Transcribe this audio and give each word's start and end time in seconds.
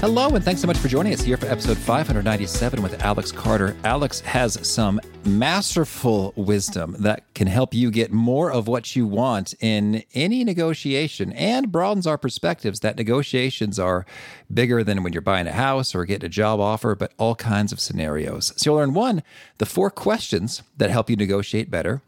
Hello, 0.00 0.30
and 0.30 0.42
thanks 0.42 0.62
so 0.62 0.66
much 0.66 0.78
for 0.78 0.88
joining 0.88 1.12
us 1.12 1.20
here 1.20 1.36
for 1.36 1.44
episode 1.44 1.76
597 1.76 2.82
with 2.82 3.02
Alex 3.02 3.30
Carter. 3.30 3.76
Alex 3.84 4.20
has 4.20 4.66
some 4.66 4.98
masterful 5.26 6.32
wisdom 6.36 6.96
that 7.00 7.24
can 7.34 7.46
help 7.46 7.74
you 7.74 7.90
get 7.90 8.10
more 8.10 8.50
of 8.50 8.66
what 8.66 8.96
you 8.96 9.06
want 9.06 9.52
in 9.60 10.02
any 10.14 10.42
negotiation 10.42 11.34
and 11.34 11.70
broadens 11.70 12.06
our 12.06 12.16
perspectives 12.16 12.80
that 12.80 12.96
negotiations 12.96 13.78
are 13.78 14.06
bigger 14.50 14.82
than 14.82 15.02
when 15.02 15.12
you're 15.12 15.20
buying 15.20 15.46
a 15.46 15.52
house 15.52 15.94
or 15.94 16.06
getting 16.06 16.24
a 16.24 16.30
job 16.30 16.60
offer, 16.60 16.94
but 16.94 17.12
all 17.18 17.34
kinds 17.34 17.70
of 17.70 17.78
scenarios. 17.78 18.54
So 18.56 18.70
you'll 18.70 18.78
learn 18.78 18.94
one, 18.94 19.22
the 19.58 19.66
four 19.66 19.90
questions 19.90 20.62
that 20.78 20.88
help 20.88 21.10
you 21.10 21.16
negotiate 21.16 21.70
better, 21.70 22.00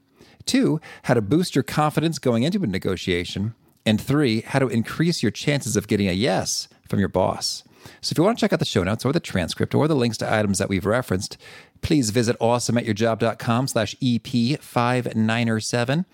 two, 0.47 0.81
how 1.03 1.13
to 1.13 1.21
boost 1.21 1.55
your 1.55 1.63
confidence 1.63 2.19
going 2.19 2.43
into 2.43 2.63
a 2.63 2.67
negotiation, 2.67 3.55
and 3.85 4.01
three, 4.01 4.41
how 4.41 4.61
to 4.61 4.69
increase 4.69 5.23
your 5.23 5.31
chances 5.31 5.77
of 5.77 5.89
getting 5.89 6.09
a 6.09 6.13
yes 6.13 6.69
from 6.89 6.99
your 6.99 7.09
boss. 7.11 7.65
So 8.01 8.13
if 8.13 8.19
you 8.19 8.25
want 8.25 8.39
to 8.39 8.41
check 8.41 8.53
out 8.53 8.59
the 8.59 8.65
show 8.65 8.83
notes 8.83 9.05
or 9.05 9.13
the 9.13 9.21
transcript 9.21 9.75
or 9.75 9.89
the 9.89 9.97
links 9.97 10.19
to 10.19 10.33
items 10.33 10.59
that 10.59 10.69
we've 10.69 10.87
referenced, 10.87 11.37
please 11.81 12.11
visit 12.11 12.39
awesomeatyourjob.com 12.39 13.69
slash 13.69 13.95
EP597. 13.97 16.05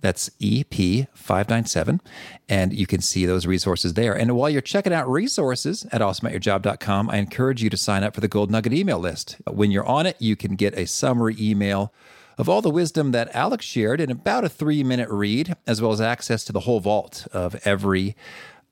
That's 0.00 0.28
EP597. 0.40 2.00
And 2.48 2.72
you 2.72 2.86
can 2.86 3.00
see 3.00 3.26
those 3.26 3.46
resources 3.46 3.94
there. 3.94 4.16
And 4.16 4.36
while 4.36 4.50
you're 4.50 4.60
checking 4.60 4.92
out 4.92 5.08
resources 5.08 5.86
at 5.90 6.00
awesomeatyourjob.com, 6.00 7.10
I 7.10 7.16
encourage 7.16 7.62
you 7.62 7.70
to 7.70 7.76
sign 7.76 8.04
up 8.04 8.14
for 8.14 8.20
the 8.20 8.28
Gold 8.28 8.50
Nugget 8.50 8.72
email 8.72 8.98
list. 8.98 9.36
When 9.50 9.70
you're 9.70 9.86
on 9.86 10.06
it, 10.06 10.16
you 10.18 10.36
can 10.36 10.54
get 10.54 10.78
a 10.78 10.86
summary 10.86 11.36
email 11.40 11.92
of 12.38 12.48
all 12.48 12.60
the 12.60 12.70
wisdom 12.70 13.12
that 13.12 13.34
Alex 13.34 13.64
shared 13.64 14.00
in 14.00 14.10
about 14.10 14.44
a 14.44 14.48
three 14.48 14.84
minute 14.84 15.08
read, 15.08 15.56
as 15.66 15.80
well 15.80 15.92
as 15.92 16.00
access 16.00 16.44
to 16.44 16.52
the 16.52 16.60
whole 16.60 16.80
vault 16.80 17.26
of 17.32 17.54
every 17.66 18.14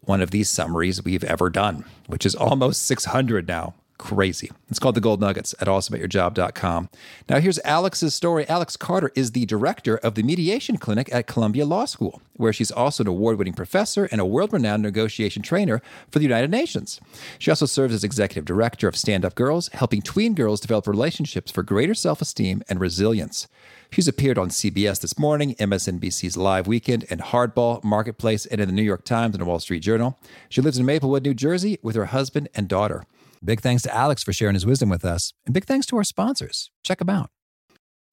one 0.07 0.21
of 0.21 0.31
these 0.31 0.49
summaries 0.49 1.05
we've 1.05 1.25
ever 1.25 1.51
done, 1.51 1.85
which 2.07 2.27
is 2.27 2.35
almost 2.35 2.85
600 2.87 3.49
now. 3.49 3.75
Crazy. 4.05 4.51
It's 4.69 4.79
called 4.79 4.97
The 4.97 5.01
Gold 5.01 5.23
Nuggets 5.23 5.55
at 5.61 5.67
awesomeatyourjob.com. 5.67 6.91
Now, 7.27 7.41
here's 7.41 7.59
Alex's 7.61 8.15
story. 8.15 8.47
Alex 8.51 8.77
Carter 8.77 9.11
is 9.15 9.33
the 9.33 9.47
director 9.47 9.97
of 9.97 10.15
the 10.15 10.23
Mediation 10.23 10.77
Clinic 10.77 11.09
at 11.11 11.27
Columbia 11.27 11.65
Law 11.65 11.87
School, 11.87 12.21
where 12.35 12.53
she's 12.53 12.71
also 12.71 13.03
an 13.03 13.09
award 13.09 13.39
winning 13.39 13.55
professor 13.55 14.05
and 14.13 14.21
a 14.21 14.27
world 14.27 14.53
renowned 14.53 14.83
negotiation 14.83 15.41
trainer 15.41 15.81
for 16.11 16.19
the 16.19 16.27
United 16.27 16.51
Nations. 16.51 17.01
She 17.39 17.51
also 17.51 17.65
serves 17.65 17.95
as 17.95 18.05
executive 18.05 18.45
director 18.45 18.87
of 18.89 18.95
Stand 18.95 19.25
Up 19.25 19.35
Girls, 19.35 19.69
helping 19.69 20.03
tween 20.03 20.35
girls 20.35 20.61
develop 20.61 20.87
relationships 20.87 21.51
for 21.51 21.63
greater 21.63 21.95
self 21.95 22.21
esteem 22.21 22.63
and 22.69 22.81
resilience. 22.81 23.49
She's 23.91 24.07
appeared 24.07 24.37
on 24.37 24.51
CBS 24.51 25.01
This 25.01 25.19
Morning, 25.19 25.55
MSNBC's 25.55 26.37
Live 26.37 26.67
Weekend, 26.67 27.07
and 27.09 27.23
Hardball, 27.23 27.83
Marketplace, 27.83 28.45
and 28.45 28.61
in 28.61 28.69
the 28.69 28.75
New 28.75 28.83
York 28.83 29.07
Times 29.07 29.35
and 29.35 29.41
the 29.41 29.47
Wall 29.47 29.61
Street 29.61 29.81
Journal. 29.81 30.19
She 30.51 30.61
lives 30.61 30.77
in 30.77 30.85
Maplewood, 30.85 31.23
New 31.23 31.33
Jersey, 31.33 31.79
with 31.81 31.97
her 31.97 32.07
husband 32.07 32.51
and 32.55 32.69
daughter. 32.69 33.07
Big 33.45 33.61
thanks 33.61 33.83
to 33.83 33.95
Alex 33.95 34.25
for 34.25 34.33
sharing 34.33 34.55
his 34.55 34.65
wisdom 34.65 34.89
with 34.89 35.05
us, 35.05 35.35
and 35.45 35.53
big 35.53 35.67
thanks 35.67 35.85
to 35.87 35.97
our 35.97 36.05
sponsors. 36.05 36.71
Check 36.83 36.99
them 36.99 37.11
out. 37.11 37.31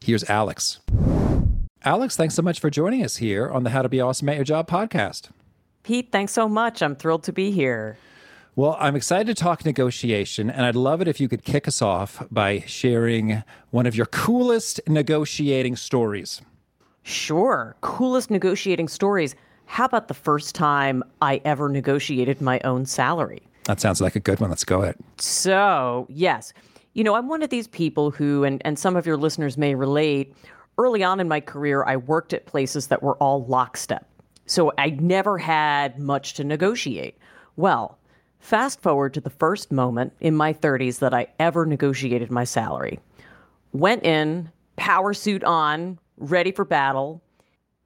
Here's 0.00 0.28
Alex. 0.30 0.80
Alex, 1.84 2.16
thanks 2.16 2.34
so 2.34 2.42
much 2.42 2.60
for 2.60 2.70
joining 2.70 3.04
us 3.04 3.16
here 3.16 3.48
on 3.50 3.64
the 3.64 3.70
How 3.70 3.82
to 3.82 3.88
Be 3.88 4.00
Awesome 4.00 4.28
at 4.28 4.36
Your 4.36 4.44
Job 4.44 4.68
podcast. 4.68 5.30
Pete, 5.82 6.10
thanks 6.10 6.32
so 6.32 6.48
much. 6.48 6.82
I'm 6.82 6.96
thrilled 6.96 7.22
to 7.24 7.32
be 7.32 7.50
here. 7.50 7.96
Well, 8.56 8.76
I'm 8.80 8.96
excited 8.96 9.26
to 9.26 9.34
talk 9.34 9.64
negotiation, 9.64 10.50
and 10.50 10.64
I'd 10.64 10.76
love 10.76 11.00
it 11.00 11.08
if 11.08 11.20
you 11.20 11.28
could 11.28 11.44
kick 11.44 11.68
us 11.68 11.82
off 11.82 12.22
by 12.30 12.60
sharing 12.66 13.42
one 13.70 13.86
of 13.86 13.94
your 13.94 14.06
coolest 14.06 14.80
negotiating 14.88 15.76
stories. 15.76 16.40
Sure. 17.02 17.76
Coolest 17.82 18.30
negotiating 18.30 18.88
stories. 18.88 19.34
How 19.66 19.84
about 19.84 20.08
the 20.08 20.14
first 20.14 20.54
time 20.54 21.02
I 21.20 21.40
ever 21.44 21.68
negotiated 21.68 22.40
my 22.40 22.60
own 22.64 22.86
salary? 22.86 23.42
That 23.64 23.80
sounds 23.80 24.00
like 24.00 24.16
a 24.16 24.20
good 24.20 24.40
one. 24.40 24.50
Let's 24.50 24.64
go 24.64 24.82
ahead. 24.82 24.96
So, 25.18 26.06
yes. 26.08 26.52
You 26.96 27.04
know, 27.04 27.14
I'm 27.14 27.28
one 27.28 27.42
of 27.42 27.50
these 27.50 27.68
people 27.68 28.10
who, 28.10 28.42
and, 28.44 28.62
and 28.64 28.78
some 28.78 28.96
of 28.96 29.04
your 29.04 29.18
listeners 29.18 29.58
may 29.58 29.74
relate, 29.74 30.34
early 30.78 31.04
on 31.04 31.20
in 31.20 31.28
my 31.28 31.40
career, 31.40 31.84
I 31.84 31.96
worked 31.96 32.32
at 32.32 32.46
places 32.46 32.86
that 32.86 33.02
were 33.02 33.16
all 33.16 33.44
lockstep. 33.44 34.08
So 34.46 34.72
I 34.78 34.88
never 34.88 35.36
had 35.36 35.98
much 35.98 36.32
to 36.34 36.44
negotiate. 36.44 37.18
Well, 37.56 37.98
fast 38.38 38.80
forward 38.80 39.12
to 39.12 39.20
the 39.20 39.28
first 39.28 39.70
moment 39.70 40.14
in 40.20 40.34
my 40.34 40.54
30s 40.54 41.00
that 41.00 41.12
I 41.12 41.26
ever 41.38 41.66
negotiated 41.66 42.30
my 42.30 42.44
salary. 42.44 42.98
Went 43.74 44.02
in, 44.02 44.50
power 44.76 45.12
suit 45.12 45.44
on, 45.44 45.98
ready 46.16 46.50
for 46.50 46.64
battle, 46.64 47.22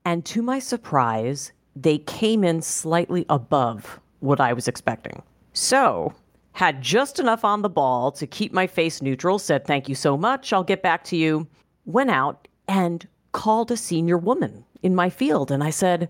and 0.04 0.24
to 0.26 0.40
my 0.40 0.60
surprise, 0.60 1.50
they 1.74 1.98
came 1.98 2.44
in 2.44 2.62
slightly 2.62 3.26
above 3.28 3.98
what 4.20 4.40
I 4.40 4.52
was 4.52 4.68
expecting. 4.68 5.20
So, 5.52 6.14
had 6.52 6.82
just 6.82 7.18
enough 7.18 7.44
on 7.44 7.62
the 7.62 7.68
ball 7.68 8.12
to 8.12 8.26
keep 8.26 8.52
my 8.52 8.66
face 8.66 9.00
neutral, 9.00 9.38
said, 9.38 9.64
Thank 9.64 9.88
you 9.88 9.94
so 9.94 10.16
much, 10.16 10.52
I'll 10.52 10.64
get 10.64 10.82
back 10.82 11.04
to 11.04 11.16
you. 11.16 11.46
Went 11.84 12.10
out 12.10 12.48
and 12.68 13.06
called 13.32 13.70
a 13.70 13.76
senior 13.76 14.18
woman 14.18 14.64
in 14.82 14.94
my 14.94 15.10
field. 15.10 15.50
And 15.50 15.62
I 15.62 15.70
said, 15.70 16.08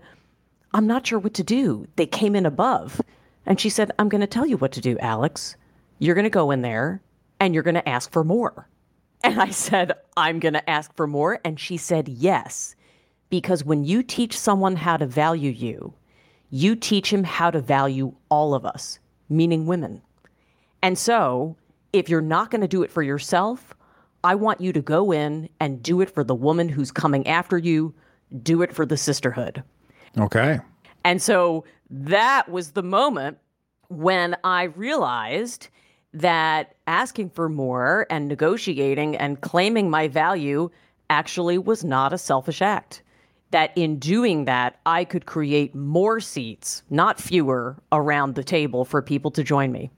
I'm 0.73 0.87
not 0.87 1.05
sure 1.05 1.19
what 1.19 1.33
to 1.35 1.43
do. 1.43 1.87
They 1.95 2.05
came 2.05 2.35
in 2.35 2.45
above. 2.45 3.01
And 3.45 3.59
she 3.59 3.69
said, 3.69 3.91
I'm 3.99 4.09
going 4.09 4.21
to 4.21 4.27
tell 4.27 4.45
you 4.45 4.57
what 4.57 4.71
to 4.73 4.81
do, 4.81 4.97
Alex. 4.99 5.55
You're 5.99 6.15
going 6.15 6.23
to 6.23 6.29
go 6.29 6.51
in 6.51 6.61
there 6.61 7.01
and 7.39 7.53
you're 7.53 7.63
going 7.63 7.75
to 7.75 7.89
ask 7.89 8.11
for 8.11 8.23
more. 8.23 8.67
And 9.23 9.39
I 9.39 9.51
said, 9.51 9.93
I'm 10.17 10.39
going 10.39 10.55
to 10.55 10.67
ask 10.67 10.95
for 10.95 11.05
more. 11.05 11.39
And 11.45 11.59
she 11.59 11.77
said, 11.77 12.09
Yes. 12.09 12.75
Because 13.29 13.63
when 13.63 13.83
you 13.83 14.01
teach 14.01 14.35
someone 14.35 14.75
how 14.75 14.97
to 14.97 15.05
value 15.05 15.51
you, 15.51 15.93
you 16.49 16.75
teach 16.75 17.13
him 17.13 17.23
how 17.23 17.51
to 17.51 17.61
value 17.61 18.15
all 18.29 18.55
of 18.55 18.65
us, 18.65 18.97
meaning 19.29 19.67
women. 19.67 20.01
And 20.83 20.97
so, 20.97 21.55
if 21.93 22.09
you're 22.09 22.21
not 22.21 22.51
going 22.51 22.61
to 22.61 22.67
do 22.67 22.83
it 22.83 22.91
for 22.91 23.03
yourself, 23.03 23.73
I 24.23 24.35
want 24.35 24.61
you 24.61 24.71
to 24.73 24.81
go 24.81 25.11
in 25.11 25.49
and 25.59 25.81
do 25.81 26.01
it 26.01 26.09
for 26.09 26.23
the 26.23 26.35
woman 26.35 26.69
who's 26.69 26.91
coming 26.91 27.27
after 27.27 27.57
you, 27.57 27.93
do 28.43 28.61
it 28.61 28.73
for 28.73 28.85
the 28.85 28.97
sisterhood. 28.97 29.63
Okay. 30.17 30.59
And 31.03 31.21
so 31.21 31.65
that 31.89 32.49
was 32.49 32.71
the 32.71 32.83
moment 32.83 33.37
when 33.89 34.35
I 34.43 34.63
realized 34.63 35.69
that 36.13 36.75
asking 36.87 37.31
for 37.31 37.49
more 37.49 38.05
and 38.09 38.27
negotiating 38.27 39.17
and 39.17 39.41
claiming 39.41 39.89
my 39.89 40.07
value 40.07 40.69
actually 41.09 41.57
was 41.57 41.83
not 41.83 42.13
a 42.13 42.17
selfish 42.17 42.61
act. 42.61 43.01
That 43.51 43.71
in 43.75 43.99
doing 43.99 44.45
that, 44.45 44.79
I 44.85 45.03
could 45.03 45.25
create 45.25 45.75
more 45.75 46.21
seats, 46.21 46.83
not 46.89 47.19
fewer, 47.19 47.77
around 47.91 48.35
the 48.35 48.43
table 48.45 48.85
for 48.85 49.01
people 49.01 49.31
to 49.31 49.43
join 49.43 49.73
me. 49.73 49.91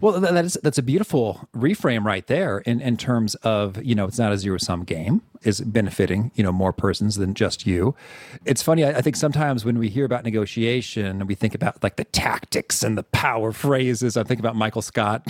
Well, 0.00 0.20
that 0.20 0.44
is 0.44 0.58
that's 0.62 0.78
a 0.78 0.82
beautiful 0.82 1.48
reframe 1.54 2.04
right 2.04 2.26
there 2.26 2.58
in, 2.58 2.80
in 2.80 2.96
terms 2.96 3.34
of, 3.36 3.82
you 3.84 3.94
know, 3.94 4.06
it's 4.06 4.18
not 4.18 4.32
a 4.32 4.38
zero 4.38 4.58
sum 4.58 4.84
game, 4.84 5.22
is 5.42 5.60
benefiting, 5.60 6.30
you 6.34 6.42
know, 6.42 6.52
more 6.52 6.72
persons 6.72 7.16
than 7.16 7.34
just 7.34 7.66
you. 7.66 7.94
It's 8.44 8.62
funny, 8.62 8.84
I, 8.84 8.90
I, 8.90 9.00
think 9.02 9.16
sometimes 9.16 9.64
when 9.64 9.78
we 9.78 9.88
hear 9.88 10.04
about 10.04 10.24
negotiation, 10.24 11.06
and 11.06 11.28
we 11.28 11.34
think 11.34 11.54
about 11.54 11.82
like 11.82 11.96
the 11.96 12.04
tactics 12.04 12.82
and 12.82 12.96
the 12.96 13.02
power 13.02 13.52
phrases. 13.52 14.16
I 14.16 14.22
think 14.22 14.40
about 14.40 14.56
Michael 14.56 14.82
Scott 14.82 15.26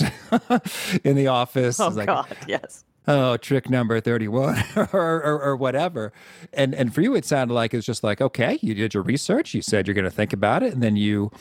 in 1.04 1.16
the 1.16 1.26
office. 1.26 1.80
Oh, 1.80 1.88
like, 1.88 2.06
God, 2.06 2.36
yes. 2.46 2.84
Oh, 3.06 3.38
trick 3.38 3.70
number 3.70 4.00
31 4.00 4.62
or, 4.76 4.88
or, 4.92 5.42
or, 5.42 5.56
whatever. 5.56 6.12
And, 6.52 6.74
and 6.74 6.94
for 6.94 7.00
you, 7.00 7.14
it 7.14 7.24
sounded 7.24 7.54
like 7.54 7.72
it's 7.72 7.86
just 7.86 8.04
like, 8.04 8.20
okay, 8.20 8.58
you 8.60 8.74
did 8.74 8.92
your 8.92 9.02
research. 9.02 9.54
You 9.54 9.62
said 9.62 9.86
you're 9.86 9.94
going 9.94 10.04
to 10.04 10.10
think 10.10 10.34
about 10.34 10.62
it. 10.62 10.74
And 10.74 10.82
then 10.82 10.94
you, 10.94 11.32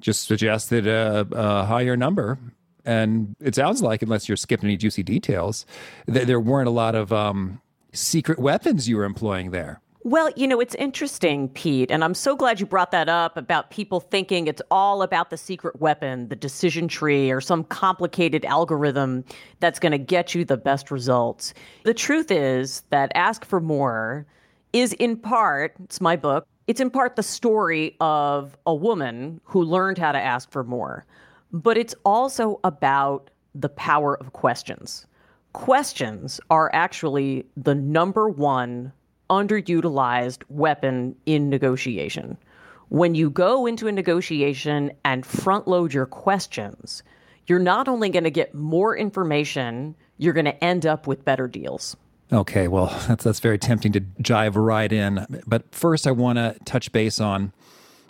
just 0.00 0.26
suggested 0.26 0.86
a, 0.86 1.26
a 1.32 1.64
higher 1.64 1.96
number. 1.96 2.38
And 2.84 3.36
it 3.40 3.54
sounds 3.54 3.82
like, 3.82 4.02
unless 4.02 4.28
you're 4.28 4.36
skipping 4.36 4.68
any 4.68 4.76
juicy 4.76 5.02
details, 5.02 5.66
that 6.06 6.26
there 6.26 6.40
weren't 6.40 6.68
a 6.68 6.72
lot 6.72 6.94
of 6.94 7.12
um, 7.12 7.60
secret 7.92 8.38
weapons 8.38 8.88
you 8.88 8.96
were 8.96 9.04
employing 9.04 9.50
there. 9.50 9.80
Well, 10.02 10.30
you 10.34 10.48
know, 10.48 10.60
it's 10.60 10.74
interesting, 10.76 11.50
Pete, 11.50 11.90
and 11.90 12.02
I'm 12.02 12.14
so 12.14 12.34
glad 12.34 12.58
you 12.58 12.64
brought 12.64 12.90
that 12.92 13.10
up 13.10 13.36
about 13.36 13.68
people 13.68 14.00
thinking 14.00 14.46
it's 14.46 14.62
all 14.70 15.02
about 15.02 15.28
the 15.28 15.36
secret 15.36 15.78
weapon, 15.78 16.28
the 16.28 16.36
decision 16.36 16.88
tree, 16.88 17.30
or 17.30 17.42
some 17.42 17.64
complicated 17.64 18.46
algorithm 18.46 19.24
that's 19.60 19.78
going 19.78 19.92
to 19.92 19.98
get 19.98 20.34
you 20.34 20.46
the 20.46 20.56
best 20.56 20.90
results. 20.90 21.52
The 21.84 21.92
truth 21.92 22.30
is 22.30 22.82
that 22.88 23.12
Ask 23.14 23.44
for 23.44 23.60
More 23.60 24.26
is 24.72 24.94
in 24.94 25.18
part, 25.18 25.74
it's 25.84 26.00
my 26.00 26.16
book, 26.16 26.46
it's 26.70 26.80
in 26.80 26.88
part 26.88 27.16
the 27.16 27.22
story 27.24 27.96
of 27.98 28.56
a 28.64 28.72
woman 28.72 29.40
who 29.42 29.64
learned 29.64 29.98
how 29.98 30.12
to 30.12 30.20
ask 30.20 30.52
for 30.52 30.62
more, 30.62 31.04
but 31.50 31.76
it's 31.76 31.96
also 32.04 32.60
about 32.62 33.28
the 33.56 33.68
power 33.70 34.16
of 34.20 34.32
questions. 34.34 35.04
Questions 35.52 36.40
are 36.48 36.70
actually 36.72 37.44
the 37.56 37.74
number 37.74 38.28
one 38.28 38.92
underutilized 39.30 40.44
weapon 40.48 41.16
in 41.26 41.50
negotiation. 41.50 42.38
When 42.88 43.16
you 43.16 43.30
go 43.30 43.66
into 43.66 43.88
a 43.88 43.92
negotiation 43.92 44.92
and 45.04 45.26
front 45.26 45.66
load 45.66 45.92
your 45.92 46.06
questions, 46.06 47.02
you're 47.48 47.58
not 47.58 47.88
only 47.88 48.10
going 48.10 48.22
to 48.22 48.30
get 48.30 48.54
more 48.54 48.96
information, 48.96 49.96
you're 50.18 50.34
going 50.34 50.44
to 50.44 50.64
end 50.64 50.86
up 50.86 51.08
with 51.08 51.24
better 51.24 51.48
deals. 51.48 51.96
Okay, 52.32 52.68
well, 52.68 52.86
that's 53.08 53.24
that's 53.24 53.40
very 53.40 53.58
tempting 53.58 53.92
to 53.92 54.00
jive 54.22 54.52
right 54.54 54.92
in. 54.92 55.26
But 55.46 55.74
first, 55.74 56.06
I 56.06 56.12
want 56.12 56.38
to 56.38 56.56
touch 56.64 56.92
base 56.92 57.20
on, 57.20 57.52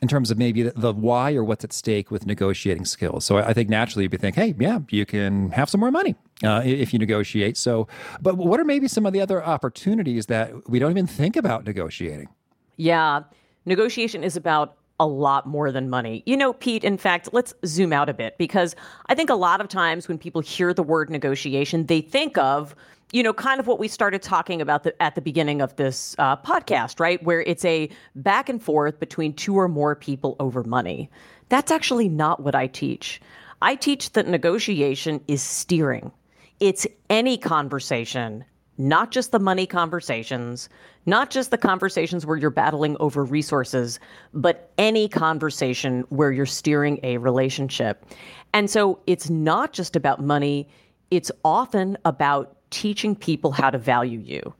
in 0.03 0.09
terms 0.09 0.31
of 0.31 0.39
maybe 0.39 0.65
the, 0.65 0.73
the, 0.77 0.93
why 0.93 1.35
or 1.35 1.45
what's 1.45 1.65
at 1.65 1.73
stake 1.73 2.11
with 2.11 2.27
negotiating 2.27 2.85
skills. 2.85 3.25
So 3.25 3.39
I, 3.39 3.53
think 3.53 3.69
naturally 3.69 4.05
you'd 4.05 4.11
be 4.11 4.17
thinking, 4.17 4.43
hey, 4.43 4.55
yeah, 4.59 4.81
you 4.91 5.07
can 5.07 5.51
have 5.51 5.71
some 5.71 5.81
more 5.81 5.91
money 5.91 6.15
uh, 6.45 6.63
if 6.65 6.93
you 6.93 6.99
negotiate. 6.99 7.57
So, 7.57 7.89
but 8.21 8.37
what 8.37 8.61
are 8.61 8.65
maybe 8.65 8.89
some 8.89 9.07
of 9.07 9.13
the 9.13 9.21
other 9.21 9.45
opportunities 9.45 10.27
that 10.27 10.69
we 10.69 10.79
don't 10.79 10.91
even 10.91 11.07
think 11.07 11.37
about 11.37 11.65
negotiating? 11.65 12.29
Yeah, 12.77 13.23
negotiation 13.67 14.25
is 14.25 14.37
about 14.37 14.77
a 14.99 15.07
lot 15.07 15.47
more 15.47 15.73
than 15.73 15.89
money. 15.89 16.23
You 16.27 16.37
know, 16.37 16.53
Pete, 16.53 16.85
in 16.85 16.99
fact, 16.99 17.31
let's 17.33 17.55
zoom 17.65 17.93
out 17.93 18.11
a 18.11 18.15
bit 18.15 18.37
because 18.37 18.77
I 19.07 19.15
think 19.15 19.31
a 19.31 19.35
lot 19.35 19.63
of 19.63 19.69
times 19.69 20.09
when 20.09 20.19
people 20.19 20.43
hear 20.43 20.75
the 20.75 20.83
word 20.83 21.09
negotiation, 21.09 21.87
they 21.87 22.03
think 22.03 22.37
of 22.37 22.75
you 23.13 23.23
know, 23.23 23.33
kind 23.33 23.59
of 23.59 23.67
what 23.67 23.79
we 23.79 23.89
started 23.89 24.23
talking 24.23 24.61
about 24.61 24.85
the, 24.85 25.03
at 25.03 25.15
the 25.15 25.21
beginning 25.21 25.61
of 25.61 25.75
this 25.77 26.15
uh, 26.19 26.37
podcast, 26.37 27.01
right? 27.01 27.23
Where 27.23 27.43
it's 27.43 27.65
a 27.65 27.89
back 28.15 28.49
and 28.49 28.63
forth 28.63 29.01
between 29.01 29.33
two 29.33 29.57
or 29.57 29.69
more 29.69 29.97
people 29.97 30.37
over 30.39 30.63
money. 30.63 31.11
That's 31.49 31.73
actually 31.73 32.09
not 32.09 32.43
what 32.43 32.55
I 32.55 32.69
teach. 32.69 33.21
I 33.63 33.75
teach 33.75 34.13
that 34.13 34.29
negotiation 34.29 35.21
is 35.27 35.43
steering. 35.43 36.13
It's 36.61 36.87
any 37.09 37.37
conversation, 37.37 38.45
not 38.79 39.11
just 39.11 39.33
the 39.33 39.39
money 39.39 39.67
conversations, 39.67 40.69
not 41.05 41.31
just 41.31 41.51
the 41.51 41.59
conversations 41.59 42.25
where 42.25 42.37
you're 42.37 42.51
battling 42.51 42.97
over 43.01 43.25
resources, 43.25 43.99
but 44.33 44.71
any 44.79 45.09
conversation 45.09 46.05
where 46.11 46.31
you're 46.31 46.47
steering 46.47 47.01
a 47.03 47.19
relationship. 47.19 48.05
And 48.53 48.71
so 48.71 49.01
it's 49.07 49.29
not 49.29 49.73
just 49.73 49.97
about 49.97 50.23
money, 50.23 50.69
it's 51.11 51.33
often 51.45 51.99
about 52.05 52.57
teaching 52.71 53.15
people 53.15 53.53
how 53.53 53.71
to 53.71 53.79
value 53.79 54.19
you. 54.19 54.55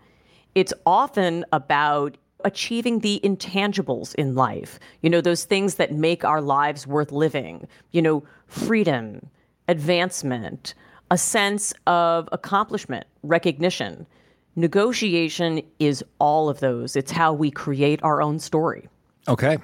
It's 0.55 0.73
often 0.85 1.45
about 1.53 2.17
achieving 2.45 3.01
the 3.01 3.21
intangibles 3.23 4.15
in 4.15 4.35
life, 4.35 4.79
you 5.03 5.11
know, 5.11 5.21
those 5.21 5.45
things 5.45 5.77
that 5.77 5.93
make 5.93 6.25
our 6.25 6.41
lives 6.41 6.87
worth 6.87 7.13
living, 7.13 7.67
you 7.93 8.03
know, 8.03 8.25
freedom, 8.47 9.29
advancement, 9.69 10.75
a 11.11 11.19
sense 11.19 11.73
of 11.87 12.29
accomplishment, 12.33 13.07
recognition. 13.23 14.07
Negotiation 14.57 15.63
is 15.79 16.05
all 16.19 16.49
of 16.49 16.61
those. 16.61 16.97
It's 16.97 17.13
how 17.13 17.33
we 17.33 17.51
create 17.51 18.03
our 18.03 18.23
own 18.23 18.39
story. 18.39 18.89
Okay. 19.29 19.59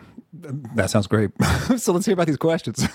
That 0.75 0.91
sounds 0.91 1.07
great. 1.07 1.31
so 1.77 1.93
let's 1.93 2.07
hear 2.07 2.13
about 2.13 2.27
these 2.27 2.37
questions. 2.37 2.87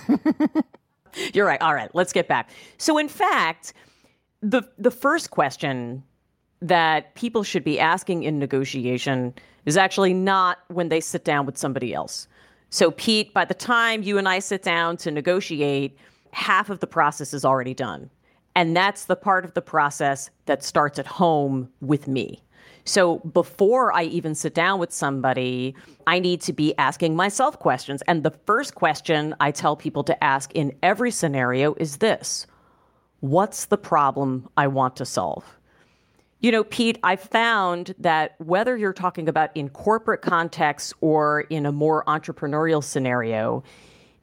You're 1.34 1.46
right. 1.46 1.62
All 1.62 1.74
right, 1.74 1.94
let's 1.94 2.14
get 2.14 2.28
back. 2.28 2.50
So, 2.78 2.98
in 2.98 3.10
fact, 3.10 3.74
the 4.42 4.64
the 4.78 4.92
first 4.92 5.32
question 5.32 6.04
that 6.62 7.16
people 7.16 7.44
should 7.44 7.64
be 7.64 7.80
asking 7.80 8.24
in 8.24 8.38
negotiation 8.38 9.34
is 9.66 9.78
actually 9.78 10.14
not 10.14 10.60
when 10.68 10.90
they 10.90 11.00
sit 11.00 11.24
down 11.24 11.46
with 11.46 11.58
somebody 11.58 11.94
else. 11.94 12.28
So 12.70 12.92
Pete, 12.92 13.34
by 13.34 13.46
the 13.46 13.54
time 13.54 14.04
you 14.04 14.18
and 14.18 14.30
I 14.30 14.40
sit 14.40 14.64
down 14.64 14.98
to 14.98 15.12
negotiate, 15.12 15.98
half 16.32 16.70
of 16.70 16.80
the 16.80 16.88
process 16.88 17.34
is 17.34 17.44
already 17.44 17.74
done. 17.74 18.10
And 18.56 18.76
that's 18.76 19.06
the 19.06 19.16
part 19.16 19.44
of 19.46 19.54
the 19.54 19.62
process 19.62 20.30
that 20.46 20.64
starts 20.64 21.00
at 21.00 21.08
home 21.08 21.70
with 21.82 22.08
me. 22.08 22.44
So 22.86 23.20
before 23.20 23.94
I 23.94 24.04
even 24.04 24.36
sit 24.36 24.54
down 24.54 24.80
with 24.80 24.92
somebody, 24.92 25.76
I 26.08 26.20
need 26.20 26.42
to 26.42 26.54
be 26.54 26.76
asking 26.78 27.16
myself 27.16 27.60
questions. 27.60 28.02
And 28.08 28.24
the 28.24 28.34
first 28.46 28.76
question 28.76 29.36
I 29.40 29.52
tell 29.52 29.76
people 29.76 30.04
to 30.06 30.24
ask 30.24 30.52
in 30.54 30.74
every 30.82 31.12
scenario 31.12 31.74
is 31.76 31.98
this 31.98 32.48
What's 33.22 33.66
the 33.66 33.78
problem 33.78 34.50
I 34.58 34.68
want 34.68 34.96
to 34.98 35.06
solve? 35.06 35.46
You 36.40 36.52
know, 36.52 36.64
Pete, 36.64 36.98
I 37.04 37.16
found 37.16 37.94
that 38.00 38.34
whether 38.40 38.76
you're 38.76 38.94
talking 38.94 39.30
about 39.30 39.56
in 39.56 39.70
corporate 39.70 40.24
context 40.24 40.94
or 41.02 41.42
in 41.42 41.68
a 41.68 41.72
more 41.72 42.04
entrepreneurial 42.06 42.84
scenario, 42.84 43.64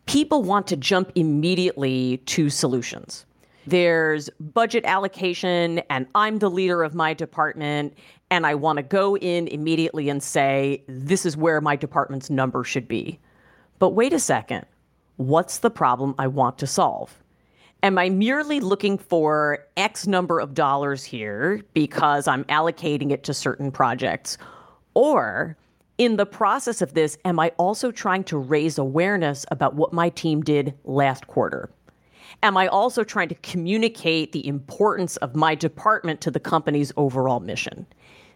people 0.07 0.43
want 0.43 0.67
to 0.67 0.77
jump 0.77 1.13
immediately 1.15 2.17
to 2.27 2.51
solutions. 2.51 3.25
There's 3.69 4.31
budget 4.41 4.85
allocation, 4.85 5.79
and 5.91 6.09
I'm 6.17 6.41
the 6.41 6.51
leader 6.51 6.83
of 6.83 6.97
my 6.97 7.15
department, 7.15 7.97
and 8.31 8.47
I 8.47 8.57
want 8.57 8.79
to 8.79 8.83
go 8.83 9.17
in 9.17 9.47
immediately 9.47 10.09
and 10.09 10.21
say, 10.21 10.83
this 10.89 11.25
is 11.25 11.37
where 11.37 11.61
my 11.61 11.77
department's 11.77 12.31
number 12.31 12.65
should 12.65 12.89
be. 12.89 13.21
But 13.79 13.91
wait 13.91 14.13
a 14.13 14.19
second. 14.19 14.67
What's 15.19 15.59
the 15.59 15.71
problem 15.71 16.17
I 16.19 16.27
want 16.27 16.59
to 16.59 16.67
solve? 16.67 17.23
Am 17.85 17.97
I 17.97 18.09
merely 18.09 18.59
looking 18.59 18.99
for 18.99 19.65
X 19.77 20.09
number 20.09 20.41
of 20.41 20.53
dollars 20.53 21.05
here 21.05 21.63
because 21.75 22.27
I'm 22.27 22.43
allocating 22.47 23.13
it 23.13 23.23
to 23.25 23.35
certain 23.35 23.71
projects? 23.71 24.37
Or 24.95 25.57
in 25.97 26.17
the 26.17 26.27
process 26.27 26.83
of 26.83 26.95
this, 26.95 27.17
am 27.25 27.39
I 27.39 27.53
also 27.57 27.93
trying 27.93 28.25
to 28.25 28.37
raise 28.37 28.79
awareness 28.79 29.47
about 29.53 29.77
what 29.77 29.93
my 29.93 30.09
team 30.09 30.43
did 30.43 30.75
last 30.83 31.29
quarter? 31.29 31.71
Am 32.43 32.57
I 32.57 32.67
also 32.67 33.05
trying 33.05 33.29
to 33.29 33.37
communicate 33.37 34.33
the 34.33 34.47
importance 34.49 35.17
of 35.19 35.37
my 35.37 35.55
department 35.55 36.21
to 36.23 36.33
the 36.33 36.41
company's 36.41 36.93
overall 36.97 37.39
mission? 37.39 37.87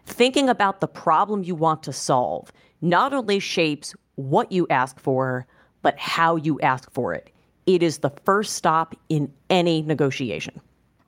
Thinking 0.05 0.47
about 0.47 0.79
the 0.79 0.87
problem 0.87 1.43
you 1.43 1.55
want 1.55 1.83
to 1.83 1.91
solve 1.91 2.49
not 2.79 3.13
only 3.13 3.39
shapes 3.39 3.93
what 4.15 4.53
you 4.53 4.67
ask 4.69 4.97
for, 5.01 5.45
but 5.81 5.99
how 5.99 6.37
you 6.37 6.61
ask 6.61 6.89
for 6.91 7.13
it. 7.13 7.32
It 7.65 7.83
is 7.83 7.99
the 7.99 8.11
first 8.25 8.53
stop 8.55 8.95
in 9.09 9.31
any 9.49 9.81
negotiation. 9.81 10.59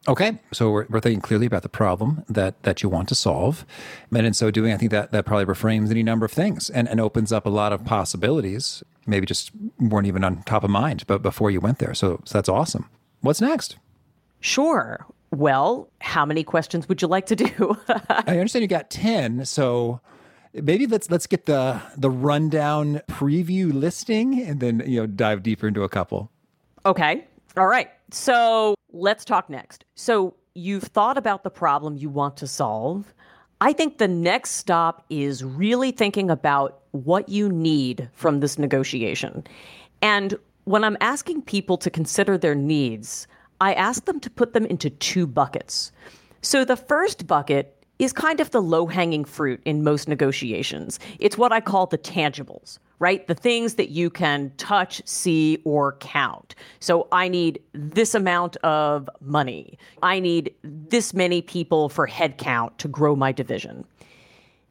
Okay, 0.08 0.38
so 0.54 0.70
we're, 0.70 0.86
we're 0.90 1.00
thinking 1.00 1.22
clearly 1.22 1.48
about 1.48 1.64
the 1.64 1.70
problem 1.70 2.24
that 2.30 2.62
that 2.62 2.84
you 2.84 2.90
want 2.90 3.10
to 3.10 3.16
solve, 3.16 3.66
and 4.16 4.28
in 4.28 4.34
so 4.34 4.52
doing, 4.52 4.72
I 4.72 4.78
think 4.78 4.92
that 4.92 5.12
that 5.12 5.26
probably 5.26 5.46
reframes 5.46 5.90
any 5.90 6.04
number 6.04 6.26
of 6.26 6.32
things 6.32 6.70
and, 6.70 6.88
and 6.88 7.02
opens 7.02 7.32
up 7.32 7.46
a 7.48 7.50
lot 7.50 7.74
of 7.74 7.84
possibilities. 7.86 8.84
Maybe 9.08 9.26
just 9.26 9.52
weren't 9.80 10.08
even 10.08 10.24
on 10.24 10.44
top 10.44 10.64
of 10.64 10.70
mind, 10.70 11.06
but 11.08 11.22
before 11.22 11.50
you 11.50 11.60
went 11.60 11.80
there, 11.80 11.94
so, 11.94 12.22
so 12.24 12.38
that's 12.38 12.50
awesome. 12.50 12.90
What's 13.22 13.42
next? 13.42 13.78
Sure. 14.42 15.06
Well, 15.32 15.90
how 16.02 16.26
many 16.26 16.44
questions 16.44 16.88
would 16.88 17.02
you 17.02 17.08
like 17.08 17.26
to 17.28 17.36
do? 17.36 17.78
I 17.88 18.38
understand 18.38 18.62
you 18.62 18.68
got 18.68 18.92
ten, 18.92 19.44
so 19.44 20.02
maybe 20.54 20.86
let's 20.86 21.10
let's 21.10 21.26
get 21.26 21.48
the 21.48 21.82
the 21.98 22.12
rundown 22.12 23.02
preview 23.08 23.74
listing, 23.74 24.40
and 24.40 24.60
then 24.60 24.84
you 24.86 25.02
know 25.02 25.08
dive 25.08 25.42
deeper 25.42 25.68
into 25.68 25.82
a 25.82 25.90
couple. 25.90 26.30
Okay. 26.86 27.26
All 27.58 27.68
right. 27.68 27.90
So 28.12 28.76
let's 28.92 29.26
talk 29.26 29.50
next. 29.50 29.86
So 29.96 30.36
you've 30.54 30.84
thought 30.84 31.18
about 31.18 31.44
the 31.44 31.50
problem 31.50 31.98
you 31.98 32.10
want 32.10 32.38
to 32.38 32.48
solve. 32.48 33.14
I 33.62 33.74
think 33.74 33.98
the 33.98 34.08
next 34.08 34.52
stop 34.52 35.06
is 35.10 35.44
really 35.44 35.92
thinking 35.92 36.30
about 36.30 36.82
what 36.92 37.30
you 37.30 37.50
need 37.50 38.10
from 38.14 38.40
this 38.40 38.60
negotiation. 38.60 39.46
And 40.02 40.38
when 40.66 40.84
I'm 40.84 40.98
asking 41.02 41.44
people 41.44 41.78
to 41.78 41.90
consider 41.90 42.38
their 42.38 42.56
needs, 42.56 43.28
I 43.62 43.74
ask 43.74 44.06
them 44.06 44.20
to 44.20 44.30
put 44.30 44.54
them 44.54 44.66
into 44.66 44.90
two 44.90 45.26
buckets. 45.26 45.92
So 46.42 46.66
the 46.66 46.76
first 46.76 47.26
bucket 47.26 47.84
is 47.98 48.12
kind 48.12 48.40
of 48.40 48.52
the 48.52 48.62
low 48.62 48.86
hanging 48.86 49.24
fruit 49.26 49.62
in 49.66 49.84
most 49.84 50.08
negotiations. 50.08 51.00
It's 51.20 51.38
what 51.38 51.54
I 51.54 51.62
call 51.62 51.86
the 51.86 51.98
tangibles, 51.98 52.78
right? 53.00 53.28
The 53.28 53.36
things 53.36 53.76
that 53.76 53.90
you 53.90 54.10
can 54.10 54.52
touch, 54.58 55.02
see, 55.06 55.62
or 55.66 55.94
count. 55.98 56.56
So 56.80 57.08
I 57.12 57.28
need 57.28 57.62
this 57.74 58.16
amount 58.16 58.56
of 58.58 59.10
money. 59.22 59.78
I 60.02 60.20
need 60.20 60.54
this 60.64 61.14
many 61.14 61.42
people 61.42 61.90
for 61.90 62.08
headcount 62.08 62.78
to 62.78 62.88
grow 62.88 63.16
my 63.16 63.32
division. 63.32 63.86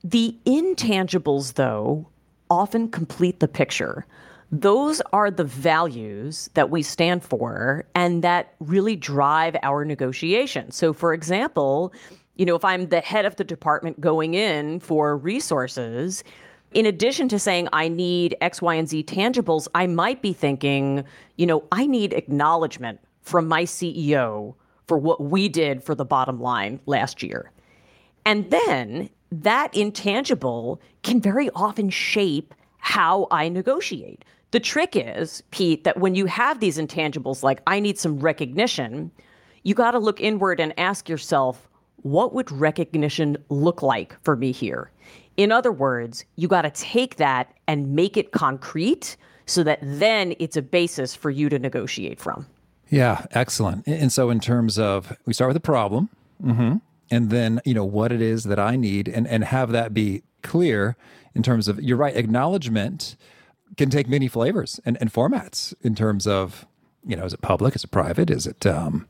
The 0.02 0.36
intangibles, 0.46 1.54
though, 1.54 2.06
often 2.50 2.88
complete 2.90 3.40
the 3.40 3.48
picture. 3.48 4.06
Those 4.52 5.00
are 5.12 5.30
the 5.30 5.44
values 5.44 6.48
that 6.54 6.70
we 6.70 6.82
stand 6.82 7.24
for 7.24 7.84
and 7.94 8.22
that 8.22 8.54
really 8.60 8.94
drive 8.96 9.56
our 9.62 9.84
negotiation. 9.84 10.70
So, 10.70 10.92
for 10.92 11.12
example, 11.12 11.92
you 12.36 12.44
know, 12.46 12.54
if 12.54 12.64
I'm 12.64 12.88
the 12.88 13.00
head 13.00 13.24
of 13.24 13.36
the 13.36 13.44
department 13.44 14.00
going 14.00 14.34
in 14.34 14.80
for 14.80 15.16
resources, 15.16 16.22
in 16.74 16.86
addition 16.86 17.28
to 17.28 17.38
saying 17.38 17.68
I 17.72 17.88
need 17.88 18.36
X, 18.40 18.60
Y, 18.60 18.74
and 18.74 18.88
Z 18.88 19.04
tangibles, 19.04 19.68
I 19.74 19.86
might 19.86 20.20
be 20.20 20.32
thinking, 20.32 21.04
you 21.36 21.46
know, 21.46 21.64
I 21.72 21.86
need 21.86 22.12
acknowledgement 22.12 23.00
from 23.22 23.48
my 23.48 23.62
CEO 23.62 24.54
for 24.86 24.98
what 24.98 25.22
we 25.22 25.48
did 25.48 25.82
for 25.82 25.94
the 25.94 26.04
bottom 26.04 26.40
line 26.40 26.80
last 26.86 27.22
year. 27.22 27.50
And 28.26 28.50
then 28.50 29.08
that 29.30 29.74
intangible 29.74 30.80
can 31.02 31.20
very 31.20 31.48
often 31.50 31.90
shape 31.90 32.54
how 32.78 33.28
I 33.30 33.48
negotiate. 33.48 34.24
The 34.50 34.60
trick 34.60 34.94
is, 34.94 35.42
Pete, 35.50 35.84
that 35.84 35.98
when 35.98 36.14
you 36.14 36.26
have 36.26 36.60
these 36.60 36.78
intangibles 36.78 37.42
like 37.42 37.62
I 37.66 37.80
need 37.80 37.98
some 37.98 38.18
recognition, 38.18 39.10
you 39.62 39.74
got 39.74 39.92
to 39.92 39.98
look 39.98 40.20
inward 40.20 40.60
and 40.60 40.78
ask 40.78 41.08
yourself, 41.08 41.68
what 42.02 42.34
would 42.34 42.52
recognition 42.52 43.36
look 43.48 43.82
like 43.82 44.14
for 44.22 44.36
me 44.36 44.52
here? 44.52 44.90
In 45.36 45.50
other 45.52 45.72
words, 45.72 46.24
you 46.36 46.48
got 46.48 46.62
to 46.62 46.70
take 46.70 47.16
that 47.16 47.52
and 47.66 47.94
make 47.94 48.16
it 48.16 48.32
concrete 48.32 49.16
so 49.46 49.62
that 49.64 49.78
then 49.82 50.34
it's 50.38 50.56
a 50.56 50.62
basis 50.62 51.14
for 51.14 51.30
you 51.30 51.48
to 51.48 51.58
negotiate 51.58 52.20
from. 52.20 52.46
Yeah, 52.88 53.26
excellent. 53.32 53.86
And 53.86 54.12
so, 54.12 54.30
in 54.30 54.40
terms 54.40 54.78
of, 54.78 55.16
we 55.26 55.32
start 55.32 55.48
with 55.48 55.56
a 55.56 55.60
problem, 55.60 56.10
mm-hmm, 56.42 56.76
and 57.10 57.30
then 57.30 57.60
you 57.64 57.74
know 57.74 57.84
what 57.84 58.12
it 58.12 58.20
is 58.20 58.44
that 58.44 58.58
I 58.58 58.76
need, 58.76 59.08
and 59.08 59.26
and 59.26 59.44
have 59.44 59.72
that 59.72 59.92
be 59.92 60.22
clear 60.42 60.96
in 61.34 61.42
terms 61.42 61.66
of. 61.66 61.82
You're 61.82 61.96
right. 61.96 62.16
Acknowledgement 62.16 63.16
can 63.76 63.90
take 63.90 64.08
many 64.08 64.28
flavors 64.28 64.80
and, 64.84 64.96
and 65.00 65.12
formats 65.12 65.74
in 65.82 65.94
terms 65.94 66.26
of, 66.26 66.66
you 67.04 67.16
know, 67.16 67.24
is 67.24 67.32
it 67.32 67.40
public? 67.40 67.74
Is 67.74 67.84
it 67.84 67.90
private? 67.90 68.30
Is 68.30 68.46
it 68.46 68.64
um, 68.66 69.08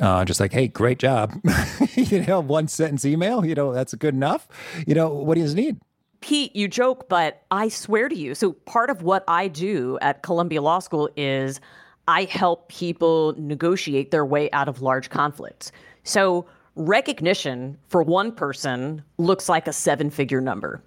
uh, 0.00 0.24
just 0.24 0.40
like, 0.40 0.52
hey, 0.52 0.68
great 0.68 0.98
job? 0.98 1.32
you 1.94 2.24
know, 2.24 2.40
one 2.40 2.68
sentence 2.68 3.04
email, 3.04 3.44
you 3.44 3.54
know, 3.54 3.72
that's 3.72 3.94
good 3.94 4.14
enough. 4.14 4.46
You 4.86 4.94
know, 4.94 5.08
what 5.08 5.34
do 5.34 5.40
you 5.40 5.54
need? 5.54 5.78
Pete, 6.20 6.54
you 6.54 6.68
joke, 6.68 7.08
but 7.08 7.42
I 7.50 7.68
swear 7.68 8.08
to 8.08 8.14
you. 8.14 8.34
So, 8.34 8.52
part 8.52 8.90
of 8.90 9.02
what 9.02 9.24
I 9.26 9.48
do 9.48 9.98
at 10.02 10.22
Columbia 10.22 10.60
Law 10.60 10.78
School 10.78 11.08
is 11.16 11.60
I 12.06 12.24
help 12.24 12.68
people 12.68 13.34
negotiate 13.38 14.10
their 14.10 14.26
way 14.26 14.50
out 14.50 14.68
of 14.68 14.82
large 14.82 15.08
conflicts. 15.08 15.72
So, 16.04 16.46
recognition 16.76 17.78
for 17.88 18.02
one 18.02 18.32
person 18.32 19.02
looks 19.16 19.48
like 19.48 19.66
a 19.66 19.72
seven 19.72 20.10
figure 20.10 20.42
number. 20.42 20.82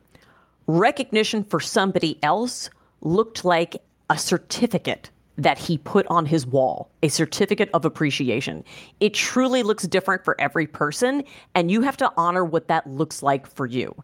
Recognition 0.67 1.43
for 1.43 1.59
somebody 1.59 2.19
else 2.21 2.69
looked 3.01 3.43
like 3.43 3.81
a 4.09 4.17
certificate 4.17 5.09
that 5.37 5.57
he 5.57 5.77
put 5.79 6.05
on 6.07 6.25
his 6.25 6.45
wall, 6.45 6.91
a 7.01 7.07
certificate 7.07 7.69
of 7.73 7.85
appreciation. 7.85 8.63
It 8.99 9.13
truly 9.13 9.63
looks 9.63 9.87
different 9.87 10.23
for 10.23 10.39
every 10.39 10.67
person, 10.67 11.23
and 11.55 11.71
you 11.71 11.81
have 11.81 11.97
to 11.97 12.11
honor 12.17 12.45
what 12.45 12.67
that 12.67 12.87
looks 12.87 13.23
like 13.23 13.47
for 13.47 13.65
you. 13.65 13.95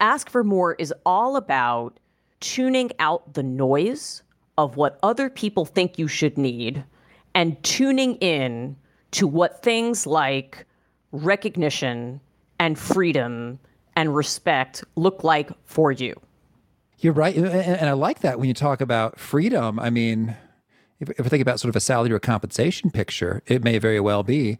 Ask 0.00 0.28
for 0.28 0.44
More 0.44 0.74
is 0.74 0.92
all 1.06 1.36
about 1.36 1.98
tuning 2.40 2.90
out 2.98 3.34
the 3.34 3.42
noise 3.42 4.22
of 4.58 4.76
what 4.76 4.98
other 5.02 5.30
people 5.30 5.64
think 5.64 5.98
you 5.98 6.08
should 6.08 6.36
need 6.36 6.84
and 7.34 7.62
tuning 7.62 8.16
in 8.16 8.76
to 9.12 9.26
what 9.26 9.62
things 9.62 10.06
like 10.06 10.66
recognition 11.12 12.20
and 12.58 12.78
freedom 12.78 13.58
and 13.96 14.14
respect 14.14 14.84
look 14.96 15.24
like 15.24 15.50
for 15.64 15.92
you. 15.92 16.20
You're 16.98 17.12
right. 17.12 17.36
And 17.36 17.88
I 17.88 17.92
like 17.92 18.20
that 18.20 18.38
when 18.38 18.48
you 18.48 18.54
talk 18.54 18.80
about 18.80 19.18
freedom. 19.20 19.78
I 19.78 19.90
mean, 19.90 20.36
if, 21.00 21.10
if 21.10 21.26
I 21.26 21.28
think 21.28 21.42
about 21.42 21.60
sort 21.60 21.70
of 21.70 21.76
a 21.76 21.80
salary 21.80 22.12
or 22.12 22.18
compensation 22.18 22.90
picture, 22.90 23.42
it 23.46 23.64
may 23.64 23.78
very 23.78 24.00
well 24.00 24.22
be 24.22 24.58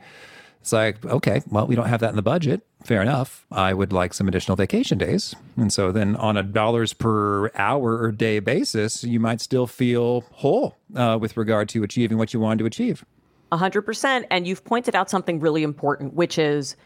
it's 0.61 0.73
like, 0.73 1.05
okay, 1.05 1.41
well, 1.51 1.67
we 1.67 1.77
don't 1.77 1.89
have 1.89 2.01
that 2.01 2.11
in 2.11 2.17
the 2.17 2.23
budget. 2.23 2.61
Fair 2.85 3.01
enough. 3.01 3.47
I 3.51 3.73
would 3.73 3.93
like 3.93 4.13
some 4.13 4.29
additional 4.29 4.57
vacation 4.57 4.99
days. 4.99 5.35
And 5.57 5.73
so 5.73 5.93
then 5.93 6.17
on 6.17 6.37
a 6.37 6.43
dollars 6.43 6.93
per 6.93 7.51
hour 7.55 7.99
or 7.99 8.13
day 8.13 8.39
basis, 8.41 9.05
you 9.05 9.21
might 9.21 9.41
still 9.41 9.67
feel 9.67 10.23
whole 10.33 10.77
uh, 10.95 11.17
with 11.21 11.37
regard 11.37 11.69
to 11.71 11.83
achieving 11.83 12.19
what 12.19 12.35
you 12.35 12.41
wanted 12.41 12.59
to 12.59 12.67
achieve. 12.67 13.05
100%. 13.53 14.27
And 14.31 14.47
you've 14.47 14.65
pointed 14.65 14.95
out 14.95 15.09
something 15.09 15.41
really 15.41 15.63
important, 15.63 16.15
which 16.15 16.39
is 16.39 16.77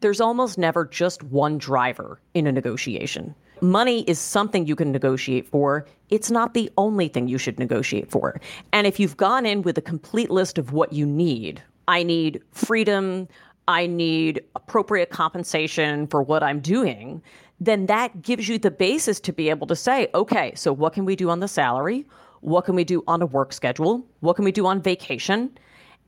there's 0.00 0.20
almost 0.20 0.58
never 0.58 0.84
just 0.84 1.22
one 1.22 1.58
driver 1.58 2.18
in 2.34 2.46
a 2.46 2.52
negotiation. 2.52 3.34
Money 3.62 4.00
is 4.08 4.18
something 4.18 4.66
you 4.66 4.74
can 4.74 4.90
negotiate 4.90 5.46
for. 5.46 5.86
It's 6.10 6.32
not 6.32 6.52
the 6.52 6.68
only 6.76 7.06
thing 7.06 7.28
you 7.28 7.38
should 7.38 7.60
negotiate 7.60 8.10
for. 8.10 8.40
And 8.72 8.88
if 8.88 8.98
you've 8.98 9.16
gone 9.16 9.46
in 9.46 9.62
with 9.62 9.78
a 9.78 9.82
complete 9.82 10.30
list 10.30 10.58
of 10.58 10.72
what 10.72 10.92
you 10.92 11.06
need, 11.06 11.62
I 11.86 12.02
need 12.02 12.42
freedom, 12.50 13.28
I 13.68 13.86
need 13.86 14.42
appropriate 14.56 15.10
compensation 15.10 16.08
for 16.08 16.24
what 16.24 16.42
I'm 16.42 16.58
doing, 16.58 17.22
then 17.60 17.86
that 17.86 18.22
gives 18.22 18.48
you 18.48 18.58
the 18.58 18.72
basis 18.72 19.20
to 19.20 19.32
be 19.32 19.48
able 19.48 19.68
to 19.68 19.76
say, 19.76 20.08
okay, 20.12 20.52
so 20.56 20.72
what 20.72 20.92
can 20.92 21.04
we 21.04 21.14
do 21.14 21.30
on 21.30 21.38
the 21.38 21.46
salary? 21.46 22.04
What 22.40 22.64
can 22.64 22.74
we 22.74 22.82
do 22.82 23.04
on 23.06 23.22
a 23.22 23.26
work 23.26 23.52
schedule? 23.52 24.04
What 24.18 24.34
can 24.34 24.44
we 24.44 24.50
do 24.50 24.66
on 24.66 24.82
vacation? 24.82 25.56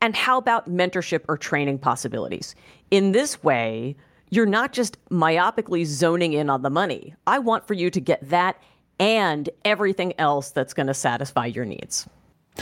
And 0.01 0.13
how 0.13 0.37
about 0.37 0.69
mentorship 0.69 1.23
or 1.29 1.37
training 1.37 1.79
possibilities? 1.79 2.53
In 2.91 3.13
this 3.13 3.41
way, 3.43 3.95
you're 4.29 4.45
not 4.45 4.73
just 4.73 4.97
myopically 5.09 5.85
zoning 5.85 6.33
in 6.33 6.49
on 6.49 6.61
the 6.61 6.69
money. 6.69 7.15
I 7.27 7.39
want 7.39 7.67
for 7.67 7.73
you 7.73 7.89
to 7.91 7.99
get 7.99 8.29
that 8.29 8.61
and 8.99 9.49
everything 9.63 10.13
else 10.19 10.51
that's 10.51 10.73
going 10.73 10.87
to 10.87 10.93
satisfy 10.93 11.45
your 11.47 11.65
needs. 11.65 12.07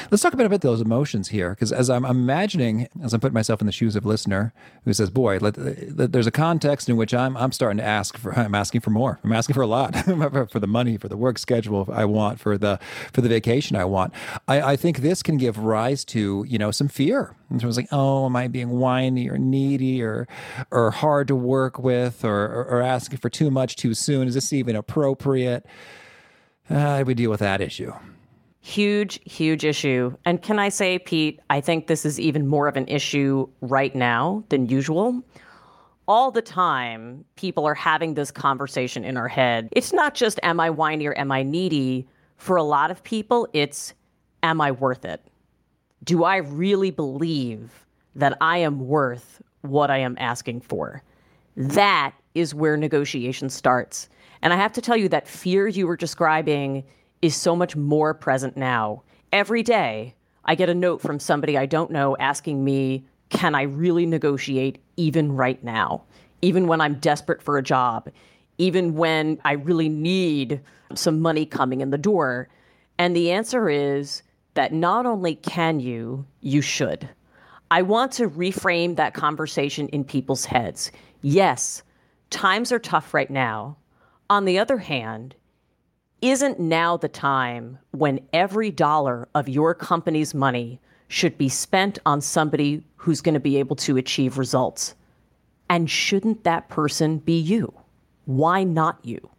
Let's 0.10 0.24
talk 0.24 0.34
a 0.34 0.38
bit 0.38 0.46
about 0.46 0.62
those 0.62 0.82
emotions 0.82 1.28
here, 1.28 1.52
because 1.52 1.72
as 1.72 1.90
I'm 1.90 2.04
imagining, 2.04 2.88
as 3.04 3.14
I'm 3.14 3.20
putting 3.20 3.34
myself 3.34 3.62
in 3.62 3.68
the 3.68 3.72
shoes 3.72 3.96
of 3.96 4.06
a 4.06 4.08
listener 4.08 4.54
who 4.86 4.94
says, 4.94 5.10
"Boy, 5.10 5.38
let, 5.40 5.58
let, 5.58 6.12
there's 6.12 6.28
a 6.28 6.32
context 6.32 6.90
in 6.90 6.98
which 6.98 7.14
I'm 7.14 7.38
I'm 7.38 7.52
starting 7.52 7.78
to 7.78 7.84
ask 7.84 8.18
for 8.18 8.34
I'm 8.38 8.56
asking 8.56 8.82
for 8.82 8.90
more. 8.90 9.20
I'm 9.24 9.32
asking 9.32 9.54
for 9.54 9.62
a 9.62 9.68
lot 9.68 9.96
for 10.52 10.60
the 10.60 10.68
money, 10.68 10.98
for 10.98 11.08
the 11.08 11.18
work 11.18 11.38
schedule 11.38 11.88
I 11.92 12.06
want, 12.06 12.40
for 12.40 12.58
the 12.58 12.80
for 13.12 13.22
the 13.22 13.30
vacation 13.30 13.76
I 13.76 13.86
want." 13.86 14.14
I, 14.48 14.62
I 14.74 14.76
think 14.76 15.00
this 15.00 15.22
can 15.22 15.38
give 15.38 15.58
rise 15.60 16.04
to 16.06 16.44
you 16.48 16.58
know 16.58 16.72
some 16.72 16.88
fear 16.88 17.36
in 17.52 17.60
terms 17.60 17.78
of 17.78 17.84
like, 17.84 17.90
"Oh, 17.92 18.26
am 18.26 18.36
I 18.36 18.48
being 18.48 18.72
whiny 18.72 19.30
or 19.30 19.38
needy 19.38 20.02
or 20.02 20.28
or 20.72 20.92
hard 20.92 21.28
to 21.28 21.36
work 21.36 21.78
with 21.78 22.26
or 22.26 22.46
or, 22.46 22.66
or 22.66 22.82
asking 22.82 23.20
for 23.20 23.30
too 23.30 23.52
much 23.52 23.76
too 23.76 23.94
soon? 23.94 24.28
Is 24.28 24.34
this 24.34 24.52
even 24.54 24.76
appropriate?" 24.76 25.66
Uh, 26.70 26.80
how 26.80 26.98
do 27.00 27.06
we 27.06 27.14
deal 27.14 27.30
with 27.30 27.42
that 27.42 27.62
issue? 27.62 27.94
Huge, 28.66 29.20
huge 29.26 29.66
issue. 29.66 30.16
And 30.24 30.42
can 30.42 30.58
I 30.58 30.70
say, 30.70 30.98
Pete, 30.98 31.42
I 31.50 31.60
think 31.60 31.88
this 31.88 32.06
is 32.06 32.18
even 32.18 32.48
more 32.48 32.70
of 32.70 32.78
an 32.78 32.88
issue 32.88 33.46
right 33.60 33.94
now 33.94 34.46
than 34.48 34.70
usual. 34.70 35.22
All 36.08 36.32
the 36.32 36.42
time, 36.42 37.26
people 37.36 37.66
are 37.66 37.76
having 37.76 38.14
this 38.14 38.32
conversation 38.32 39.04
in 39.04 39.18
our 39.18 39.28
head. 39.28 39.68
It's 39.74 39.92
not 39.92 40.16
just, 40.16 40.40
am 40.44 40.62
I 40.62 40.70
whiny 40.70 41.06
or 41.06 41.18
am 41.18 41.30
I 41.30 41.44
needy? 41.44 42.08
For 42.38 42.56
a 42.56 42.64
lot 42.64 42.90
of 42.90 43.04
people, 43.04 43.50
it's, 43.52 43.94
am 44.44 44.62
I 44.62 44.72
worth 44.72 45.04
it? 45.04 45.22
Do 46.06 46.24
I 46.24 46.38
really 46.38 46.90
believe 46.90 47.86
that 48.16 48.38
I 48.40 48.60
am 48.60 48.88
worth 48.88 49.42
what 49.60 49.92
I 49.92 49.98
am 49.98 50.16
asking 50.22 50.62
for? 50.62 51.04
That 51.58 52.14
is 52.34 52.56
where 52.56 52.78
negotiation 52.78 53.50
starts. 53.50 54.08
And 54.42 54.54
I 54.54 54.56
have 54.56 54.72
to 54.72 54.82
tell 54.82 54.96
you 54.96 55.10
that 55.10 55.28
fear 55.28 55.68
you 55.68 55.86
were 55.86 55.98
describing 55.98 56.86
is 57.24 57.36
so 57.38 57.56
much 57.56 57.76
more 57.76 58.14
present 58.14 58.58
now. 58.58 59.02
Every 59.32 59.64
day, 59.64 60.14
I 60.44 60.56
get 60.56 60.68
a 60.68 60.76
note 60.76 61.02
from 61.02 61.20
somebody 61.20 61.58
I 61.58 61.66
don't 61.66 61.90
know 61.90 62.18
asking 62.20 62.66
me, 62.66 63.06
Can 63.30 63.56
I 63.56 63.62
really 63.62 64.06
negotiate 64.06 64.84
even 64.98 65.32
right 65.32 65.64
now? 65.64 66.04
Even 66.42 66.68
when 66.68 66.82
I'm 66.82 66.96
desperate 66.96 67.42
for 67.42 67.58
a 67.58 67.64
job, 67.64 68.10
even 68.58 68.96
when 68.96 69.40
I 69.46 69.54
really 69.54 69.88
need 69.88 70.60
some 70.94 71.22
money 71.22 71.46
coming 71.46 71.80
in 71.80 71.92
the 71.92 71.98
door. 71.98 72.50
And 73.00 73.16
the 73.16 73.32
answer 73.32 73.70
is 73.70 74.22
that 74.56 74.74
not 74.74 75.06
only 75.06 75.36
can 75.36 75.80
you, 75.80 76.26
you 76.42 76.62
should. 76.62 77.10
I 77.72 77.84
want 77.84 78.12
to 78.14 78.30
reframe 78.30 78.98
that 78.98 79.14
conversation 79.14 79.88
in 79.88 80.04
people's 80.04 80.44
heads. 80.44 80.92
Yes, 81.22 81.84
times 82.30 82.74
are 82.74 82.80
tough 82.80 83.14
right 83.14 83.32
now. 83.32 83.78
On 84.30 84.44
the 84.44 84.60
other 84.60 84.78
hand, 84.78 85.36
isn't 86.24 86.58
now 86.58 86.96
the 86.96 87.10
time 87.10 87.78
when 87.92 88.22
every 88.32 88.72
dollar 88.72 89.28
of 89.36 89.50
your 89.50 89.76
company's 89.76 90.34
money 90.34 90.80
should 91.10 91.38
be 91.38 91.50
spent 91.50 92.00
on 92.06 92.22
somebody 92.22 92.82
who's 92.96 93.20
going 93.20 93.34
to 93.34 93.42
be 93.42 93.58
able 93.58 93.76
to 93.76 93.98
achieve 93.98 94.38
results. 94.38 94.96
And 95.70 95.90
shouldn't 95.90 96.46
that 96.46 96.70
person 96.70 97.18
be 97.18 97.38
you? 97.38 97.74
Why 98.24 98.64
not 98.64 99.00
you? 99.04 99.30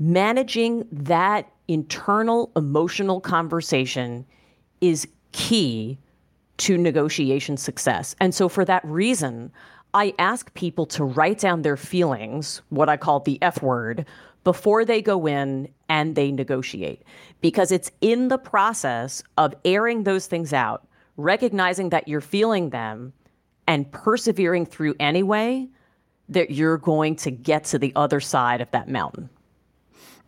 Managing 0.00 0.88
that 0.90 1.48
internal 1.68 2.50
emotional 2.56 3.20
conversation 3.20 4.26
is 4.80 5.06
key 5.30 5.98
to 6.56 6.76
negotiation 6.76 7.56
success. 7.56 8.16
And 8.18 8.34
so, 8.34 8.48
for 8.48 8.64
that 8.64 8.84
reason, 8.84 9.52
I 9.98 10.14
ask 10.16 10.54
people 10.54 10.86
to 10.86 11.02
write 11.02 11.40
down 11.40 11.62
their 11.62 11.76
feelings, 11.76 12.62
what 12.68 12.88
I 12.88 12.96
call 12.96 13.18
the 13.18 13.36
F 13.42 13.60
word, 13.60 14.06
before 14.44 14.84
they 14.84 15.02
go 15.02 15.26
in 15.26 15.70
and 15.88 16.14
they 16.14 16.30
negotiate. 16.30 17.02
Because 17.40 17.72
it's 17.72 17.90
in 18.00 18.28
the 18.28 18.38
process 18.38 19.24
of 19.36 19.56
airing 19.64 20.04
those 20.04 20.28
things 20.28 20.52
out, 20.52 20.86
recognizing 21.16 21.88
that 21.88 22.06
you're 22.06 22.20
feeling 22.20 22.70
them, 22.70 23.12
and 23.66 23.90
persevering 23.90 24.66
through 24.66 24.94
anyway, 25.00 25.66
that 26.28 26.52
you're 26.52 26.78
going 26.78 27.16
to 27.16 27.32
get 27.32 27.64
to 27.64 27.78
the 27.80 27.92
other 27.96 28.20
side 28.20 28.60
of 28.60 28.70
that 28.70 28.88
mountain. 28.88 29.28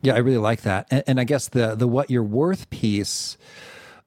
Yeah, 0.03 0.15
I 0.15 0.19
really 0.19 0.39
like 0.39 0.63
that. 0.63 0.89
And, 0.91 1.05
and 1.07 1.21
I 1.21 1.25
guess 1.25 1.47
the 1.47 1.77
the 1.77 1.87
what 1.87 2.11
you're 2.11 2.25
worth 2.25 2.71
piece, 2.71 3.39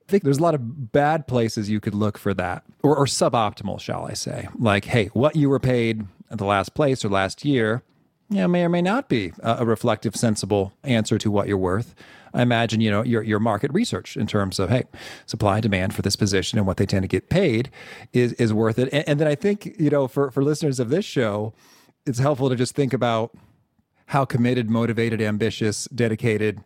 I 0.08 0.12
think 0.12 0.24
there's 0.24 0.38
a 0.38 0.42
lot 0.42 0.56
of 0.56 0.92
bad 0.92 1.28
places 1.28 1.70
you 1.70 1.80
could 1.80 1.96
look 1.96 2.18
for 2.18 2.34
that, 2.34 2.64
or, 2.84 2.96
or 2.96 3.06
suboptimal, 3.06 3.80
shall 3.80 4.06
I 4.06 4.14
say? 4.14 4.50
Like, 4.60 4.86
hey, 4.86 5.08
what 5.08 5.36
you 5.36 5.50
were 5.50 5.60
paid 5.60 6.06
at 6.30 6.38
the 6.38 6.46
last 6.46 6.74
place 6.74 7.06
or 7.06 7.10
last 7.10 7.46
year, 7.46 7.84
yeah, 8.30 8.48
may 8.48 8.64
or 8.64 8.70
may 8.70 8.82
not 8.82 9.08
be 9.08 9.32
a, 9.42 9.66
reflective, 9.66 10.16
sensible 10.16 10.74
answer 10.84 11.18
to 11.18 11.32
what 11.32 11.48
you're 11.48 11.58
worth. 11.58 11.96
I 12.34 12.42
imagine 12.42 12.82
you 12.82 12.90
know 12.90 13.04
your 13.04 13.22
your 13.22 13.40
market 13.40 13.72
research 13.72 14.18
in 14.18 14.26
terms 14.26 14.58
of 14.58 14.70
hey, 14.70 14.86
supply 15.28 15.56
and 15.56 15.64
demand 15.64 15.94
for 15.94 16.02
this 16.02 16.16
position 16.16 16.58
and 16.58 16.66
what 16.66 16.78
they 16.78 16.88
tend 16.88 17.04
to 17.04 17.08
get 17.08 17.30
paid 17.30 17.70
is 18.12 18.34
is 18.34 18.52
worth 18.52 18.80
it. 18.80 18.90
And, 18.92 19.08
and 19.08 19.20
then 19.20 19.28
I 19.28 19.36
think 19.36 19.76
you 19.80 19.92
know 19.92 20.08
for 20.08 20.32
for 20.32 20.44
listeners 20.44 20.80
of 20.80 20.90
this 20.90 21.06
show, 21.06 21.54
it's 22.08 22.18
helpful 22.18 22.50
to 22.50 22.56
just 22.56 22.74
think 22.74 22.92
about 22.92 23.36
how 24.08 24.26
committed, 24.26 24.70
motivated, 24.70 25.22
ambitious, 25.22 25.86
dedicated, 25.86 26.64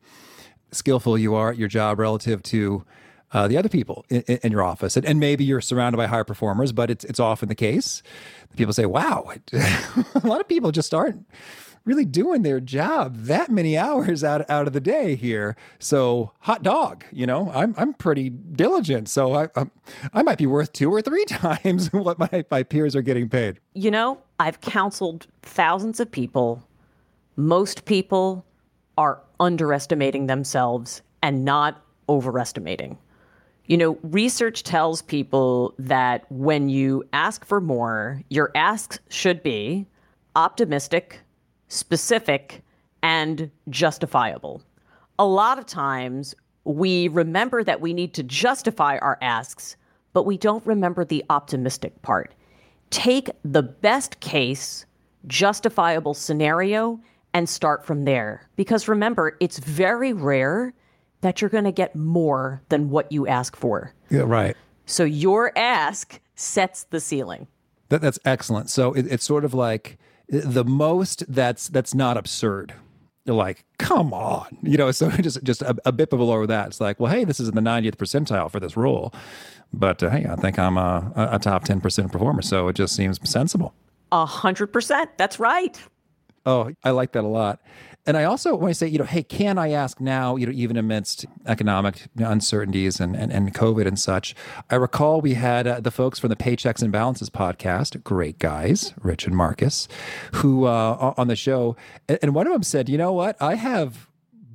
skillful 0.72 1.17
you 1.17 1.36
are 1.36 1.51
at 1.51 1.58
your 1.58 1.67
job 1.67 2.00
relative 2.00 2.41
to 2.44 2.86
uh, 3.34 3.48
the 3.48 3.57
other 3.57 3.69
people 3.69 4.05
in, 4.10 4.22
in 4.22 4.51
your 4.51 4.63
office. 4.63 4.96
And, 4.96 5.05
and, 5.05 5.19
maybe 5.19 5.43
you're 5.43 5.62
surrounded 5.62 5.98
by 5.98 6.07
higher 6.07 6.24
performers, 6.24 6.72
but 6.72 6.89
it's 6.89 7.03
it's 7.05 7.19
often 7.19 7.50
the 7.50 7.55
case. 7.55 8.01
People 8.55 8.74
say, 8.74 8.86
"Wow, 8.86 9.31
a 9.53 10.22
lot 10.24 10.39
of 10.39 10.48
people 10.48 10.72
just 10.72 10.93
aren't 10.93 11.25
really 11.88 12.05
doing 12.05 12.41
their 12.41 12.60
job 12.60 13.15
that 13.15 13.50
many 13.50 13.77
hours 13.77 14.24
out 14.24 14.48
out 14.50 14.67
of 14.67 14.74
the 14.74 14.81
day 14.81 15.15
here. 15.15 15.55
So 15.79 16.34
hot 16.39 16.62
dog, 16.62 17.05
you 17.12 17.25
know, 17.25 17.50
I'm 17.51 17.74
I'm 17.77 17.93
pretty 17.93 18.29
diligent, 18.29 19.10
so 19.10 19.34
I 19.34 19.48
I'm, 19.55 19.72
i 20.13 20.22
might 20.22 20.38
be 20.38 20.46
worth 20.46 20.74
two 20.74 20.93
or 20.93 21.01
three 21.01 21.25
times 21.25 21.91
what 21.93 22.19
my 22.19 22.46
my 22.51 22.62
peers 22.62 22.96
are 22.96 23.01
getting 23.01 23.29
paid. 23.29 23.60
You 23.74 23.89
know, 23.89 24.19
I've 24.39 24.62
counseled 24.62 25.25
thousands 25.41 26.00
of 26.00 26.12
people. 26.12 26.62
Most 27.38 27.86
people 27.86 28.46
are 28.98 29.22
underestimating 29.39 30.27
themselves 30.27 31.01
and 31.24 31.46
not 31.46 31.81
overestimating. 32.10 32.98
You 33.67 33.75
know, 33.75 33.97
research 34.01 34.63
tells 34.63 35.01
people 35.01 35.74
that 35.77 36.25
when 36.31 36.69
you 36.69 37.03
ask 37.12 37.45
for 37.45 37.59
more, 37.59 38.21
your 38.29 38.50
asks 38.55 39.00
should 39.09 39.43
be 39.43 39.86
optimistic, 40.38 41.19
specific, 41.67 42.63
and 43.03 43.51
justifiable. 43.69 44.62
A 45.19 45.25
lot 45.25 45.59
of 45.59 45.65
times 45.65 46.33
we 46.63 47.09
remember 47.09 47.62
that 47.62 47.81
we 47.81 47.93
need 47.93 48.13
to 48.13 48.24
justify 48.24 49.00
our 49.00 49.17
asks, 49.21 49.75
but 50.13 50.25
we 50.25 50.38
don't 50.38 50.65
remember 50.65 51.03
the 51.03 51.25
optimistic 51.29 52.01
part. 52.01 52.33
Take 52.89 53.29
the 53.43 53.63
best 53.63 54.21
case, 54.21 54.86
justifiable 55.27 56.13
scenario 56.13 57.01
and 57.33 57.50
start 57.50 57.86
from 57.86 58.05
there. 58.05 58.47
Because 58.55 58.88
remember, 58.88 59.36
it's 59.41 59.59
very 59.59 60.13
rare 60.13 60.74
that 61.21 61.41
you're 61.41 61.50
going 61.50 61.63
to 61.63 61.71
get 61.71 61.95
more 61.95 62.62
than 62.69 62.89
what 62.89 63.12
you 63.12 63.27
ask 63.27 63.55
for. 63.55 63.93
Yeah, 64.09 64.21
right. 64.21 64.55
So 64.86 65.03
your 65.03 65.51
ask 65.58 66.19
sets 66.36 66.84
the 66.84 66.99
ceiling. 66.99 67.47
That, 67.89 68.01
that's 68.01 68.19
excellent. 68.25 68.69
So 68.69 68.93
it, 68.93 69.08
it's 69.08 69.23
sort 69.23 69.45
of 69.45 69.53
like 69.53 69.97
the 70.30 70.63
most 70.63 71.23
that's 71.27 71.67
that's 71.69 71.93
not 71.93 72.17
absurd. 72.17 72.73
You're 73.25 73.36
like, 73.36 73.65
come 73.77 74.13
on, 74.13 74.58
you 74.62 74.77
know. 74.77 74.91
So 74.91 75.10
just 75.21 75.43
just 75.43 75.62
a, 75.62 75.75
a 75.86 75.91
bit 75.91 76.10
below 76.10 76.45
that, 76.45 76.67
it's 76.67 76.82
like, 76.82 76.99
well, 76.99 77.12
hey, 77.12 77.23
this 77.23 77.39
is 77.39 77.49
in 77.49 77.56
the 77.56 77.62
90th 77.62 77.95
percentile 77.95 78.49
for 78.49 78.60
this 78.60 78.77
role, 78.77 79.13
but 79.73 80.01
uh, 80.03 80.10
hey, 80.10 80.25
I 80.25 80.36
think 80.36 80.58
I'm 80.58 80.77
a, 80.77 81.12
a 81.15 81.39
top 81.39 81.63
10 81.65 81.82
percent 81.82 82.12
performer, 82.12 82.41
so 82.41 82.67
it 82.67 82.75
just 82.75 82.95
seems 82.95 83.19
sensible. 83.30 83.73
A 84.12 84.25
hundred 84.25 84.67
percent. 84.67 85.17
That's 85.17 85.39
right. 85.39 85.82
Oh, 86.45 86.71
I 86.84 86.91
like 86.91 87.12
that 87.12 87.25
a 87.25 87.27
lot. 87.27 87.60
And 88.08 88.15
I 88.15 88.24
also 88.24 88.56
want 88.56 88.72
to 88.72 88.76
say, 88.76 88.88
you 88.88 88.98
know, 88.98 89.04
hey, 89.04 89.22
can 89.22 89.58
I 89.58 89.72
ask 89.72 90.00
now, 90.00 90.38
you 90.38 90.46
know, 90.46 90.54
even 90.54 90.78
amidst 90.78 91.26
economic 91.46 92.08
uncertainties 92.17 93.02
and, 93.02 93.17
and, 93.17 93.34
and 93.34 93.54
COVID 93.54 93.86
and 93.86 94.00
such? 94.00 94.34
I 94.70 94.76
recall 94.76 95.20
we 95.20 95.34
had 95.34 95.67
uh, 95.67 95.82
the 95.82 95.91
folks 95.91 96.17
from 96.17 96.30
the 96.30 96.38
Paychecks 96.38 96.82
and 96.82 96.89
Balances 96.89 97.30
podcast, 97.30 98.02
great 98.06 98.39
guys, 98.39 98.93
Rich 99.04 99.28
and 99.28 99.36
Marcus, 99.36 99.89
who 100.36 100.63
uh, 100.63 101.13
on 101.17 101.28
the 101.28 101.36
show, 101.36 101.76
and 102.08 102.34
one 102.34 102.48
of 102.48 102.54
them 102.54 102.63
said, 102.63 102.88
you 102.88 102.98
know 102.98 103.12
what? 103.12 103.36
I 103.41 103.56
have 103.56 104.08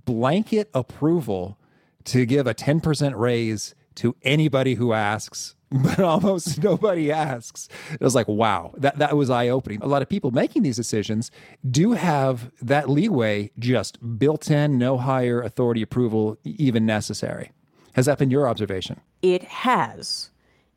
blanket 0.07 0.71
approval 0.73 1.59
to 2.05 2.25
give 2.25 2.47
a 2.47 2.55
10% 2.55 3.13
raise 3.17 3.75
to 3.97 4.17
anybody 4.23 4.75
who 4.75 4.95
asks 4.95 5.55
but 5.73 6.01
almost 6.01 6.63
nobody 6.63 7.11
asks. 7.11 7.69
It 7.93 8.01
was 8.01 8.15
like, 8.15 8.29
wow, 8.29 8.73
that, 8.77 8.99
that 8.99 9.17
was 9.17 9.31
eye 9.31 9.49
opening. 9.49 9.81
A 9.83 9.87
lot 9.87 10.03
of 10.03 10.09
people 10.09 10.31
making 10.31 10.63
these 10.63 10.77
decisions 10.77 11.31
do 11.71 11.93
have 11.93 12.51
that 12.61 12.89
leeway 12.89 13.51
just 13.59 14.19
built 14.19 14.51
in, 14.51 14.79
no 14.79 14.99
higher 14.99 15.41
authority 15.41 15.83
approval 15.83 16.39
even 16.45 16.85
necessary. 16.87 17.53
Has 17.95 18.07
that 18.07 18.19
been 18.19 18.31
your 18.31 18.49
observation? 18.49 19.01
It 19.23 19.45
has. 19.45 20.31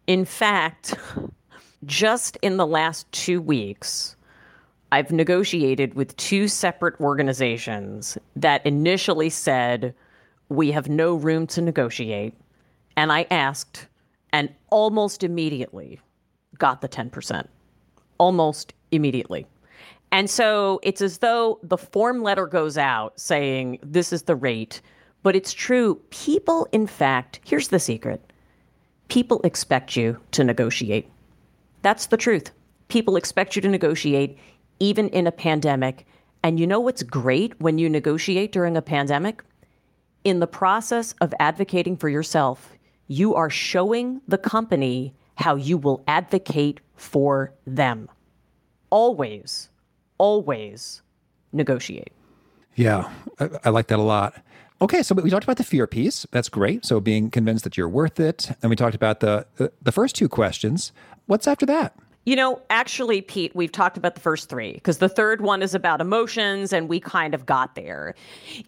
In 0.07 0.25
fact, 0.25 0.95
just 1.85 2.37
in 2.41 2.57
the 2.57 2.67
last 2.67 3.11
two 3.11 3.41
weeks, 3.41 4.15
I've 4.91 5.11
negotiated 5.11 5.95
with 5.95 6.15
two 6.17 6.47
separate 6.47 6.99
organizations 6.99 8.17
that 8.35 8.65
initially 8.65 9.29
said, 9.29 9.93
we 10.49 10.71
have 10.71 10.87
no 10.87 11.15
room 11.15 11.47
to 11.47 11.61
negotiate. 11.61 12.33
And 12.95 13.11
I 13.11 13.25
asked, 13.31 13.87
and 14.35 14.53
almost 14.69 15.23
immediately 15.23 15.97
got 16.57 16.81
the 16.81 16.89
10%. 16.89 17.47
Almost 18.17 18.73
immediately. 18.91 19.47
And 20.11 20.29
so 20.29 20.81
it's 20.83 21.01
as 21.01 21.19
though 21.19 21.57
the 21.63 21.77
form 21.77 22.21
letter 22.21 22.45
goes 22.45 22.77
out 22.77 23.17
saying 23.17 23.79
this 23.81 24.11
is 24.11 24.23
the 24.23 24.35
rate, 24.35 24.81
but 25.23 25.37
it's 25.37 25.53
true. 25.53 26.01
People, 26.09 26.67
in 26.73 26.85
fact, 26.85 27.39
here's 27.45 27.69
the 27.69 27.79
secret 27.79 28.21
people 29.07 29.39
expect 29.45 29.95
you 29.95 30.19
to 30.31 30.43
negotiate. 30.43 31.09
That's 31.81 32.07
the 32.07 32.17
truth. 32.17 32.51
People 32.89 33.15
expect 33.15 33.55
you 33.55 33.61
to 33.61 33.69
negotiate 33.69 34.37
even 34.81 35.07
in 35.09 35.27
a 35.27 35.31
pandemic. 35.31 36.05
And 36.43 36.59
you 36.59 36.67
know 36.67 36.81
what's 36.81 37.03
great 37.03 37.53
when 37.61 37.77
you 37.77 37.89
negotiate 37.89 38.51
during 38.51 38.75
a 38.75 38.81
pandemic? 38.81 39.45
In 40.25 40.41
the 40.41 40.47
process 40.47 41.15
of 41.21 41.33
advocating 41.39 41.95
for 41.95 42.09
yourself, 42.09 42.74
you 43.07 43.35
are 43.35 43.49
showing 43.49 44.21
the 44.27 44.37
company 44.37 45.13
how 45.35 45.55
you 45.55 45.77
will 45.77 46.03
advocate 46.07 46.79
for 46.95 47.53
them. 47.67 48.09
Always, 48.89 49.69
always 50.17 51.01
negotiate. 51.51 52.13
Yeah, 52.75 53.09
I, 53.39 53.49
I, 53.65 53.69
like 53.69 53.87
that 53.87 53.99
a 53.99 54.03
lot. 54.03 54.35
Okay, 54.81 55.03
so 55.03 55.15
we 55.15 55.29
talked 55.29 55.45
about 55.45 55.57
the 55.57 55.63
fear 55.63 55.87
piece. 55.87 56.25
That's 56.31 56.49
great. 56.49 56.85
So 56.85 56.99
being 56.99 57.29
convinced 57.29 57.63
that 57.63 57.77
you're 57.77 57.89
worth 57.89 58.19
it, 58.19 58.51
and 58.61 58.69
we 58.69 58.75
talked 58.75 58.95
about 58.95 59.21
the 59.21 59.45
the 59.81 59.91
first 59.91 60.15
two 60.15 60.27
questions. 60.27 60.91
What's 61.27 61.47
after 61.47 61.65
that? 61.67 61.95
You 62.25 62.35
know, 62.35 62.61
actually, 62.69 63.21
Pete, 63.21 63.55
we've 63.55 63.71
talked 63.71 63.97
about 63.97 64.15
the 64.15 64.21
first 64.21 64.49
three 64.49 64.73
because 64.73 64.97
the 64.97 65.07
third 65.07 65.41
one 65.41 65.61
is 65.61 65.73
about 65.73 66.01
emotions, 66.01 66.73
and 66.73 66.89
we 66.89 66.99
kind 66.99 67.33
of 67.33 67.45
got 67.45 67.75
there. 67.75 68.15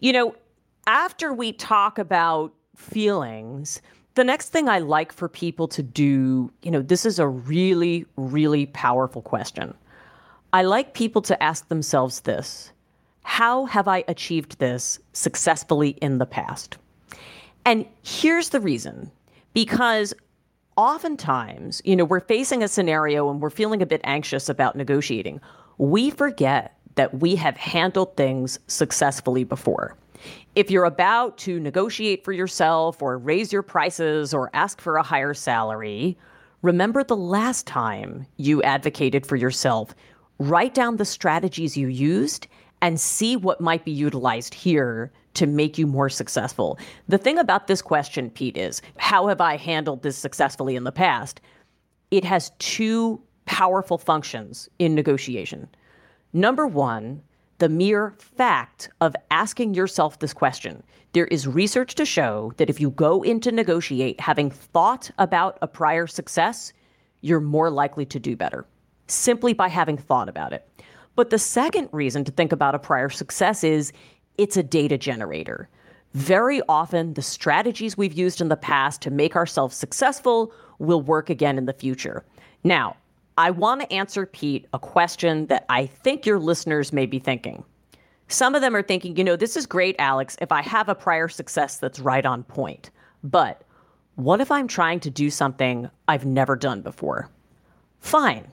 You 0.00 0.12
know, 0.12 0.34
after 0.86 1.34
we 1.34 1.52
talk 1.52 1.98
about 1.98 2.54
feelings, 2.76 3.82
the 4.18 4.24
next 4.24 4.48
thing 4.48 4.68
I 4.68 4.80
like 4.80 5.12
for 5.12 5.28
people 5.28 5.68
to 5.68 5.80
do, 5.80 6.52
you 6.62 6.72
know, 6.72 6.82
this 6.82 7.06
is 7.06 7.20
a 7.20 7.28
really, 7.28 8.04
really 8.16 8.66
powerful 8.66 9.22
question. 9.22 9.74
I 10.52 10.62
like 10.62 10.92
people 10.92 11.22
to 11.22 11.40
ask 11.40 11.68
themselves 11.68 12.22
this 12.22 12.72
How 13.22 13.66
have 13.66 13.86
I 13.86 14.02
achieved 14.08 14.58
this 14.58 14.98
successfully 15.12 15.90
in 16.02 16.18
the 16.18 16.26
past? 16.26 16.78
And 17.64 17.86
here's 18.02 18.48
the 18.48 18.58
reason 18.58 19.12
because 19.54 20.12
oftentimes, 20.76 21.80
you 21.84 21.94
know, 21.94 22.04
we're 22.04 22.18
facing 22.18 22.64
a 22.64 22.68
scenario 22.68 23.30
and 23.30 23.40
we're 23.40 23.50
feeling 23.50 23.82
a 23.82 23.86
bit 23.86 24.00
anxious 24.02 24.48
about 24.48 24.74
negotiating. 24.74 25.40
We 25.76 26.10
forget 26.10 26.76
that 26.96 27.20
we 27.20 27.36
have 27.36 27.56
handled 27.56 28.16
things 28.16 28.58
successfully 28.66 29.44
before. 29.44 29.96
If 30.54 30.70
you're 30.70 30.84
about 30.84 31.38
to 31.38 31.60
negotiate 31.60 32.24
for 32.24 32.32
yourself 32.32 33.02
or 33.02 33.18
raise 33.18 33.52
your 33.52 33.62
prices 33.62 34.34
or 34.34 34.50
ask 34.54 34.80
for 34.80 34.96
a 34.96 35.02
higher 35.02 35.34
salary, 35.34 36.18
remember 36.62 37.04
the 37.04 37.16
last 37.16 37.66
time 37.66 38.26
you 38.36 38.62
advocated 38.62 39.26
for 39.26 39.36
yourself. 39.36 39.94
Write 40.38 40.74
down 40.74 40.96
the 40.96 41.04
strategies 41.04 41.76
you 41.76 41.88
used 41.88 42.46
and 42.80 43.00
see 43.00 43.36
what 43.36 43.60
might 43.60 43.84
be 43.84 43.90
utilized 43.90 44.54
here 44.54 45.12
to 45.34 45.46
make 45.46 45.78
you 45.78 45.86
more 45.86 46.08
successful. 46.08 46.78
The 47.08 47.18
thing 47.18 47.38
about 47.38 47.66
this 47.66 47.82
question, 47.82 48.30
Pete, 48.30 48.56
is 48.56 48.82
how 48.96 49.28
have 49.28 49.40
I 49.40 49.56
handled 49.56 50.02
this 50.02 50.16
successfully 50.16 50.76
in 50.76 50.84
the 50.84 50.92
past? 50.92 51.40
It 52.10 52.24
has 52.24 52.50
two 52.58 53.20
powerful 53.46 53.98
functions 53.98 54.68
in 54.78 54.94
negotiation. 54.94 55.68
Number 56.32 56.66
one, 56.66 57.22
the 57.58 57.68
mere 57.68 58.14
fact 58.18 58.88
of 59.00 59.14
asking 59.30 59.74
yourself 59.74 60.18
this 60.18 60.32
question. 60.32 60.82
There 61.12 61.26
is 61.26 61.46
research 61.46 61.94
to 61.96 62.04
show 62.04 62.52
that 62.56 62.70
if 62.70 62.80
you 62.80 62.90
go 62.90 63.22
into 63.22 63.50
negotiate 63.50 64.20
having 64.20 64.50
thought 64.50 65.10
about 65.18 65.58
a 65.60 65.66
prior 65.66 66.06
success, 66.06 66.72
you're 67.20 67.40
more 67.40 67.70
likely 67.70 68.06
to 68.06 68.18
do 68.18 68.36
better 68.36 68.66
simply 69.08 69.54
by 69.54 69.68
having 69.68 69.96
thought 69.96 70.28
about 70.28 70.52
it. 70.52 70.68
But 71.16 71.30
the 71.30 71.38
second 71.38 71.88
reason 71.92 72.24
to 72.24 72.32
think 72.32 72.52
about 72.52 72.74
a 72.74 72.78
prior 72.78 73.08
success 73.08 73.64
is 73.64 73.92
it's 74.36 74.56
a 74.56 74.62
data 74.62 74.96
generator. 74.98 75.68
Very 76.14 76.62
often, 76.68 77.14
the 77.14 77.22
strategies 77.22 77.96
we've 77.96 78.12
used 78.12 78.40
in 78.40 78.48
the 78.48 78.56
past 78.56 79.02
to 79.02 79.10
make 79.10 79.34
ourselves 79.34 79.76
successful 79.76 80.52
will 80.78 81.02
work 81.02 81.28
again 81.28 81.58
in 81.58 81.64
the 81.64 81.72
future. 81.72 82.24
Now, 82.62 82.96
I 83.38 83.52
want 83.52 83.80
to 83.80 83.92
answer, 83.92 84.26
Pete, 84.26 84.66
a 84.72 84.80
question 84.80 85.46
that 85.46 85.64
I 85.68 85.86
think 85.86 86.26
your 86.26 86.40
listeners 86.40 86.92
may 86.92 87.06
be 87.06 87.20
thinking. 87.20 87.62
Some 88.26 88.56
of 88.56 88.62
them 88.62 88.74
are 88.74 88.82
thinking, 88.82 89.16
you 89.16 89.22
know, 89.22 89.36
this 89.36 89.56
is 89.56 89.64
great, 89.64 89.94
Alex, 90.00 90.36
if 90.40 90.50
I 90.50 90.60
have 90.60 90.88
a 90.88 90.94
prior 90.96 91.28
success 91.28 91.78
that's 91.78 92.00
right 92.00 92.26
on 92.26 92.42
point. 92.42 92.90
But 93.22 93.62
what 94.16 94.40
if 94.40 94.50
I'm 94.50 94.66
trying 94.66 94.98
to 95.00 95.10
do 95.10 95.30
something 95.30 95.88
I've 96.08 96.26
never 96.26 96.56
done 96.56 96.82
before? 96.82 97.30
Fine. 98.00 98.50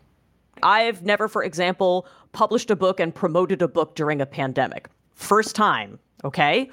I've 0.61 1.01
never, 1.01 1.27
for 1.27 1.43
example, 1.43 2.07
published 2.31 2.69
a 2.69 2.75
book 2.75 2.99
and 2.99 3.13
promoted 3.13 3.63
a 3.63 3.67
book 3.67 3.95
during 3.95 4.21
a 4.21 4.25
pandemic. 4.27 4.87
First 5.15 5.55
time, 5.55 5.97
okay? 6.23 6.69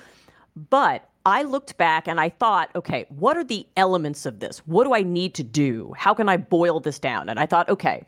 But 0.69 1.09
I 1.25 1.43
looked 1.43 1.77
back 1.77 2.09
and 2.09 2.21
I 2.21 2.29
thought, 2.31 2.71
okay, 2.75 3.07
what 3.09 3.37
are 3.37 3.45
the 3.45 3.67
elements 3.77 4.27
of 4.27 4.41
this? 4.41 4.59
What 4.67 4.85
do 4.85 4.95
I 4.95 5.03
need 5.03 5.35
to 5.35 5.43
do? 5.43 5.95
How 5.97 6.15
can 6.15 6.29
I 6.29 6.37
boil 6.37 6.81
this 6.81 6.99
down? 6.99 7.29
And 7.29 7.39
I 7.39 7.47
thought, 7.47 7.69
okay, 7.69 8.05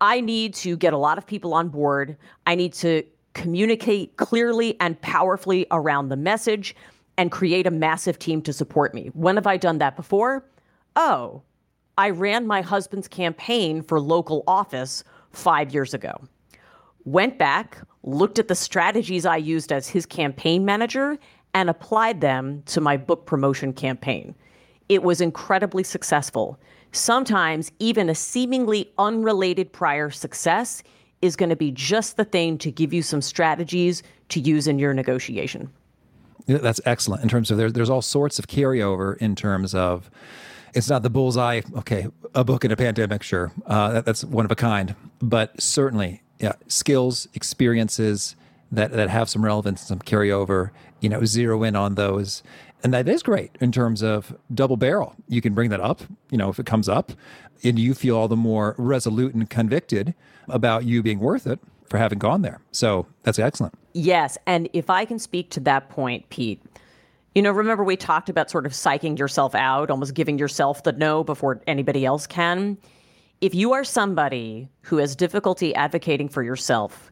I 0.00 0.20
need 0.20 0.54
to 0.54 0.76
get 0.76 0.92
a 0.92 0.98
lot 0.98 1.18
of 1.18 1.26
people 1.26 1.54
on 1.54 1.68
board. 1.68 2.16
I 2.46 2.54
need 2.54 2.72
to 2.74 3.04
communicate 3.34 4.16
clearly 4.16 4.76
and 4.80 5.00
powerfully 5.00 5.66
around 5.70 6.08
the 6.08 6.16
message 6.16 6.74
and 7.16 7.30
create 7.30 7.66
a 7.66 7.70
massive 7.70 8.18
team 8.18 8.42
to 8.42 8.52
support 8.52 8.94
me. 8.94 9.10
When 9.12 9.36
have 9.36 9.46
I 9.46 9.56
done 9.56 9.78
that 9.78 9.94
before? 9.94 10.44
Oh, 10.96 11.42
I 11.98 12.10
ran 12.10 12.46
my 12.46 12.62
husband's 12.62 13.08
campaign 13.08 13.82
for 13.82 14.00
local 14.00 14.42
office 14.46 15.04
five 15.30 15.72
years 15.72 15.94
ago. 15.94 16.20
Went 17.04 17.38
back, 17.38 17.78
looked 18.02 18.38
at 18.38 18.48
the 18.48 18.54
strategies 18.54 19.26
I 19.26 19.36
used 19.36 19.70
as 19.70 19.88
his 19.88 20.06
campaign 20.06 20.64
manager, 20.64 21.18
and 21.54 21.68
applied 21.68 22.20
them 22.20 22.62
to 22.66 22.80
my 22.80 22.96
book 22.96 23.26
promotion 23.26 23.72
campaign. 23.72 24.34
It 24.88 25.02
was 25.02 25.20
incredibly 25.20 25.84
successful. 25.84 26.58
Sometimes, 26.92 27.70
even 27.78 28.08
a 28.08 28.14
seemingly 28.14 28.90
unrelated 28.98 29.72
prior 29.72 30.10
success 30.10 30.82
is 31.22 31.36
going 31.36 31.50
to 31.50 31.56
be 31.56 31.70
just 31.70 32.16
the 32.16 32.24
thing 32.24 32.58
to 32.58 32.70
give 32.70 32.92
you 32.92 33.02
some 33.02 33.20
strategies 33.20 34.02
to 34.30 34.40
use 34.40 34.66
in 34.66 34.78
your 34.78 34.94
negotiation. 34.94 35.70
That's 36.46 36.80
excellent 36.84 37.22
in 37.22 37.28
terms 37.28 37.50
of 37.50 37.58
there, 37.58 37.70
there's 37.70 37.90
all 37.90 38.02
sorts 38.02 38.38
of 38.38 38.46
carryover 38.46 39.16
in 39.18 39.36
terms 39.36 39.74
of 39.74 40.10
it's 40.74 40.88
not 40.88 41.02
the 41.02 41.10
bullseye. 41.10 41.60
Okay, 41.76 42.06
a 42.34 42.44
book 42.44 42.64
in 42.64 42.70
a 42.70 42.76
pandemic, 42.76 43.22
sure, 43.22 43.52
uh, 43.66 43.92
that, 43.92 44.04
that's 44.04 44.24
one 44.24 44.44
of 44.44 44.50
a 44.50 44.56
kind, 44.56 44.94
but 45.20 45.60
certainly, 45.60 46.22
yeah, 46.38 46.52
skills, 46.68 47.28
experiences 47.34 48.36
that 48.72 48.92
that 48.92 49.10
have 49.10 49.28
some 49.28 49.44
relevance, 49.44 49.82
some 49.82 49.98
carryover, 49.98 50.70
you 51.00 51.08
know, 51.08 51.24
zero 51.24 51.62
in 51.62 51.76
on 51.76 51.94
those. 51.94 52.42
And 52.82 52.94
that 52.94 53.08
is 53.08 53.22
great 53.22 53.50
in 53.60 53.72
terms 53.72 54.02
of 54.02 54.34
double 54.54 54.76
barrel. 54.76 55.14
You 55.28 55.40
can 55.40 55.52
bring 55.52 55.70
that 55.70 55.80
up, 55.80 56.02
you 56.30 56.38
know, 56.38 56.48
if 56.48 56.58
it 56.58 56.66
comes 56.66 56.88
up, 56.88 57.12
and 57.62 57.78
you 57.78 57.94
feel 57.94 58.16
all 58.16 58.28
the 58.28 58.36
more 58.36 58.74
resolute 58.78 59.34
and 59.34 59.48
convicted 59.50 60.14
about 60.48 60.84
you 60.84 61.02
being 61.02 61.20
worth 61.20 61.46
it 61.46 61.60
for 61.88 61.98
having 61.98 62.18
gone 62.18 62.42
there. 62.42 62.60
So 62.72 63.06
that's 63.22 63.38
excellent. 63.38 63.74
Yes. 63.92 64.38
And 64.46 64.68
if 64.72 64.88
I 64.88 65.04
can 65.04 65.18
speak 65.18 65.50
to 65.50 65.60
that 65.60 65.90
point, 65.90 66.28
Pete, 66.30 66.62
you 67.34 67.42
know, 67.42 67.50
remember 67.50 67.84
we 67.84 67.96
talked 67.96 68.28
about 68.28 68.50
sort 68.50 68.66
of 68.66 68.72
psyching 68.72 69.18
yourself 69.18 69.54
out, 69.54 69.90
almost 69.90 70.14
giving 70.14 70.38
yourself 70.38 70.82
the 70.82 70.92
no 70.92 71.22
before 71.22 71.60
anybody 71.66 72.04
else 72.04 72.26
can. 72.26 72.78
If 73.40 73.54
you 73.54 73.72
are 73.72 73.84
somebody 73.84 74.68
who 74.82 74.98
has 74.98 75.14
difficulty 75.16 75.74
advocating 75.74 76.28
for 76.28 76.42
yourself, 76.42 77.09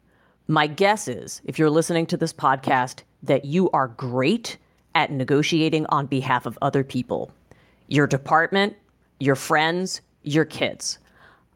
my 0.48 0.66
guess 0.66 1.08
is, 1.08 1.42
if 1.44 1.58
you're 1.58 1.68
listening 1.68 2.06
to 2.06 2.16
this 2.16 2.32
podcast, 2.32 3.02
that 3.22 3.44
you 3.44 3.68
are 3.70 3.88
great 3.88 4.56
at 4.94 5.12
negotiating 5.12 5.84
on 5.86 6.06
behalf 6.06 6.46
of 6.46 6.58
other 6.62 6.82
people, 6.82 7.30
your 7.86 8.06
department, 8.06 8.74
your 9.20 9.36
friends, 9.36 10.00
your 10.22 10.46
kids. 10.46 10.98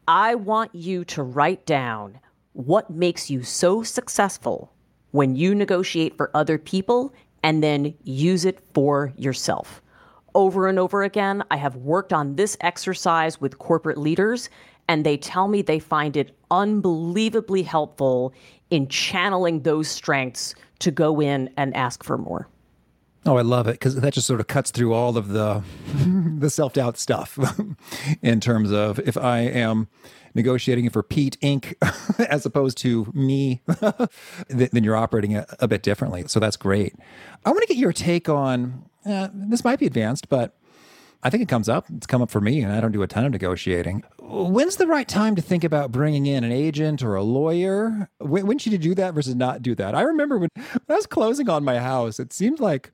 I 0.07 0.35
want 0.35 0.75
you 0.75 1.05
to 1.05 1.23
write 1.23 1.65
down 1.65 2.19
what 2.53 2.91
makes 2.91 3.31
you 3.31 3.41
so 3.41 3.81
successful 3.81 4.71
when 5.09 5.35
you 5.35 5.55
negotiate 5.55 6.15
for 6.15 6.29
other 6.35 6.59
people 6.59 7.13
and 7.41 7.63
then 7.63 7.95
use 8.03 8.45
it 8.45 8.59
for 8.75 9.11
yourself. 9.17 9.81
Over 10.35 10.67
and 10.67 10.77
over 10.77 11.01
again, 11.01 11.43
I 11.49 11.57
have 11.57 11.75
worked 11.77 12.13
on 12.13 12.35
this 12.35 12.57
exercise 12.61 13.41
with 13.41 13.57
corporate 13.57 13.97
leaders, 13.97 14.49
and 14.87 15.05
they 15.05 15.17
tell 15.17 15.47
me 15.47 15.61
they 15.61 15.79
find 15.79 16.15
it 16.15 16.35
unbelievably 16.51 17.63
helpful 17.63 18.33
in 18.73 18.87
channeling 18.87 19.61
those 19.61 19.87
strengths 19.87 20.55
to 20.79 20.89
go 20.89 21.21
in 21.21 21.47
and 21.57 21.75
ask 21.75 22.03
for 22.03 22.17
more. 22.17 22.47
Oh, 23.23 23.37
I 23.37 23.43
love 23.43 23.67
it 23.67 23.73
because 23.73 23.95
that 23.95 24.13
just 24.13 24.25
sort 24.25 24.39
of 24.39 24.47
cuts 24.47 24.71
through 24.71 24.93
all 24.93 25.15
of 25.15 25.27
the 25.29 25.61
the 26.39 26.49
self 26.49 26.73
doubt 26.73 26.97
stuff 26.97 27.37
in 28.23 28.39
terms 28.39 28.71
of 28.71 28.97
if 28.99 29.15
I 29.15 29.41
am 29.41 29.87
negotiating 30.33 30.89
for 30.89 31.03
Pete 31.03 31.37
Inc. 31.41 31.75
as 32.27 32.47
opposed 32.47 32.79
to 32.79 33.05
me, 33.13 33.61
then 34.49 34.83
you're 34.83 34.95
operating 34.95 35.37
a, 35.37 35.45
a, 35.59 35.67
bit 35.67 35.83
differently. 35.83 36.23
So 36.25 36.39
that's 36.39 36.57
great. 36.57 36.95
I 37.45 37.51
want 37.51 37.61
to 37.61 37.67
get 37.67 37.77
your 37.77 37.93
take 37.93 38.27
on 38.27 38.89
uh, 39.05 39.27
this. 39.31 39.63
Might 39.63 39.77
be 39.77 39.85
advanced, 39.85 40.29
but 40.29 40.57
I 41.23 41.29
think 41.29 41.41
it 41.41 41.47
comes 41.47 41.69
up. 41.69 41.85
It's 41.95 42.05
come 42.05 42.21
up 42.21 42.29
for 42.29 42.41
me, 42.41 42.61
and 42.61 42.71
I 42.71 42.81
don't 42.81 42.91
do 42.91 43.01
a 43.01 43.07
ton 43.07 43.25
of 43.25 43.31
negotiating. 43.31 44.03
When's 44.19 44.75
the 44.75 44.87
right 44.87 45.07
time 45.07 45.35
to 45.35 45.41
think 45.41 45.63
about 45.63 45.91
bringing 45.91 46.25
in 46.25 46.43
an 46.43 46.51
agent 46.51 47.01
or 47.01 47.15
a 47.15 47.23
lawyer? 47.23 48.09
When, 48.19 48.45
when 48.45 48.59
should 48.59 48.73
you 48.73 48.77
do 48.77 48.93
that 48.95 49.13
versus 49.13 49.33
not 49.33 49.61
do 49.61 49.73
that? 49.75 49.95
I 49.95 50.01
remember 50.01 50.37
when, 50.37 50.49
when 50.55 50.79
I 50.89 50.95
was 50.95 51.07
closing 51.07 51.49
on 51.49 51.63
my 51.63 51.79
house, 51.79 52.19
it 52.19 52.33
seemed 52.33 52.59
like 52.59 52.91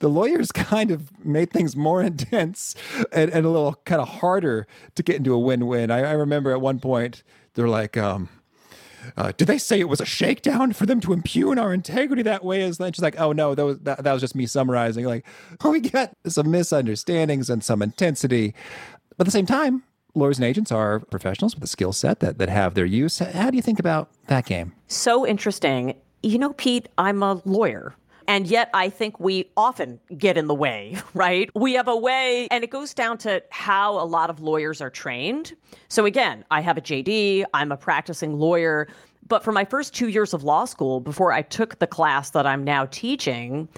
the 0.00 0.08
lawyers 0.08 0.50
kind 0.52 0.90
of 0.90 1.24
made 1.24 1.52
things 1.52 1.76
more 1.76 2.02
intense 2.02 2.74
and, 3.12 3.30
and 3.30 3.46
a 3.46 3.48
little 3.48 3.74
kind 3.84 4.00
of 4.00 4.08
harder 4.08 4.66
to 4.96 5.02
get 5.02 5.16
into 5.16 5.32
a 5.32 5.38
win-win. 5.38 5.92
I, 5.92 6.00
I 6.00 6.12
remember 6.12 6.50
at 6.50 6.60
one 6.60 6.80
point 6.80 7.22
they're 7.54 7.68
like, 7.68 7.96
um, 7.96 8.28
uh, 9.16 9.32
did 9.36 9.46
they 9.48 9.58
say 9.58 9.80
it 9.80 9.88
was 9.88 10.00
a 10.00 10.06
shakedown 10.06 10.72
for 10.72 10.86
them 10.86 11.00
to 11.00 11.12
impugn 11.12 11.58
our 11.58 11.72
integrity 11.72 12.22
that 12.22 12.44
way? 12.44 12.62
Is 12.62 12.78
then 12.78 12.92
she's 12.92 13.02
like, 13.02 13.18
oh 13.18 13.32
no, 13.32 13.54
that 13.54 13.64
was 13.64 13.78
that, 13.80 14.04
that 14.04 14.12
was 14.12 14.20
just 14.20 14.34
me 14.34 14.46
summarizing. 14.46 15.04
Like, 15.04 15.26
we 15.64 15.80
get 15.80 16.16
some 16.26 16.50
misunderstandings 16.50 17.50
and 17.50 17.62
some 17.62 17.82
intensity, 17.82 18.54
but 19.16 19.22
at 19.22 19.26
the 19.26 19.32
same 19.32 19.46
time, 19.46 19.82
lawyers 20.14 20.38
and 20.38 20.44
agents 20.44 20.72
are 20.72 21.00
professionals 21.00 21.54
with 21.54 21.64
a 21.64 21.68
skill 21.68 21.92
set 21.92 22.20
that 22.20 22.38
that 22.38 22.48
have 22.48 22.74
their 22.74 22.86
use. 22.86 23.18
How 23.18 23.50
do 23.50 23.56
you 23.56 23.62
think 23.62 23.78
about 23.78 24.10
that 24.26 24.46
game? 24.46 24.72
So 24.88 25.26
interesting. 25.26 25.96
You 26.22 26.38
know, 26.38 26.52
Pete, 26.52 26.88
I'm 26.98 27.22
a 27.22 27.40
lawyer. 27.44 27.94
And 28.30 28.46
yet, 28.46 28.70
I 28.72 28.90
think 28.90 29.18
we 29.18 29.50
often 29.56 29.98
get 30.16 30.38
in 30.38 30.46
the 30.46 30.54
way, 30.54 30.96
right? 31.14 31.50
We 31.56 31.72
have 31.72 31.88
a 31.88 31.96
way, 31.96 32.46
and 32.52 32.62
it 32.62 32.70
goes 32.70 32.94
down 32.94 33.18
to 33.18 33.42
how 33.50 33.94
a 33.98 34.06
lot 34.06 34.30
of 34.30 34.38
lawyers 34.38 34.80
are 34.80 34.88
trained. 34.88 35.56
So, 35.88 36.06
again, 36.06 36.44
I 36.48 36.60
have 36.60 36.78
a 36.78 36.80
JD, 36.80 37.42
I'm 37.52 37.72
a 37.72 37.76
practicing 37.76 38.38
lawyer. 38.38 38.86
But 39.26 39.42
for 39.42 39.50
my 39.50 39.64
first 39.64 39.96
two 39.96 40.06
years 40.06 40.32
of 40.32 40.44
law 40.44 40.64
school, 40.64 41.00
before 41.00 41.32
I 41.32 41.42
took 41.42 41.80
the 41.80 41.88
class 41.88 42.30
that 42.30 42.46
I'm 42.46 42.62
now 42.62 42.86
teaching, 42.86 43.68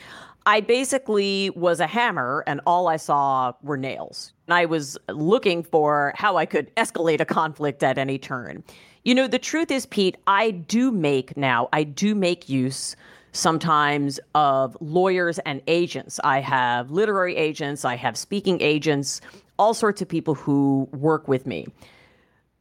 I 0.44 0.60
basically 0.60 1.48
was 1.56 1.80
a 1.80 1.86
hammer 1.86 2.44
and 2.46 2.60
all 2.66 2.88
I 2.88 2.98
saw 2.98 3.54
were 3.62 3.78
nails. 3.78 4.34
And 4.48 4.54
I 4.54 4.66
was 4.66 4.98
looking 5.08 5.62
for 5.62 6.12
how 6.14 6.36
I 6.36 6.44
could 6.44 6.74
escalate 6.76 7.20
a 7.20 7.24
conflict 7.24 7.82
at 7.82 7.96
any 7.96 8.18
turn. 8.18 8.62
You 9.04 9.14
know, 9.14 9.28
the 9.28 9.38
truth 9.38 9.70
is, 9.70 9.86
Pete, 9.86 10.18
I 10.26 10.50
do 10.50 10.90
make 10.90 11.38
now, 11.38 11.70
I 11.72 11.84
do 11.84 12.14
make 12.14 12.50
use 12.50 12.96
sometimes 13.32 14.20
of 14.34 14.76
lawyers 14.80 15.38
and 15.40 15.60
agents. 15.66 16.20
I 16.22 16.40
have 16.40 16.90
literary 16.90 17.36
agents, 17.36 17.84
I 17.84 17.96
have 17.96 18.16
speaking 18.16 18.60
agents, 18.60 19.20
all 19.58 19.74
sorts 19.74 20.00
of 20.02 20.08
people 20.08 20.34
who 20.34 20.88
work 20.92 21.28
with 21.28 21.46
me. 21.46 21.66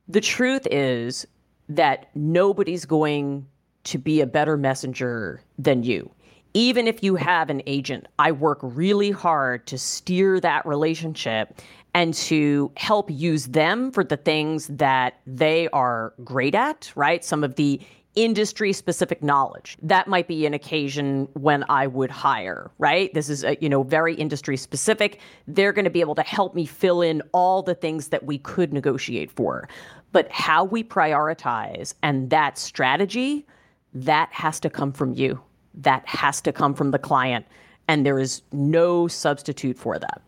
The 0.07 0.21
truth 0.21 0.67
is 0.71 1.27
that 1.69 2.09
nobody's 2.15 2.85
going 2.85 3.45
to 3.83 3.97
be 3.97 4.21
a 4.21 4.25
better 4.25 4.57
messenger 4.57 5.41
than 5.57 5.83
you. 5.83 6.11
even 6.53 6.87
if 6.87 7.03
you 7.03 7.15
have 7.15 7.49
an 7.49 7.61
agent, 7.65 8.07
I 8.19 8.31
work 8.31 8.59
really 8.61 9.11
hard 9.11 9.67
to 9.67 9.77
steer 9.77 10.39
that 10.41 10.65
relationship 10.65 11.59
and 11.93 12.13
to 12.13 12.71
help 12.77 13.09
use 13.09 13.47
them 13.47 13.91
for 13.91 14.03
the 14.03 14.17
things 14.17 14.67
that 14.67 15.19
they 15.27 15.67
are 15.69 16.13
great 16.23 16.55
at, 16.55 16.91
right? 16.95 17.23
Some 17.23 17.43
of 17.43 17.55
the 17.55 17.81
industry 18.15 18.73
specific 18.73 19.23
knowledge. 19.23 19.77
That 19.81 20.07
might 20.07 20.27
be 20.27 20.45
an 20.45 20.53
occasion 20.53 21.27
when 21.33 21.63
I 21.69 21.87
would 21.87 22.11
hire, 22.11 22.69
right? 22.77 23.13
This 23.13 23.29
is 23.29 23.43
a, 23.43 23.57
you 23.61 23.69
know 23.69 23.83
very 23.83 24.15
industry 24.15 24.57
specific. 24.57 25.19
They're 25.47 25.73
going 25.73 25.85
to 25.85 25.91
be 25.91 26.01
able 26.01 26.15
to 26.15 26.23
help 26.23 26.55
me 26.55 26.65
fill 26.65 27.01
in 27.01 27.21
all 27.31 27.63
the 27.63 27.75
things 27.75 28.09
that 28.09 28.25
we 28.25 28.37
could 28.37 28.73
negotiate 28.73 29.31
for. 29.31 29.67
But 30.11 30.29
how 30.31 30.65
we 30.65 30.83
prioritize 30.83 31.93
and 32.03 32.29
that 32.31 32.57
strategy, 32.57 33.45
that 33.93 34.29
has 34.33 34.59
to 34.59 34.69
come 34.69 34.91
from 34.91 35.13
you. 35.13 35.41
That 35.73 36.05
has 36.05 36.41
to 36.41 36.51
come 36.51 36.73
from 36.73 36.91
the 36.91 36.99
client 36.99 37.45
and 37.87 38.05
there 38.05 38.19
is 38.19 38.41
no 38.51 39.07
substitute 39.07 39.77
for 39.77 39.99
that. 39.99 40.21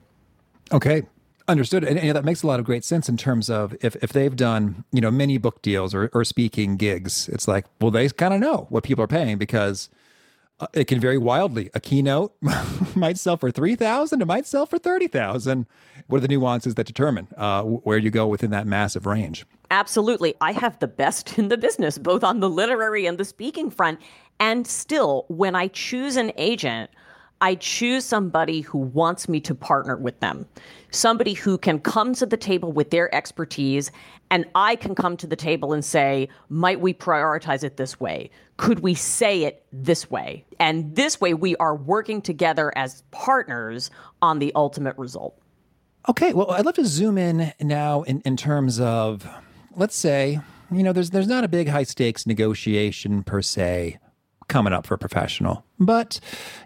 Okay. 0.71 1.03
Understood. 1.47 1.83
And, 1.83 1.99
and, 1.99 2.15
that 2.15 2.23
makes 2.23 2.41
a 2.41 2.47
lot 2.47 2.59
of 2.59 2.65
great 2.65 2.85
sense 2.85 3.09
in 3.09 3.17
terms 3.17 3.49
of 3.49 3.75
if, 3.81 3.97
if 3.97 4.13
they've 4.13 4.35
done, 4.35 4.85
you 4.93 5.01
know, 5.01 5.11
many 5.11 5.37
book 5.37 5.61
deals 5.61 5.93
or, 5.93 6.09
or 6.13 6.23
speaking 6.23 6.77
gigs, 6.77 7.27
it's 7.27 7.47
like, 7.47 7.65
well, 7.81 7.91
they 7.91 8.07
kind 8.09 8.33
of 8.33 8.39
know 8.39 8.67
what 8.69 8.83
people 8.83 9.03
are 9.03 9.07
paying 9.07 9.37
because 9.37 9.89
uh, 10.61 10.67
it 10.73 10.85
can 10.85 11.01
vary 11.01 11.17
wildly. 11.17 11.69
A 11.73 11.81
keynote 11.81 12.33
might 12.95 13.17
sell 13.17 13.35
for 13.35 13.51
3000 13.51 14.21
it 14.21 14.25
might 14.25 14.45
sell 14.45 14.65
for 14.65 14.79
30000 14.79 15.65
What 16.07 16.17
are 16.17 16.21
the 16.21 16.27
nuances 16.29 16.75
that 16.75 16.87
determine 16.87 17.27
uh, 17.35 17.63
where 17.63 17.97
you 17.97 18.09
go 18.09 18.25
within 18.27 18.51
that 18.51 18.65
massive 18.65 19.05
range? 19.05 19.45
Absolutely. 19.69 20.35
I 20.39 20.53
have 20.53 20.79
the 20.79 20.87
best 20.87 21.37
in 21.37 21.49
the 21.49 21.57
business, 21.57 21.97
both 21.97 22.23
on 22.23 22.39
the 22.39 22.49
literary 22.49 23.05
and 23.05 23.17
the 23.17 23.25
speaking 23.25 23.69
front. 23.69 23.99
And 24.39 24.65
still, 24.65 25.25
when 25.27 25.55
I 25.55 25.67
choose 25.67 26.15
an 26.15 26.31
agent, 26.37 26.89
I 27.41 27.55
choose 27.55 28.05
somebody 28.05 28.61
who 28.61 28.77
wants 28.77 29.27
me 29.27 29.41
to 29.41 29.53
partner 29.53 29.97
with 29.97 30.19
them, 30.21 30.45
somebody 30.91 31.33
who 31.33 31.57
can 31.57 31.79
come 31.79 32.13
to 32.15 32.25
the 32.25 32.37
table 32.37 32.71
with 32.71 32.89
their 32.89 33.13
expertise, 33.13 33.91
and 34.31 34.45
I 34.55 34.77
can 34.77 34.95
come 34.95 35.17
to 35.17 35.27
the 35.27 35.35
table 35.35 35.73
and 35.73 35.83
say, 35.83 36.29
might 36.49 36.79
we 36.79 36.93
prioritize 36.93 37.63
it 37.63 37.75
this 37.75 37.99
way? 37.99 38.29
Could 38.57 38.79
we 38.79 38.93
say 38.93 39.43
it 39.43 39.65
this 39.73 40.09
way? 40.09 40.45
And 40.59 40.95
this 40.95 41.19
way, 41.19 41.33
we 41.33 41.55
are 41.57 41.75
working 41.75 42.21
together 42.21 42.71
as 42.77 43.03
partners 43.11 43.91
on 44.21 44.39
the 44.39 44.53
ultimate 44.55 44.97
result. 44.97 45.37
Okay, 46.07 46.33
well, 46.33 46.51
I'd 46.51 46.65
love 46.65 46.75
to 46.75 46.85
zoom 46.85 47.17
in 47.17 47.53
now 47.59 48.03
in, 48.03 48.21
in 48.21 48.37
terms 48.37 48.79
of, 48.79 49.27
let's 49.75 49.95
say, 49.95 50.39
you 50.71 50.83
know, 50.83 50.93
there's 50.93 51.11
there's 51.11 51.27
not 51.27 51.43
a 51.43 51.47
big 51.47 51.69
high 51.69 51.83
stakes 51.83 52.25
negotiation 52.25 53.23
per 53.23 53.41
se 53.41 53.99
coming 54.53 54.71
up 54.71 54.85
for 54.85 54.97
professional. 54.97 55.65
But, 55.79 56.19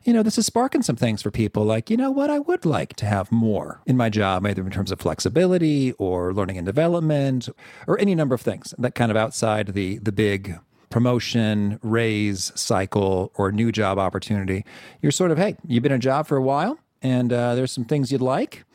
you 0.04 0.12
know, 0.12 0.21
this 0.21 0.38
is 0.38 0.45
sparking 0.45 0.82
some 0.82 0.97
things 0.97 1.21
for 1.21 1.32
people 1.32 1.63
like, 1.63 1.89
you 1.89 1.95
know 1.95 2.12
what, 2.12 2.30
I 2.30 2.39
would 2.39 2.65
like 2.65 2.97
to 2.97 3.06
have 3.06 3.32
more 3.32 3.80
in 3.86 3.95
my 3.95 4.10
job, 4.10 4.45
either 4.45 4.62
in 4.62 4.71
terms 4.71 4.91
of 4.91 5.00
flexibility 5.00 5.93
or 5.93 6.34
learning 6.34 6.58
and 6.58 6.65
development 6.65 7.47
or 7.88 7.97
any 7.97 8.13
number 8.13 8.36
of 8.36 8.41
things 8.41 8.73
that 8.78 8.93
kind 8.93 9.10
of 9.10 9.15
outside 9.15 9.67
the 9.67 10.00
the 10.00 10.12
big 10.12 10.60
promotion, 10.89 11.80
raise 11.82 12.52
cycle, 12.60 13.32
or 13.36 13.54
new 13.54 13.71
job 13.71 13.97
opportunity. 13.97 14.65
You're 15.02 15.13
sort 15.13 15.32
of, 15.32 15.38
hey, 15.38 15.56
you've 15.65 15.84
been 15.84 15.93
in 15.93 15.97
a 15.97 16.00
job 16.00 16.28
for 16.28 16.36
a 16.36 16.41
while 16.41 16.78
and 17.02 17.32
uh, 17.32 17.56
there's 17.56 17.71
some 17.71 17.86
things 17.86 18.12
you'd 18.12 18.21
like. 18.21 18.65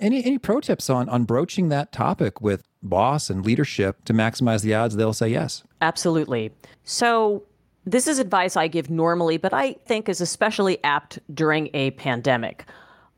Any, 0.00 0.24
any 0.24 0.38
pro 0.38 0.58
tips 0.60 0.90
on, 0.90 1.08
on 1.08 1.22
broaching 1.24 1.68
that 1.68 1.92
topic 1.92 2.40
with 2.40 2.66
boss 2.82 3.30
and 3.30 3.46
leadership 3.46 4.04
to 4.06 4.12
maximize 4.12 4.62
the 4.62 4.74
odds 4.74 4.96
they'll 4.96 5.12
say 5.12 5.28
yes? 5.28 5.62
Absolutely. 5.80 6.50
So, 6.82 7.44
this 7.84 8.06
is 8.06 8.18
advice 8.18 8.56
I 8.56 8.68
give 8.68 8.90
normally, 8.90 9.36
but 9.36 9.52
I 9.52 9.72
think 9.86 10.08
is 10.08 10.20
especially 10.20 10.82
apt 10.84 11.18
during 11.34 11.68
a 11.74 11.90
pandemic. 11.92 12.66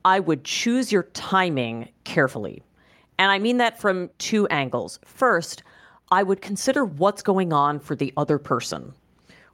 I 0.04 0.20
would 0.20 0.44
choose 0.44 0.90
your 0.90 1.04
timing 1.14 1.88
carefully. 2.04 2.62
And 3.18 3.30
I 3.30 3.38
mean 3.38 3.58
that 3.58 3.80
from 3.80 4.10
two 4.18 4.46
angles. 4.48 4.98
First, 5.04 5.62
I 6.10 6.22
would 6.22 6.40
consider 6.40 6.84
what's 6.84 7.22
going 7.22 7.52
on 7.52 7.78
for 7.78 7.94
the 7.94 8.12
other 8.16 8.38
person. 8.38 8.92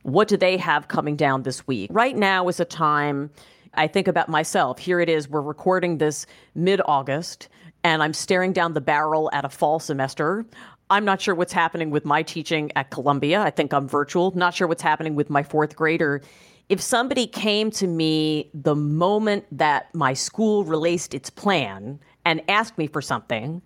What 0.02 0.28
do 0.28 0.36
they 0.36 0.56
have 0.56 0.88
coming 0.88 1.16
down 1.16 1.42
this 1.42 1.66
week? 1.66 1.90
Right 1.92 2.16
now 2.16 2.48
is 2.48 2.58
a 2.58 2.64
time 2.64 3.30
I 3.74 3.86
think 3.86 4.08
about 4.08 4.28
myself. 4.28 4.78
Here 4.78 5.00
it 5.00 5.08
is, 5.08 5.28
we're 5.28 5.42
recording 5.42 5.98
this 5.98 6.26
mid 6.54 6.80
August, 6.86 7.48
and 7.84 8.02
I'm 8.02 8.14
staring 8.14 8.52
down 8.52 8.72
the 8.72 8.80
barrel 8.80 9.30
at 9.32 9.44
a 9.44 9.48
fall 9.48 9.78
semester. 9.78 10.44
I'm 10.90 11.04
not 11.04 11.20
sure 11.20 11.36
what's 11.36 11.52
happening 11.52 11.90
with 11.90 12.04
my 12.04 12.22
teaching 12.22 12.72
at 12.74 12.90
Columbia. 12.90 13.40
I 13.40 13.50
think 13.50 13.72
I'm 13.72 13.86
virtual. 13.86 14.32
Not 14.36 14.54
sure 14.54 14.66
what's 14.66 14.82
happening 14.82 15.14
with 15.14 15.30
my 15.30 15.44
fourth 15.44 15.76
grader. 15.76 16.20
If 16.68 16.80
somebody 16.80 17.28
came 17.28 17.70
to 17.72 17.86
me 17.86 18.50
the 18.52 18.74
moment 18.74 19.44
that 19.52 19.94
my 19.94 20.14
school 20.14 20.64
released 20.64 21.14
its 21.14 21.30
plan 21.30 22.00
and 22.24 22.42
asked 22.48 22.76
me 22.76 22.88
for 22.88 23.00
something, 23.00 23.62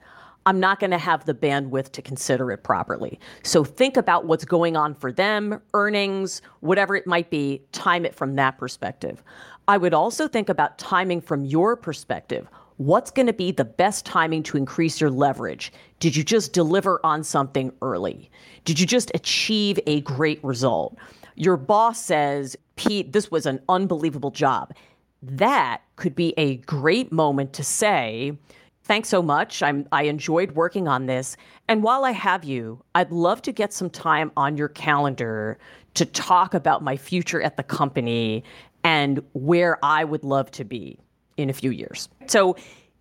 I'm 0.47 0.61
not 0.61 0.79
going 0.79 0.91
to 0.91 0.99
have 0.99 1.25
the 1.25 1.33
bandwidth 1.33 1.93
to 1.93 2.03
consider 2.03 2.53
it 2.53 2.63
properly. 2.63 3.19
So 3.43 3.65
think 3.65 3.97
about 3.97 4.27
what's 4.27 4.45
going 4.45 4.77
on 4.77 4.95
for 4.95 5.11
them, 5.11 5.63
earnings, 5.73 6.43
whatever 6.61 6.95
it 6.95 7.07
might 7.07 7.31
be, 7.31 7.63
time 7.73 8.05
it 8.05 8.15
from 8.15 8.35
that 8.35 8.59
perspective. 8.59 9.23
I 9.67 9.79
would 9.79 9.95
also 9.95 10.29
think 10.29 10.51
about 10.51 10.77
timing 10.77 11.23
from 11.23 11.47
your 11.47 11.77
perspective. 11.77 12.47
What's 12.77 13.13
going 13.13 13.29
to 13.29 13.33
be 13.33 13.53
the 13.53 13.65
best 13.65 14.05
timing 14.05 14.43
to 14.45 14.57
increase 14.57 15.01
your 15.01 15.11
leverage? 15.11 15.73
Did 16.01 16.17
you 16.17 16.25
just 16.25 16.53
deliver 16.53 16.99
on 17.07 17.23
something 17.23 17.73
early? 17.83 18.33
Did 18.65 18.81
you 18.81 18.87
just 18.87 19.13
achieve 19.15 19.79
a 19.87 20.01
great 20.01 20.43
result? 20.43 20.97
Your 21.37 21.57
boss 21.57 22.03
says, 22.03 22.57
Pete, 22.75 23.13
this 23.13 23.31
was 23.31 23.47
an 23.47 23.61
unbelievable 23.69 24.33
job. 24.33 24.75
That 25.23 25.83
could 25.95 26.17
be 26.17 26.35
a 26.37 26.57
great 26.57 27.13
moment 27.13 27.53
to 27.55 27.65
say, 27.65 28.37
Thanks 28.83 29.09
so 29.09 29.23
much. 29.23 29.63
I'm, 29.63 29.89
I 29.93 30.03
enjoyed 30.03 30.53
working 30.53 30.89
on 30.89 31.07
this. 31.07 31.39
And 31.69 31.83
while 31.83 32.05
I 32.05 32.11
have 32.11 32.45
you, 32.45 32.85
I'd 32.95 33.11
love 33.11 33.41
to 33.43 33.53
get 33.53 33.73
some 33.73 33.89
time 33.89 34.31
on 34.37 34.59
your 34.59 34.69
calendar 34.69 35.59
to 35.95 36.05
talk 36.05 36.53
about 36.53 36.83
my 36.83 36.99
future 36.99 37.41
at 37.41 37.57
the 37.57 37.63
company 37.63 38.45
and 38.83 39.23
where 39.33 39.79
I 39.83 40.05
would 40.05 40.23
love 40.23 40.51
to 40.51 40.65
be 40.65 40.99
in 41.37 41.51
a 41.51 41.53
few 41.53 41.71
years. 41.71 42.09
So, 42.27 42.57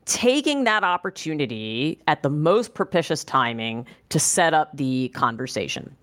taking 0.06 0.66
that 0.66 0.84
opportunity 0.84 1.98
at 2.08 2.24
the 2.24 2.30
most 2.30 2.74
propitious 2.74 3.24
timing 3.24 3.86
to 4.10 4.20
set 4.20 4.54
up 4.54 4.76
the 4.76 5.08
conversation. 5.10 5.96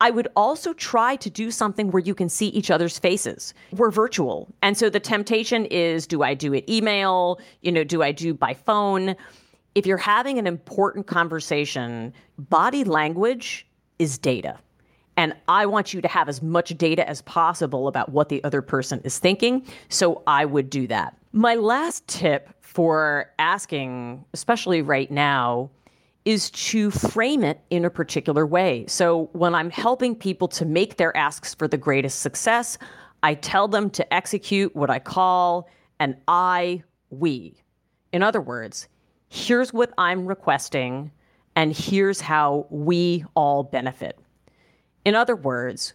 I 0.00 0.10
would 0.10 0.26
also 0.34 0.72
try 0.72 1.14
to 1.16 1.30
do 1.30 1.52
something 1.52 1.92
where 1.92 2.02
you 2.02 2.12
can 2.12 2.28
see 2.28 2.48
each 2.48 2.72
other's 2.72 2.98
faces. 2.98 3.54
We're 3.70 3.92
virtual. 3.92 4.48
And 4.60 4.76
so 4.76 4.90
the 4.90 4.98
temptation 4.98 5.66
is 5.66 6.08
do 6.08 6.24
I 6.24 6.34
do 6.34 6.52
it 6.54 6.68
email? 6.68 7.38
You 7.60 7.70
know, 7.70 7.84
do 7.84 8.02
I 8.02 8.10
do 8.10 8.34
by 8.34 8.54
phone? 8.54 9.14
If 9.76 9.86
you're 9.86 9.96
having 9.96 10.38
an 10.38 10.46
important 10.48 11.06
conversation, 11.06 12.12
body 12.36 12.82
language 12.82 13.64
is 14.00 14.18
data. 14.18 14.58
And 15.16 15.34
I 15.46 15.66
want 15.66 15.94
you 15.94 16.00
to 16.00 16.08
have 16.08 16.28
as 16.28 16.42
much 16.42 16.76
data 16.76 17.08
as 17.08 17.22
possible 17.22 17.86
about 17.86 18.08
what 18.08 18.28
the 18.28 18.42
other 18.42 18.60
person 18.60 19.00
is 19.04 19.20
thinking. 19.20 19.64
So 19.88 20.22
I 20.26 20.46
would 20.46 20.68
do 20.68 20.88
that. 20.88 21.16
My 21.34 21.54
last 21.54 22.06
tip 22.06 22.50
for 22.60 23.30
asking, 23.38 24.26
especially 24.34 24.82
right 24.82 25.10
now, 25.10 25.70
is 26.26 26.50
to 26.50 26.90
frame 26.90 27.42
it 27.42 27.60
in 27.70 27.86
a 27.86 27.90
particular 27.90 28.46
way. 28.46 28.84
So 28.86 29.30
when 29.32 29.54
I'm 29.54 29.70
helping 29.70 30.14
people 30.14 30.46
to 30.48 30.66
make 30.66 30.98
their 30.98 31.16
asks 31.16 31.54
for 31.54 31.66
the 31.66 31.78
greatest 31.78 32.20
success, 32.20 32.76
I 33.22 33.32
tell 33.34 33.66
them 33.66 33.88
to 33.90 34.14
execute 34.14 34.76
what 34.76 34.90
I 34.90 34.98
call 34.98 35.70
an 36.00 36.18
I 36.28 36.82
we. 37.08 37.54
In 38.12 38.22
other 38.22 38.42
words, 38.42 38.88
here's 39.30 39.72
what 39.72 39.92
I'm 39.96 40.26
requesting, 40.26 41.10
and 41.56 41.74
here's 41.74 42.20
how 42.20 42.66
we 42.68 43.24
all 43.34 43.62
benefit. 43.62 44.18
In 45.06 45.14
other 45.14 45.34
words, 45.34 45.94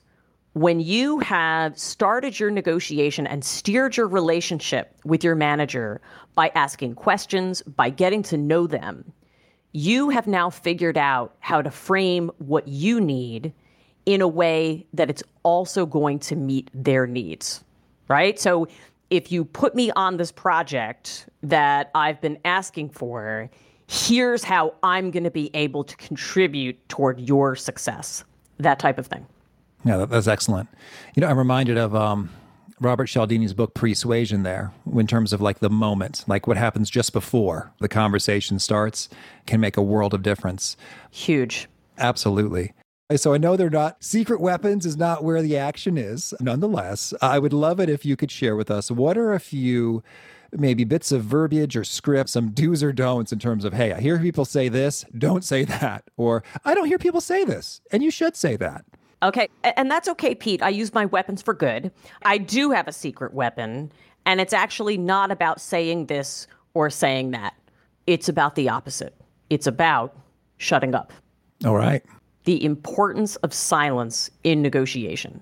when 0.58 0.80
you 0.80 1.20
have 1.20 1.78
started 1.78 2.40
your 2.40 2.50
negotiation 2.50 3.28
and 3.28 3.46
steered 3.46 3.96
your 3.96 4.08
relationship 4.08 4.92
with 5.06 5.24
your 5.24 5.36
manager 5.36 6.02
by 6.34 6.52
asking 6.56 6.96
questions, 6.96 7.62
by 7.62 7.92
getting 7.92 8.24
to 8.24 8.38
know 8.38 8.66
them, 8.66 9.14
you 9.74 10.10
have 10.10 10.26
now 10.26 10.50
figured 10.50 10.98
out 10.98 11.36
how 11.42 11.62
to 11.62 11.70
frame 11.70 12.32
what 12.40 12.68
you 12.68 13.00
need 13.00 13.54
in 14.08 14.20
a 14.20 14.28
way 14.28 14.84
that 14.94 15.12
it's 15.12 15.22
also 15.44 15.86
going 15.86 16.18
to 16.18 16.36
meet 16.36 16.72
their 16.74 17.06
needs, 17.06 17.64
right? 18.08 18.40
So 18.40 18.68
if 19.12 19.32
you 19.32 19.46
put 19.46 19.76
me 19.76 19.92
on 19.92 20.18
this 20.18 20.32
project 20.32 21.30
that 21.44 21.92
I've 21.94 22.20
been 22.20 22.40
asking 22.46 22.90
for, 22.90 23.48
here's 23.86 24.44
how 24.44 24.74
I'm 24.82 25.12
going 25.12 25.24
to 25.24 25.30
be 25.30 25.52
able 25.54 25.84
to 25.84 25.96
contribute 25.98 26.90
toward 26.90 27.20
your 27.20 27.56
success, 27.56 28.24
that 28.58 28.80
type 28.80 28.98
of 28.98 29.06
thing. 29.06 29.28
Yeah, 29.88 30.06
that's 30.06 30.28
excellent. 30.28 30.68
You 31.16 31.22
know, 31.22 31.28
I'm 31.28 31.38
reminded 31.38 31.78
of 31.78 31.96
um, 31.96 32.30
Robert 32.82 33.08
Cialdini's 33.08 33.54
book 33.54 33.74
Persuasion 33.74 34.44
there, 34.44 34.74
in 34.94 35.08
terms 35.08 35.32
of 35.32 35.40
like 35.40 35.60
the 35.60 35.70
moment, 35.70 36.26
like 36.28 36.46
what 36.46 36.58
happens 36.58 36.90
just 36.90 37.14
before 37.14 37.72
the 37.80 37.88
conversation 37.88 38.60
starts 38.60 39.08
can 39.46 39.62
make 39.62 39.78
a 39.78 39.82
world 39.82 40.14
of 40.14 40.24
difference. 40.24 40.76
Huge. 41.10 41.70
Absolutely. 41.98 42.74
So 43.16 43.34
I 43.34 43.38
know 43.38 43.56
they're 43.56 43.70
not 43.70 44.04
secret 44.04 44.42
weapons 44.42 44.86
is 44.86 44.98
not 44.98 45.24
where 45.24 45.42
the 45.42 45.56
action 45.58 45.98
is. 45.98 46.34
Nonetheless, 46.42 47.14
I 47.22 47.40
would 47.40 47.54
love 47.54 47.80
it 47.80 47.88
if 47.88 48.06
you 48.06 48.18
could 48.18 48.30
share 48.30 48.58
with 48.58 48.70
us 48.70 48.92
what 48.92 49.18
are 49.18 49.34
a 49.34 49.40
few 49.40 50.04
maybe 50.52 50.84
bits 50.84 51.14
of 51.14 51.24
verbiage 51.24 51.78
or 51.78 51.86
script, 51.86 52.30
some 52.30 52.52
do's 52.52 52.84
or 52.84 52.92
don'ts 52.92 53.32
in 53.32 53.40
terms 53.40 53.64
of, 53.64 53.74
hey, 53.74 53.94
I 53.94 54.02
hear 54.02 54.20
people 54.20 54.44
say 54.44 54.68
this, 54.68 55.06
don't 55.18 55.46
say 55.46 55.64
that. 55.66 56.04
Or 56.18 56.44
I 56.66 56.74
don't 56.74 56.88
hear 56.88 56.98
people 56.98 57.22
say 57.22 57.46
this, 57.46 57.80
and 57.92 58.04
you 58.04 58.12
should 58.12 58.36
say 58.36 58.58
that. 58.58 58.86
Okay. 59.24 59.50
And 59.64 59.90
that's 59.90 60.08
okay, 60.10 60.36
Pete. 60.36 60.62
I 60.62 60.70
use 60.70 60.94
my 60.94 61.06
weapons 61.06 61.42
for 61.42 61.54
good. 61.54 61.92
I 62.24 62.38
do 62.38 62.72
have 62.72 62.88
a 62.88 62.92
secret 62.92 63.34
weapon, 63.34 63.92
and 64.26 64.40
it's 64.40 64.54
actually 64.54 64.98
not 64.98 65.32
about 65.32 65.60
saying 65.60 66.06
this 66.06 66.48
or 66.74 66.90
saying 66.90 67.32
that. 67.32 67.56
It's 68.06 68.30
about 68.30 68.56
the 68.56 68.70
opposite. 68.70 69.16
It's 69.50 69.68
about 69.68 70.16
shutting 70.58 70.94
up. 70.94 71.12
All 71.66 71.76
right. 71.76 72.04
The 72.44 72.64
importance 72.64 73.36
of 73.38 73.54
silence 73.54 74.30
in 74.44 74.62
negotiation. 74.62 75.42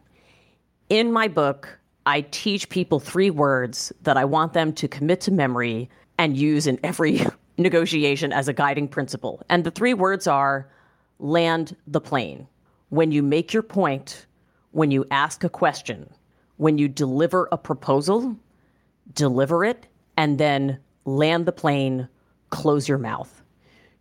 In 0.90 1.12
my 1.12 1.28
book, 1.28 1.80
I 2.06 2.22
teach 2.22 2.70
people 2.70 3.00
three 3.00 3.30
words 3.30 3.92
that 4.04 4.18
I 4.18 4.26
want 4.26 4.54
them 4.54 4.72
to 4.74 4.88
commit 4.88 5.22
to 5.22 5.32
memory 5.32 5.90
and 6.18 6.38
use 6.38 6.68
in 6.68 6.80
every 6.84 7.26
negotiation 7.58 8.32
as 8.32 8.48
a 8.48 8.54
guiding 8.54 8.88
principle. 8.88 9.44
And 9.50 9.64
the 9.64 9.72
three 9.72 9.94
words 9.94 10.28
are 10.28 10.70
land 11.20 11.76
the 11.88 12.02
plane. 12.02 12.48
When 12.96 13.12
you 13.12 13.24
make 13.24 13.52
your 13.52 13.62
point, 13.62 14.26
when 14.72 14.90
you 14.90 15.06
ask 15.12 15.44
a 15.44 15.50
question, 15.50 16.10
when 16.56 16.78
you 16.78 16.88
deliver 16.88 17.50
a 17.52 17.58
proposal, 17.58 18.38
deliver 19.14 19.66
it, 19.66 19.88
and 20.16 20.38
then 20.38 20.80
land 21.04 21.46
the 21.46 21.52
plane, 21.52 22.08
close 22.52 22.88
your 22.88 22.98
mouth. 22.98 23.42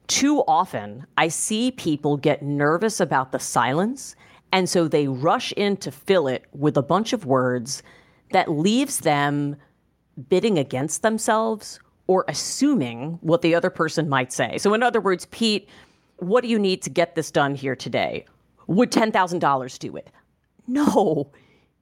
Too 0.06 0.44
often, 0.46 1.08
I 1.18 1.26
see 1.26 1.72
people 1.72 2.16
get 2.16 2.44
nervous 2.44 3.00
about 3.00 3.32
the 3.32 3.40
silence 3.40 4.14
and 4.52 4.70
so 4.70 4.86
they 4.86 5.08
rush 5.08 5.50
in 5.56 5.76
to 5.78 5.90
fill 5.90 6.28
it 6.28 6.44
with 6.52 6.76
a 6.76 6.82
bunch 6.82 7.12
of 7.12 7.26
words 7.26 7.82
that 8.30 8.48
leaves 8.48 8.98
them 8.98 9.56
bidding 10.28 10.56
against 10.56 11.02
themselves 11.02 11.80
or 12.06 12.24
assuming 12.28 13.18
what 13.22 13.42
the 13.42 13.56
other 13.56 13.70
person 13.70 14.08
might 14.08 14.32
say. 14.32 14.56
So, 14.58 14.72
in 14.72 14.84
other 14.84 15.00
words, 15.00 15.26
Pete, 15.32 15.68
what 16.18 16.42
do 16.42 16.48
you 16.48 16.60
need 16.60 16.80
to 16.82 16.90
get 16.90 17.16
this 17.16 17.32
done 17.32 17.56
here 17.56 17.74
today? 17.74 18.26
Would 18.66 18.90
$10,000 18.90 19.78
do 19.78 19.96
it? 19.96 20.10
No, 20.66 21.30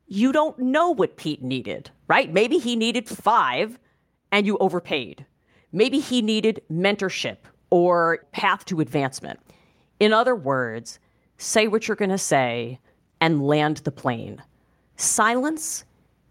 you 0.07 0.33
don't 0.33 0.59
know 0.59 0.90
what 0.90 1.16
Pete 1.16 1.42
needed, 1.42 1.90
right? 2.09 2.33
Maybe 2.33 2.59
he 2.59 2.77
needed 2.77 3.09
five 3.09 3.79
and 4.31 4.47
you 4.47 4.59
overpaid. 4.59 5.25
Maybe 5.73 6.01
he 6.01 6.21
needed 6.23 6.62
mentorship 6.71 7.38
or 7.71 8.27
path 8.33 8.64
to 8.66 8.81
advancement. 8.81 9.40
In 10.01 10.12
other 10.12 10.35
words, 10.35 10.99
say 11.38 11.68
what 11.68 11.88
you're 11.88 11.97
going 11.97 12.11
to 12.11 12.18
say, 12.18 12.79
and 13.21 13.47
land 13.47 13.79
the 13.79 13.92
plane. 13.92 14.42
Silence 14.97 15.85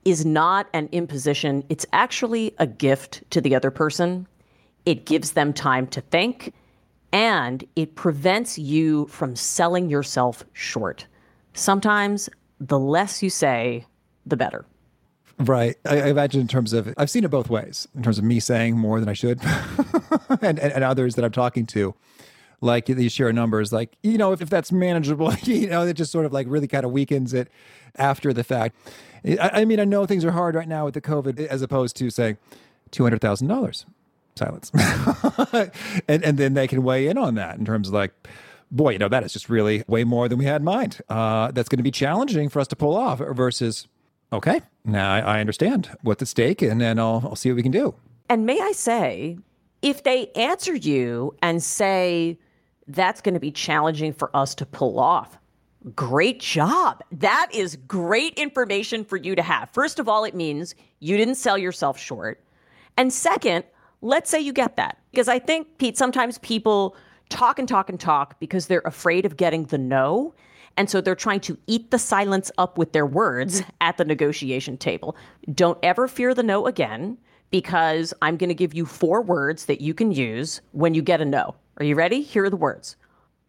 is 0.03 0.25
not 0.25 0.67
an 0.73 0.89
imposition, 0.91 1.63
it's 1.69 1.85
actually 1.93 2.53
a 2.59 2.67
gift 2.67 3.23
to 3.29 3.39
the 3.39 3.55
other 3.55 3.71
person. 3.71 4.27
It 4.85 5.05
gives 5.05 5.31
them 5.31 5.53
time 5.53 5.87
to 5.87 6.01
think, 6.01 6.53
and 7.11 7.63
it 7.75 7.95
prevents 7.95 8.57
you 8.57 9.07
from 9.07 9.35
selling 9.35 9.89
yourself 9.89 10.43
short. 10.53 11.07
Sometimes 11.53 12.29
the 12.59 12.79
less 12.79 13.21
you 13.21 13.29
say, 13.29 13.85
the 14.25 14.37
better. 14.37 14.65
Right. 15.39 15.75
I, 15.85 16.01
I, 16.01 16.07
imagine 16.07 16.41
in 16.41 16.47
terms 16.47 16.73
of, 16.73 16.93
I've 16.97 17.09
seen 17.09 17.23
it 17.23 17.31
both 17.31 17.49
ways, 17.49 17.87
in 17.95 18.03
terms 18.03 18.19
of 18.19 18.23
me 18.23 18.39
saying 18.39 18.77
more 18.77 18.99
than 18.99 19.09
I 19.09 19.13
should 19.13 19.41
and, 20.41 20.59
and, 20.59 20.59
and 20.59 20.83
others 20.83 21.15
that 21.15 21.25
I'm 21.25 21.31
talking 21.31 21.65
to 21.67 21.95
like 22.61 22.85
these 22.85 23.11
share 23.11 23.33
numbers, 23.33 23.73
like, 23.73 23.97
you 24.03 24.19
know, 24.19 24.33
if, 24.33 24.41
if 24.41 24.49
that's 24.49 24.71
manageable, 24.71 25.33
you 25.43 25.67
know, 25.67 25.81
it 25.81 25.93
just 25.93 26.11
sort 26.11 26.25
of 26.25 26.33
like 26.33 26.45
really 26.47 26.67
kind 26.67 26.85
of 26.85 26.91
weakens 26.91 27.33
it 27.33 27.49
after 27.95 28.31
the 28.33 28.43
fact. 28.43 28.75
I, 29.25 29.61
I 29.61 29.65
mean, 29.65 29.79
I 29.79 29.85
know 29.85 30.05
things 30.05 30.23
are 30.23 30.31
hard 30.31 30.53
right 30.53 30.67
now 30.67 30.85
with 30.85 30.93
the 30.93 31.01
COVID 31.01 31.47
as 31.47 31.63
opposed 31.63 31.95
to 31.97 32.09
say 32.11 32.37
$200,000 32.91 33.85
silence. 34.35 34.71
and, 36.07 36.23
and 36.23 36.37
then 36.37 36.53
they 36.53 36.67
can 36.67 36.83
weigh 36.83 37.07
in 37.07 37.17
on 37.17 37.35
that 37.35 37.57
in 37.57 37.65
terms 37.65 37.87
of 37.87 37.93
like, 37.93 38.13
boy, 38.71 38.91
you 38.91 38.99
know, 38.99 39.09
that 39.09 39.23
is 39.23 39.33
just 39.33 39.49
really 39.49 39.83
way 39.87 40.03
more 40.03 40.29
than 40.29 40.39
we 40.39 40.45
had 40.45 40.61
in 40.61 40.65
mind. 40.65 41.01
Uh, 41.09 41.51
that's 41.51 41.69
going 41.69 41.77
to 41.77 41.83
be 41.83 41.91
challenging 41.91 42.49
for 42.49 42.59
us 42.59 42.67
to 42.67 42.75
pull 42.75 42.95
off 42.95 43.19
versus, 43.19 43.87
okay, 44.31 44.61
now 44.85 45.13
I, 45.13 45.19
I 45.19 45.39
understand 45.39 45.89
what's 46.01 46.21
at 46.21 46.27
stake 46.27 46.61
and 46.61 46.79
then 46.79 46.99
I'll, 46.99 47.21
I'll 47.25 47.35
see 47.35 47.49
what 47.49 47.57
we 47.57 47.63
can 47.63 47.71
do. 47.71 47.95
And 48.29 48.45
may 48.45 48.59
I 48.61 48.71
say, 48.71 49.37
if 49.81 50.03
they 50.03 50.27
answer 50.35 50.75
you 50.75 51.35
and 51.41 51.61
say, 51.61 52.39
that's 52.87 53.21
going 53.21 53.33
to 53.33 53.39
be 53.39 53.51
challenging 53.51 54.13
for 54.13 54.35
us 54.35 54.55
to 54.55 54.65
pull 54.65 54.99
off. 54.99 55.37
Great 55.95 56.39
job. 56.39 57.01
That 57.11 57.49
is 57.53 57.75
great 57.87 58.35
information 58.35 59.03
for 59.03 59.17
you 59.17 59.35
to 59.35 59.41
have. 59.41 59.69
First 59.71 59.99
of 59.99 60.07
all, 60.07 60.23
it 60.23 60.35
means 60.35 60.75
you 60.99 61.17
didn't 61.17 61.35
sell 61.35 61.57
yourself 61.57 61.97
short. 61.97 62.43
And 62.97 63.11
second, 63.11 63.65
let's 64.01 64.29
say 64.29 64.39
you 64.39 64.53
get 64.53 64.75
that. 64.75 64.97
Because 65.11 65.27
I 65.27 65.39
think, 65.39 65.77
Pete, 65.77 65.97
sometimes 65.97 66.37
people 66.39 66.95
talk 67.29 67.59
and 67.59 67.67
talk 67.67 67.89
and 67.89 67.99
talk 67.99 68.39
because 68.39 68.67
they're 68.67 68.81
afraid 68.85 69.25
of 69.25 69.37
getting 69.37 69.65
the 69.65 69.77
no. 69.77 70.33
And 70.77 70.89
so 70.89 71.01
they're 71.01 71.15
trying 71.15 71.41
to 71.41 71.57
eat 71.67 71.91
the 71.91 71.99
silence 71.99 72.51
up 72.57 72.77
with 72.77 72.93
their 72.93 73.05
words 73.05 73.61
mm-hmm. 73.61 73.69
at 73.81 73.97
the 73.97 74.05
negotiation 74.05 74.77
table. 74.77 75.15
Don't 75.53 75.77
ever 75.83 76.07
fear 76.07 76.33
the 76.33 76.43
no 76.43 76.67
again 76.67 77.17
because 77.49 78.13
I'm 78.21 78.37
going 78.37 78.49
to 78.49 78.55
give 78.55 78.73
you 78.73 78.85
four 78.85 79.21
words 79.21 79.65
that 79.65 79.81
you 79.81 79.93
can 79.93 80.11
use 80.11 80.61
when 80.71 80.93
you 80.93 81.01
get 81.01 81.21
a 81.21 81.25
no. 81.25 81.55
Are 81.77 81.85
you 81.85 81.95
ready? 81.95 82.21
Here 82.21 82.45
are 82.45 82.49
the 82.49 82.55
words. 82.55 82.95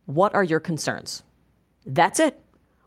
What 0.06 0.34
are 0.34 0.42
your 0.42 0.60
concerns? 0.60 1.22
That's 1.86 2.18
it. 2.18 2.40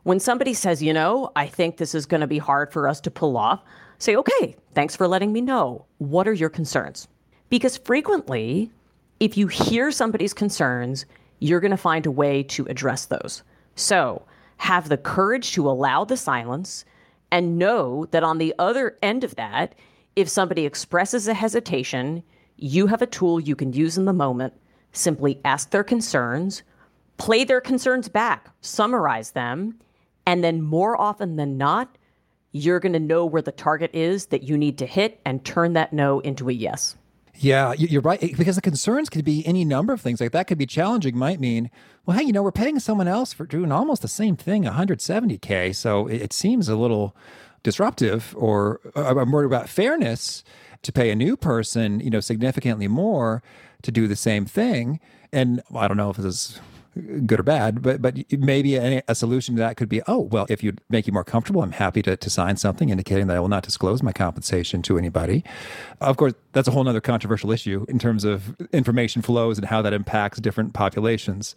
When 0.03 0.19
somebody 0.19 0.53
says, 0.53 0.83
you 0.83 0.93
know, 0.93 1.31
I 1.35 1.47
think 1.47 1.77
this 1.77 1.95
is 1.95 2.05
going 2.05 2.21
to 2.21 2.27
be 2.27 2.37
hard 2.37 2.71
for 2.71 2.87
us 2.87 3.01
to 3.01 3.11
pull 3.11 3.37
off, 3.37 3.63
say, 3.97 4.15
okay, 4.15 4.55
thanks 4.73 4.95
for 4.95 5.07
letting 5.07 5.31
me 5.31 5.41
know. 5.41 5.85
What 5.97 6.27
are 6.27 6.33
your 6.33 6.49
concerns? 6.49 7.07
Because 7.49 7.77
frequently, 7.77 8.71
if 9.19 9.37
you 9.37 9.47
hear 9.47 9.91
somebody's 9.91 10.33
concerns, 10.33 11.05
you're 11.39 11.59
going 11.59 11.71
to 11.71 11.77
find 11.77 12.05
a 12.05 12.11
way 12.11 12.43
to 12.43 12.65
address 12.65 13.05
those. 13.05 13.43
So 13.75 14.25
have 14.57 14.89
the 14.89 14.97
courage 14.97 15.51
to 15.53 15.69
allow 15.69 16.05
the 16.05 16.17
silence 16.17 16.85
and 17.31 17.57
know 17.57 18.05
that 18.11 18.23
on 18.23 18.37
the 18.37 18.53
other 18.57 18.97
end 19.01 19.23
of 19.23 19.35
that, 19.35 19.75
if 20.15 20.29
somebody 20.29 20.65
expresses 20.65 21.27
a 21.27 21.33
hesitation, 21.33 22.23
you 22.57 22.87
have 22.87 23.01
a 23.01 23.07
tool 23.07 23.39
you 23.39 23.55
can 23.55 23.73
use 23.73 23.97
in 23.97 24.05
the 24.05 24.13
moment 24.13 24.53
simply 24.97 25.39
ask 25.43 25.71
their 25.71 25.83
concerns, 25.83 26.63
play 27.17 27.43
their 27.43 27.61
concerns 27.61 28.07
back, 28.07 28.49
summarize 28.61 29.31
them, 29.31 29.77
and 30.25 30.43
then 30.43 30.61
more 30.61 30.99
often 30.99 31.35
than 31.35 31.57
not, 31.57 31.97
you're 32.51 32.79
going 32.79 32.93
to 32.93 32.99
know 32.99 33.25
where 33.25 33.41
the 33.41 33.51
target 33.51 33.91
is 33.93 34.27
that 34.27 34.43
you 34.43 34.57
need 34.57 34.77
to 34.77 34.85
hit 34.85 35.19
and 35.25 35.43
turn 35.43 35.73
that 35.73 35.91
no 35.91 36.19
into 36.21 36.49
a 36.49 36.53
yes. 36.53 36.95
Yeah, 37.37 37.73
you're 37.73 38.01
right. 38.01 38.21
Eh, 38.23 38.33
because 38.37 38.55
the 38.55 38.61
concerns 38.61 39.09
could 39.09 39.25
be 39.25 39.45
any 39.45 39.65
number 39.65 39.93
of 39.93 40.01
things. 40.01 40.21
Like 40.21 40.31
that 40.31 40.47
could 40.47 40.57
be 40.57 40.65
challenging, 40.65 41.17
might 41.17 41.39
mean, 41.39 41.69
well, 42.05 42.17
hey, 42.17 42.23
you 42.23 42.31
know, 42.31 42.43
we're 42.43 42.51
paying 42.51 42.79
someone 42.79 43.07
else 43.07 43.33
for 43.33 43.45
doing 43.45 43.71
almost 43.71 44.01
the 44.01 44.07
same 44.07 44.35
thing, 44.35 44.63
170K. 44.63 45.75
So 45.75 46.07
it 46.07 46.33
seems 46.33 46.69
a 46.69 46.75
little 46.75 47.15
disruptive, 47.63 48.33
or 48.37 48.79
uh, 48.95 49.15
I'm 49.17 49.31
worried 49.31 49.47
about 49.47 49.69
fairness 49.69 50.43
to 50.83 50.91
pay 50.91 51.09
a 51.09 51.15
new 51.15 51.35
person, 51.35 51.99
you 51.99 52.09
know, 52.09 52.19
significantly 52.19 52.87
more 52.87 53.41
to 53.81 53.91
do 53.91 54.07
the 54.07 54.15
same 54.15 54.45
thing. 54.45 54.99
And 55.31 55.61
I 55.75 55.87
don't 55.87 55.97
know 55.97 56.11
if 56.11 56.17
this 56.17 56.25
is 56.25 56.61
good 57.25 57.39
or 57.39 57.43
bad, 57.43 57.81
but 57.81 58.01
but 58.01 58.17
maybe 58.31 58.75
a, 58.75 59.03
a, 59.07 59.15
solution 59.15 59.55
to 59.55 59.59
that 59.59 59.77
could 59.77 59.89
be, 59.89 60.01
oh, 60.07 60.19
well, 60.19 60.45
if 60.49 60.63
you 60.63 60.73
make 60.89 61.07
you 61.07 61.13
more 61.13 61.23
comfortable, 61.23 61.61
I'm 61.61 61.71
happy 61.71 62.01
to, 62.03 62.15
to 62.15 62.29
sign 62.29 62.57
something 62.57 62.89
indicating 62.89 63.27
that 63.27 63.35
I 63.35 63.39
will 63.39 63.49
not 63.49 63.63
disclose 63.63 64.01
my 64.01 64.13
compensation 64.13 64.81
to 64.83 64.97
anybody. 64.97 65.43
Of 65.99 66.17
course, 66.17 66.33
that's 66.53 66.67
a 66.67 66.71
whole 66.71 66.87
other 66.87 67.01
controversial 67.01 67.51
issue 67.51 67.85
in 67.89 67.99
terms 67.99 68.23
of 68.23 68.55
information 68.71 69.21
flows 69.21 69.57
and 69.57 69.67
how 69.67 69.81
that 69.81 69.93
impacts 69.93 70.39
different 70.39 70.73
populations. 70.73 71.55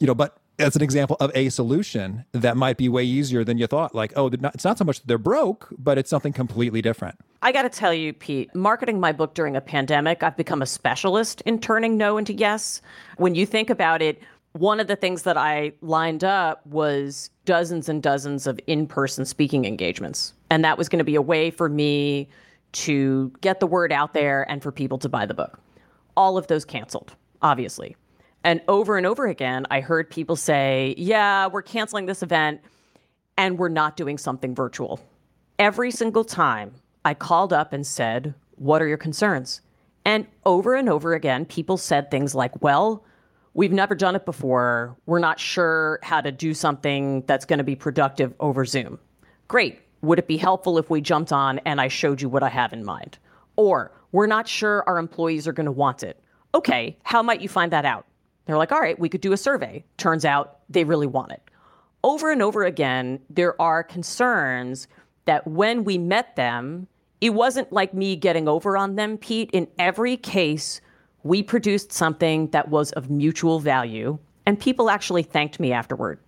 You 0.00 0.06
know, 0.06 0.14
but 0.14 0.38
as 0.58 0.74
an 0.74 0.82
example 0.82 1.16
of 1.20 1.30
a 1.34 1.48
solution 1.50 2.24
that 2.32 2.56
might 2.56 2.76
be 2.76 2.88
way 2.88 3.04
easier 3.04 3.44
than 3.44 3.58
you 3.58 3.66
thought. 3.66 3.94
Like, 3.94 4.12
oh, 4.16 4.28
not, 4.40 4.54
it's 4.54 4.64
not 4.64 4.78
so 4.78 4.84
much 4.84 5.00
that 5.00 5.06
they're 5.06 5.18
broke, 5.18 5.68
but 5.78 5.98
it's 5.98 6.10
something 6.10 6.32
completely 6.32 6.82
different. 6.82 7.16
I 7.42 7.52
got 7.52 7.62
to 7.62 7.68
tell 7.68 7.94
you, 7.94 8.12
Pete, 8.12 8.52
marketing 8.54 8.98
my 8.98 9.12
book 9.12 9.34
during 9.34 9.54
a 9.54 9.60
pandemic, 9.60 10.22
I've 10.22 10.36
become 10.36 10.60
a 10.60 10.66
specialist 10.66 11.40
in 11.42 11.60
turning 11.60 11.96
no 11.96 12.18
into 12.18 12.32
yes. 12.32 12.82
When 13.16 13.34
you 13.34 13.46
think 13.46 13.70
about 13.70 14.02
it, 14.02 14.20
one 14.52 14.80
of 14.80 14.86
the 14.86 14.96
things 14.96 15.22
that 15.22 15.36
I 15.36 15.72
lined 15.80 16.24
up 16.24 16.66
was 16.66 17.30
dozens 17.44 17.88
and 17.88 18.02
dozens 18.02 18.46
of 18.46 18.58
in 18.66 18.86
person 18.86 19.24
speaking 19.24 19.64
engagements. 19.64 20.32
And 20.50 20.64
that 20.64 20.78
was 20.78 20.88
going 20.88 20.98
to 20.98 21.04
be 21.04 21.14
a 21.14 21.22
way 21.22 21.50
for 21.50 21.68
me 21.68 22.28
to 22.72 23.32
get 23.40 23.60
the 23.60 23.66
word 23.66 23.92
out 23.92 24.14
there 24.14 24.48
and 24.50 24.62
for 24.62 24.72
people 24.72 24.98
to 24.98 25.08
buy 25.08 25.26
the 25.26 25.34
book. 25.34 25.60
All 26.16 26.36
of 26.36 26.46
those 26.48 26.64
canceled, 26.64 27.14
obviously. 27.42 27.96
And 28.44 28.60
over 28.68 28.96
and 28.96 29.06
over 29.06 29.26
again, 29.26 29.66
I 29.70 29.80
heard 29.80 30.10
people 30.10 30.36
say, 30.36 30.94
yeah, 30.96 31.46
we're 31.46 31.62
canceling 31.62 32.06
this 32.06 32.22
event 32.22 32.60
and 33.36 33.58
we're 33.58 33.68
not 33.68 33.96
doing 33.96 34.18
something 34.18 34.54
virtual. 34.54 35.00
Every 35.58 35.90
single 35.90 36.24
time 36.24 36.74
I 37.04 37.14
called 37.14 37.52
up 37.52 37.72
and 37.72 37.86
said, 37.86 38.34
What 38.56 38.82
are 38.82 38.88
your 38.88 38.98
concerns? 38.98 39.60
And 40.04 40.26
over 40.44 40.74
and 40.74 40.88
over 40.88 41.14
again, 41.14 41.46
people 41.46 41.76
said 41.76 42.10
things 42.10 42.34
like, 42.34 42.62
Well, 42.62 43.04
We've 43.58 43.72
never 43.72 43.96
done 43.96 44.14
it 44.14 44.24
before. 44.24 44.96
We're 45.06 45.18
not 45.18 45.40
sure 45.40 45.98
how 46.04 46.20
to 46.20 46.30
do 46.30 46.54
something 46.54 47.24
that's 47.26 47.44
going 47.44 47.58
to 47.58 47.64
be 47.64 47.74
productive 47.74 48.32
over 48.38 48.64
Zoom. 48.64 49.00
Great. 49.48 49.80
Would 50.02 50.20
it 50.20 50.28
be 50.28 50.36
helpful 50.36 50.78
if 50.78 50.90
we 50.90 51.00
jumped 51.00 51.32
on 51.32 51.58
and 51.64 51.80
I 51.80 51.88
showed 51.88 52.22
you 52.22 52.28
what 52.28 52.44
I 52.44 52.50
have 52.50 52.72
in 52.72 52.84
mind? 52.84 53.18
Or 53.56 53.90
we're 54.12 54.28
not 54.28 54.46
sure 54.46 54.84
our 54.86 54.96
employees 54.96 55.48
are 55.48 55.52
going 55.52 55.66
to 55.66 55.72
want 55.72 56.04
it. 56.04 56.22
Okay, 56.54 56.96
how 57.02 57.20
might 57.20 57.40
you 57.40 57.48
find 57.48 57.72
that 57.72 57.84
out? 57.84 58.06
They're 58.46 58.56
like, 58.56 58.70
all 58.70 58.78
right, 58.78 58.96
we 58.96 59.08
could 59.08 59.22
do 59.22 59.32
a 59.32 59.36
survey. 59.36 59.84
Turns 59.96 60.24
out 60.24 60.60
they 60.68 60.84
really 60.84 61.08
want 61.08 61.32
it. 61.32 61.42
Over 62.04 62.30
and 62.30 62.42
over 62.42 62.62
again, 62.62 63.18
there 63.28 63.60
are 63.60 63.82
concerns 63.82 64.86
that 65.24 65.44
when 65.48 65.82
we 65.82 65.98
met 65.98 66.36
them, 66.36 66.86
it 67.20 67.30
wasn't 67.30 67.72
like 67.72 67.92
me 67.92 68.14
getting 68.14 68.46
over 68.46 68.76
on 68.76 68.94
them, 68.94 69.18
Pete. 69.18 69.50
In 69.52 69.66
every 69.80 70.16
case, 70.16 70.80
we 71.22 71.42
produced 71.42 71.92
something 71.92 72.48
that 72.48 72.68
was 72.68 72.92
of 72.92 73.10
mutual 73.10 73.60
value, 73.60 74.18
and 74.46 74.58
people 74.58 74.90
actually 74.90 75.22
thanked 75.22 75.60
me 75.60 75.72
afterward. 75.72 76.18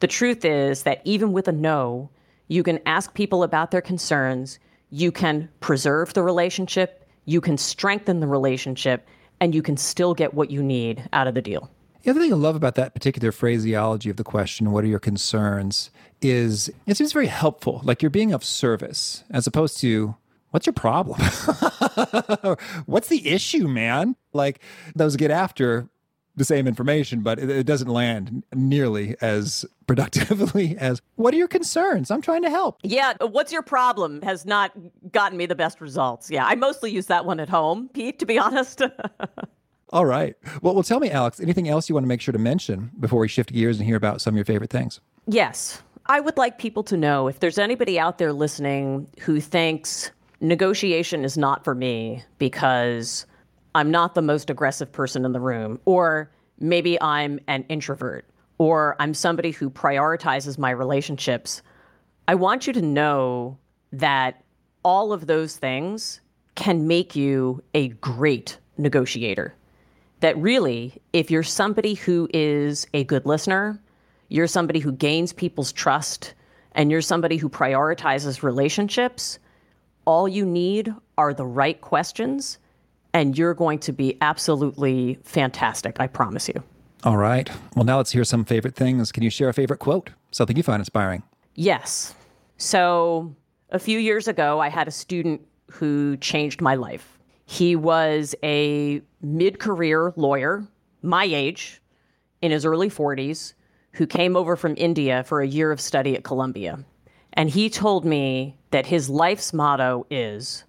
The 0.00 0.06
truth 0.06 0.44
is 0.44 0.82
that 0.82 1.00
even 1.04 1.32
with 1.32 1.48
a 1.48 1.52
no, 1.52 2.10
you 2.48 2.62
can 2.62 2.80
ask 2.86 3.14
people 3.14 3.42
about 3.42 3.70
their 3.70 3.80
concerns, 3.80 4.58
you 4.90 5.10
can 5.10 5.48
preserve 5.60 6.14
the 6.14 6.22
relationship, 6.22 7.08
you 7.24 7.40
can 7.40 7.58
strengthen 7.58 8.20
the 8.20 8.26
relationship, 8.26 9.08
and 9.40 9.54
you 9.54 9.62
can 9.62 9.76
still 9.76 10.14
get 10.14 10.34
what 10.34 10.50
you 10.50 10.62
need 10.62 11.08
out 11.12 11.26
of 11.26 11.34
the 11.34 11.42
deal. 11.42 11.70
The 12.02 12.10
other 12.10 12.20
thing 12.20 12.32
I 12.32 12.36
love 12.36 12.54
about 12.54 12.76
that 12.76 12.94
particular 12.94 13.32
phraseology 13.32 14.10
of 14.10 14.16
the 14.16 14.22
question, 14.22 14.70
what 14.70 14.84
are 14.84 14.86
your 14.86 15.00
concerns, 15.00 15.90
is 16.22 16.70
it 16.86 16.96
seems 16.96 17.12
very 17.12 17.26
helpful. 17.26 17.80
Like 17.82 18.00
you're 18.00 18.10
being 18.10 18.32
of 18.32 18.44
service 18.44 19.24
as 19.28 19.46
opposed 19.46 19.78
to, 19.80 20.14
what's 20.56 20.64
your 20.64 20.72
problem? 20.72 21.20
what's 22.86 23.08
the 23.08 23.28
issue, 23.28 23.68
man? 23.68 24.16
Like 24.32 24.60
those 24.94 25.14
get 25.14 25.30
after 25.30 25.86
the 26.34 26.46
same 26.46 26.66
information, 26.66 27.20
but 27.20 27.38
it, 27.38 27.50
it, 27.50 27.66
doesn't 27.66 27.88
land 27.88 28.42
nearly 28.54 29.16
as 29.20 29.66
productively 29.86 30.74
as 30.80 31.02
what 31.16 31.34
are 31.34 31.36
your 31.36 31.46
concerns? 31.46 32.10
I'm 32.10 32.22
trying 32.22 32.40
to 32.40 32.48
help. 32.48 32.78
Yeah, 32.82 33.12
what's 33.20 33.52
your 33.52 33.60
problem 33.60 34.22
has 34.22 34.46
not 34.46 34.72
gotten 35.12 35.36
me 35.36 35.44
the 35.44 35.54
best 35.54 35.78
results. 35.78 36.30
Yeah, 36.30 36.46
I 36.46 36.54
mostly 36.54 36.90
use 36.90 37.04
that 37.06 37.26
one 37.26 37.38
at 37.38 37.50
home, 37.50 37.90
Pete, 37.92 38.18
to 38.20 38.24
be 38.24 38.38
honest. 38.46 38.80
All 39.90 40.06
right. 40.06 40.36
Well, 40.62 40.72
well, 40.72 40.84
tell 40.84 41.00
me, 41.00 41.10
Alex, 41.10 41.38
anything 41.38 41.68
else 41.68 41.90
you 41.90 41.94
want 41.94 42.04
to 42.04 42.08
make 42.08 42.22
sure 42.22 42.32
to 42.32 42.38
mention 42.38 42.92
before 42.98 43.20
we 43.20 43.28
shift 43.28 43.52
gears 43.52 43.76
and 43.76 43.86
hear 43.86 43.96
about 43.96 44.22
some 44.22 44.32
of 44.32 44.36
your 44.36 44.46
favorite 44.46 44.70
things? 44.70 45.00
Yes. 45.26 45.82
I 46.06 46.20
would 46.20 46.38
like 46.38 46.58
people 46.58 46.82
to 46.84 46.96
know 46.96 47.28
if 47.28 47.40
there's 47.40 47.58
anybody 47.58 47.98
out 47.98 48.16
there 48.16 48.32
listening 48.32 49.08
who 49.20 49.38
thinks 49.38 50.12
negotiation 50.40 51.24
is 51.24 51.36
not 51.36 51.64
for 51.64 51.74
me 51.74 52.24
because 52.38 53.26
I'm 53.74 53.90
not 53.90 54.14
the 54.14 54.22
most 54.22 54.50
aggressive 54.50 54.90
person 54.92 55.24
in 55.24 55.32
the 55.32 55.40
room, 55.40 55.80
or 55.84 56.30
maybe 56.58 57.00
I'm 57.00 57.38
an 57.46 57.64
introvert, 57.68 58.26
or 58.58 58.96
I'm 58.98 59.14
somebody 59.14 59.50
who 59.50 59.70
prioritizes 59.70 60.58
my 60.58 60.70
relationships. 60.70 61.62
I 62.28 62.34
want 62.34 62.66
you 62.66 62.72
to 62.72 62.82
know 62.82 63.58
that 63.92 64.42
all 64.82 65.12
of 65.12 65.26
those 65.26 65.56
things 65.56 66.20
can 66.54 66.86
make 66.86 67.14
you 67.14 67.62
a 67.74 67.88
great 67.88 68.58
negotiator 68.78 69.54
that 70.20 70.36
really, 70.38 71.00
if 71.12 71.30
you're 71.30 71.42
somebody 71.42 71.94
who 71.94 72.28
is 72.32 72.86
a 72.94 73.04
good 73.04 73.26
listener, 73.26 73.78
you're 74.28 74.46
somebody 74.46 74.80
who 74.80 74.92
gains 74.92 75.32
people's 75.32 75.72
trust, 75.72 76.34
and 76.72 76.90
you're 76.90 77.02
somebody 77.02 77.36
who 77.36 77.48
prioritizes 77.48 78.42
relationships, 78.42 79.38
all 80.06 80.26
you 80.26 80.46
need 80.46 80.94
are 81.18 81.34
the 81.34 81.44
right 81.44 81.80
questions, 81.80 82.58
and 83.12 83.36
you're 83.36 83.54
going 83.54 83.78
to 83.80 83.92
be 83.92 84.16
absolutely 84.20 85.18
fantastic. 85.24 86.00
I 86.00 86.06
promise 86.06 86.48
you. 86.48 86.62
All 87.04 87.16
right. 87.16 87.50
Well, 87.74 87.84
now 87.84 87.98
let's 87.98 88.12
hear 88.12 88.24
some 88.24 88.44
favorite 88.44 88.74
things. 88.74 89.12
Can 89.12 89.22
you 89.22 89.30
share 89.30 89.48
a 89.48 89.54
favorite 89.54 89.78
quote? 89.78 90.10
Something 90.30 90.56
you 90.56 90.62
find 90.62 90.80
inspiring? 90.80 91.22
Yes. 91.54 92.14
So, 92.56 93.34
a 93.70 93.78
few 93.78 93.98
years 93.98 94.28
ago, 94.28 94.60
I 94.60 94.68
had 94.68 94.88
a 94.88 94.90
student 94.90 95.42
who 95.70 96.16
changed 96.16 96.60
my 96.60 96.74
life. 96.74 97.18
He 97.44 97.76
was 97.76 98.34
a 98.42 99.02
mid 99.20 99.58
career 99.58 100.12
lawyer, 100.16 100.66
my 101.02 101.24
age, 101.24 101.80
in 102.42 102.50
his 102.50 102.64
early 102.64 102.90
40s, 102.90 103.54
who 103.92 104.06
came 104.06 104.36
over 104.36 104.56
from 104.56 104.74
India 104.76 105.22
for 105.24 105.40
a 105.40 105.46
year 105.46 105.70
of 105.70 105.80
study 105.80 106.16
at 106.16 106.24
Columbia. 106.24 106.78
And 107.36 107.50
he 107.50 107.68
told 107.68 108.04
me 108.04 108.56
that 108.70 108.86
his 108.86 109.10
life's 109.10 109.52
motto 109.52 110.06
is 110.10 110.64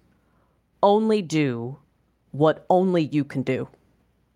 only 0.82 1.22
do 1.22 1.78
what 2.32 2.66
only 2.68 3.04
you 3.04 3.24
can 3.24 3.42
do. 3.42 3.68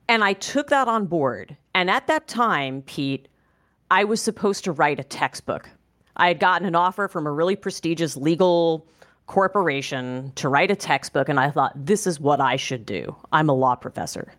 And 0.08 0.24
I 0.24 0.32
took 0.32 0.68
that 0.70 0.88
on 0.88 1.06
board. 1.06 1.56
And 1.74 1.90
at 1.90 2.06
that 2.06 2.26
time, 2.26 2.82
Pete, 2.82 3.28
I 3.90 4.04
was 4.04 4.20
supposed 4.20 4.64
to 4.64 4.72
write 4.72 4.98
a 4.98 5.04
textbook. 5.04 5.68
I 6.16 6.28
had 6.28 6.40
gotten 6.40 6.66
an 6.66 6.74
offer 6.74 7.08
from 7.08 7.26
a 7.26 7.32
really 7.32 7.56
prestigious 7.56 8.16
legal 8.16 8.86
corporation 9.26 10.32
to 10.34 10.48
write 10.48 10.70
a 10.70 10.76
textbook, 10.76 11.28
and 11.28 11.38
I 11.38 11.50
thought, 11.50 11.72
this 11.74 12.06
is 12.06 12.20
what 12.20 12.40
I 12.40 12.56
should 12.56 12.84
do. 12.84 13.16
I'm 13.32 13.48
a 13.48 13.54
law 13.54 13.74
professor. 13.74 14.32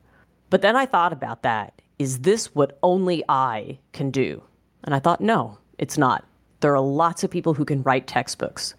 But 0.49 0.61
then 0.61 0.75
I 0.75 0.85
thought 0.85 1.13
about 1.13 1.43
that. 1.43 1.81
Is 1.97 2.19
this 2.19 2.53
what 2.53 2.77
only 2.83 3.23
I 3.29 3.79
can 3.91 4.11
do? 4.11 4.43
And 4.83 4.93
I 4.93 4.99
thought, 4.99 5.21
no, 5.21 5.57
it's 5.77 5.97
not. 5.97 6.25
There 6.63 6.73
are 6.73 6.79
lots 6.79 7.25
of 7.25 7.29
people 7.29 7.53
who 7.53 7.65
can 7.65 7.83
write 7.83 8.07
textbooks. 8.07 8.73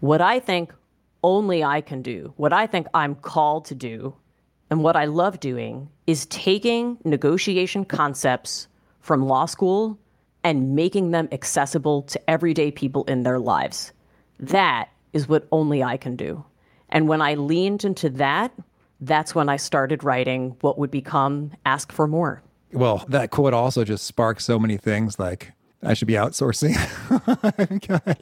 What 0.00 0.20
I 0.20 0.40
think 0.40 0.74
only 1.22 1.62
I 1.62 1.80
can 1.80 2.02
do, 2.02 2.34
what 2.36 2.52
I 2.52 2.66
think 2.66 2.88
I'm 2.92 3.14
called 3.14 3.66
to 3.66 3.74
do, 3.76 4.16
and 4.68 4.82
what 4.82 4.96
I 4.96 5.04
love 5.04 5.38
doing 5.38 5.88
is 6.08 6.26
taking 6.26 6.98
negotiation 7.04 7.84
concepts 7.84 8.66
from 9.00 9.28
law 9.28 9.46
school 9.46 9.96
and 10.42 10.74
making 10.74 11.12
them 11.12 11.28
accessible 11.30 12.02
to 12.02 12.20
everyday 12.28 12.72
people 12.72 13.04
in 13.04 13.22
their 13.22 13.38
lives. 13.38 13.92
That 14.40 14.88
is 15.12 15.28
what 15.28 15.46
only 15.52 15.84
I 15.84 15.98
can 15.98 16.16
do. 16.16 16.44
And 16.88 17.06
when 17.06 17.22
I 17.22 17.34
leaned 17.34 17.84
into 17.84 18.10
that, 18.10 18.52
that's 19.00 19.36
when 19.36 19.48
I 19.48 19.56
started 19.56 20.02
writing 20.02 20.56
what 20.62 20.78
would 20.78 20.90
become 20.90 21.52
Ask 21.64 21.92
for 21.92 22.08
More. 22.08 22.42
Well, 22.72 23.04
that 23.06 23.30
quote 23.30 23.54
also 23.54 23.84
just 23.84 24.04
sparks 24.04 24.44
so 24.44 24.58
many 24.58 24.76
things 24.78 25.20
like, 25.20 25.52
I 25.82 25.94
should 25.94 26.08
be 26.08 26.14
outsourcing. 26.14 26.74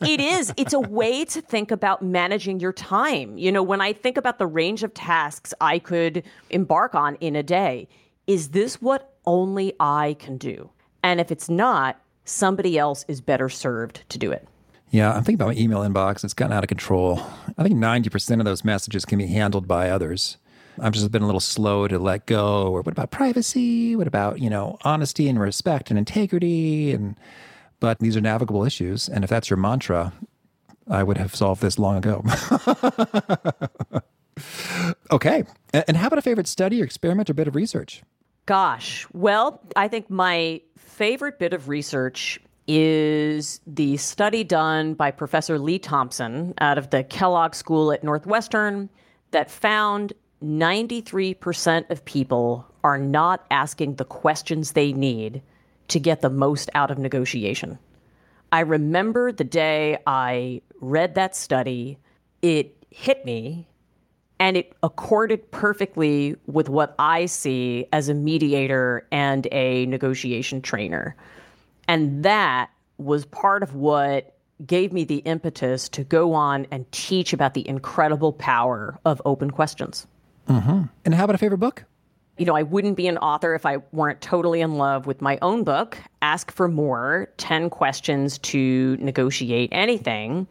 it 0.09 0.21
is. 0.21 0.53
It's 0.57 0.73
a 0.73 0.81
way 0.81 1.25
to 1.25 1.41
think 1.41 1.71
about 1.73 2.03
managing 2.03 2.61
your 2.61 2.73
time. 2.73 3.37
You 3.37 3.51
know, 3.51 3.63
when 3.63 3.81
I 3.81 3.93
think 3.93 4.17
about 4.17 4.39
the 4.39 4.47
range 4.47 4.85
of 4.85 4.95
tasks 4.95 5.53
I 5.61 5.81
could 5.81 6.23
embark 6.51 6.95
on 6.95 7.17
in 7.17 7.35
a 7.35 7.43
day, 7.43 7.89
is 8.29 8.51
this 8.51 8.81
what 8.81 9.13
only 9.27 9.75
I 9.81 10.17
can 10.21 10.37
do? 10.37 10.71
And 11.03 11.21
if 11.21 11.33
it's 11.33 11.49
not, 11.49 12.01
somebody 12.25 12.79
else 12.79 13.05
is 13.09 13.21
better 13.21 13.49
served 13.49 14.09
to 14.11 14.19
do 14.19 14.31
it. 14.31 14.47
Yeah, 14.91 15.11
I'm 15.11 15.25
thinking 15.25 15.35
about 15.35 15.49
my 15.49 15.61
email 15.61 15.81
inbox. 15.81 16.25
It's 16.25 16.35
gotten 16.35 16.53
out 16.53 16.65
of 16.65 16.69
control. 16.69 17.21
I 17.59 17.63
think 17.63 17.75
90% 17.77 18.39
of 18.39 18.45
those 18.45 18.65
messages 18.65 19.05
can 19.05 19.19
be 19.19 19.27
handled 19.27 19.67
by 19.67 19.91
others. 19.91 20.39
I've 20.81 20.93
just 20.93 21.11
been 21.11 21.23
a 21.23 21.27
little 21.27 21.41
slow 21.41 21.89
to 21.89 21.99
let 21.99 22.27
go. 22.27 22.69
Or 22.69 22.83
what 22.83 22.93
about 22.93 23.11
privacy? 23.11 23.97
What 23.97 24.07
about, 24.07 24.39
you 24.41 24.49
know, 24.49 24.79
honesty 24.83 25.29
and 25.29 25.41
respect 25.41 25.91
and 25.91 25.99
integrity? 25.99 26.93
And 26.93 27.17
but 27.81 27.99
these 27.99 28.17
are 28.17 28.21
navigable 28.21 28.65
issues. 28.65 29.09
And 29.09 29.25
if 29.25 29.31
that's 29.31 29.51
your 29.51 29.57
mantra, 29.57 30.13
I 30.89 31.03
would 31.03 31.19
have 31.19 31.35
solved 31.35 31.63
this 31.63 31.79
long 31.79 31.99
ago. 31.99 32.25
okay. 35.11 35.45
And 35.73 35.97
how 35.97 36.07
about 36.07 36.19
a 36.19 36.23
favorite 36.23 36.47
study 36.47 36.81
or 36.81 36.85
experiment 36.85 37.31
or 37.31 37.35
bit 37.35 37.49
of 37.49 37.55
research? 37.55 38.03
Gosh. 38.47 39.07
Well, 39.13 39.61
I 39.77 39.89
think 39.89 40.09
my 40.09 40.63
favorite 40.77 41.39
bit 41.39 41.53
of 41.53 41.69
research 41.69 42.41
is 42.67 43.61
the 43.67 43.97
study 43.97 44.45
done 44.45 44.95
by 44.95 45.11
Professor 45.11 45.59
Leigh 45.59 45.79
Thompson 45.79 46.55
out 46.61 46.79
of 46.79 46.91
the 46.91 47.03
Kellogg 47.03 47.55
School 47.55 47.93
at 47.93 48.05
Northwestern 48.05 48.89
that 49.31 49.51
found 49.51 50.13
93% 50.43 51.91
of 51.91 52.05
people 52.05 52.67
are 52.85 52.99
not 52.99 53.45
asking 53.51 53.97
the 53.97 54.05
questions 54.05 54.73
they 54.73 54.93
need 54.93 55.43
to 55.89 56.01
get 56.01 56.21
the 56.21 56.31
most 56.31 56.71
out 56.75 56.91
of 56.91 56.99
negotiation. 56.99 57.79
I 58.53 58.61
remember 58.61 59.33
the 59.33 59.45
day 59.45 59.99
I 60.07 60.63
read 60.81 61.15
that 61.17 61.37
study, 61.37 61.99
it 62.41 62.77
hit 62.91 63.25
me 63.25 63.67
and 64.41 64.57
it 64.57 64.73
accorded 64.83 65.51
perfectly 65.51 66.37
with 66.47 66.69
what 66.69 66.95
I 66.99 67.27
see 67.27 67.87
as 67.93 68.09
a 68.09 68.15
mediator 68.15 69.07
and 69.11 69.47
a 69.51 69.87
negotiation 69.87 70.63
trainer. 70.63 71.17
And 71.89 72.23
that 72.23 72.71
was 72.99 73.25
part 73.25 73.63
of 73.63 73.75
what 73.75 74.37
gave 74.65 74.93
me 74.93 75.05
the 75.05 75.19
impetus 75.19 75.89
to 75.91 76.05
go 76.05 76.35
on 76.35 76.67
and 76.71 76.91
teach 76.93 77.33
about 77.33 77.55
the 77.55 77.67
incredible 77.69 78.33
power 78.33 78.99
of 79.05 79.23
open 79.25 79.51
questions. 79.51 80.07
Mm-hmm. 80.49 80.85
And 81.05 81.15
how 81.15 81.25
about 81.25 81.35
a 81.35 81.39
favorite 81.39 81.59
book? 81.59 81.85
You 82.39 82.45
know, 82.47 82.55
I 82.55 82.63
wouldn't 82.63 82.97
be 82.97 83.09
an 83.09 83.19
author 83.19 83.57
if 83.57 83.67
I 83.67 83.79
weren't 83.91 84.21
totally 84.21 84.61
in 84.61 84.75
love 84.77 85.07
with 85.07 85.21
my 85.21 85.41
own 85.43 85.65
book, 85.65 85.99
Ask 86.23 86.53
for 86.53 86.69
More 86.69 87.29
10 87.37 87.69
Questions 87.69 88.39
to 88.39 88.97
Negotiate 89.01 89.71
Anything. 89.73 90.47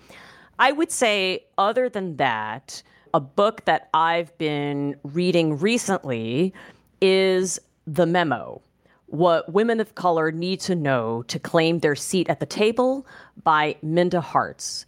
I 0.60 0.74
would 0.74 0.92
say, 0.92 1.46
other 1.58 1.88
than 1.88 2.18
that, 2.18 2.84
a 3.14 3.22
book 3.22 3.64
that 3.66 3.88
I've 3.94 4.38
been 4.38 4.98
reading 5.04 5.60
recently 5.60 6.54
is 7.00 7.58
The 7.86 8.06
Memo 8.06 8.62
What 9.06 9.54
Women 9.54 9.80
of 9.80 9.96
Color 9.96 10.34
Need 10.34 10.60
to 10.62 10.76
Know 10.76 11.24
to 11.30 11.40
Claim 11.40 11.80
Their 11.80 11.96
Seat 11.96 12.30
at 12.30 12.42
the 12.42 12.46
Table 12.46 13.08
by 13.44 13.78
Minda 13.82 14.20
Harts. 14.20 14.86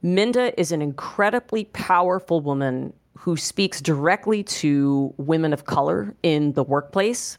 Minda 0.00 0.58
is 0.58 0.72
an 0.72 0.80
incredibly 0.80 1.66
powerful 1.66 2.40
woman 2.40 2.94
who 3.16 3.36
speaks 3.36 3.80
directly 3.80 4.42
to 4.42 5.12
women 5.16 5.52
of 5.52 5.64
color 5.64 6.14
in 6.22 6.52
the 6.52 6.64
workplace. 6.64 7.38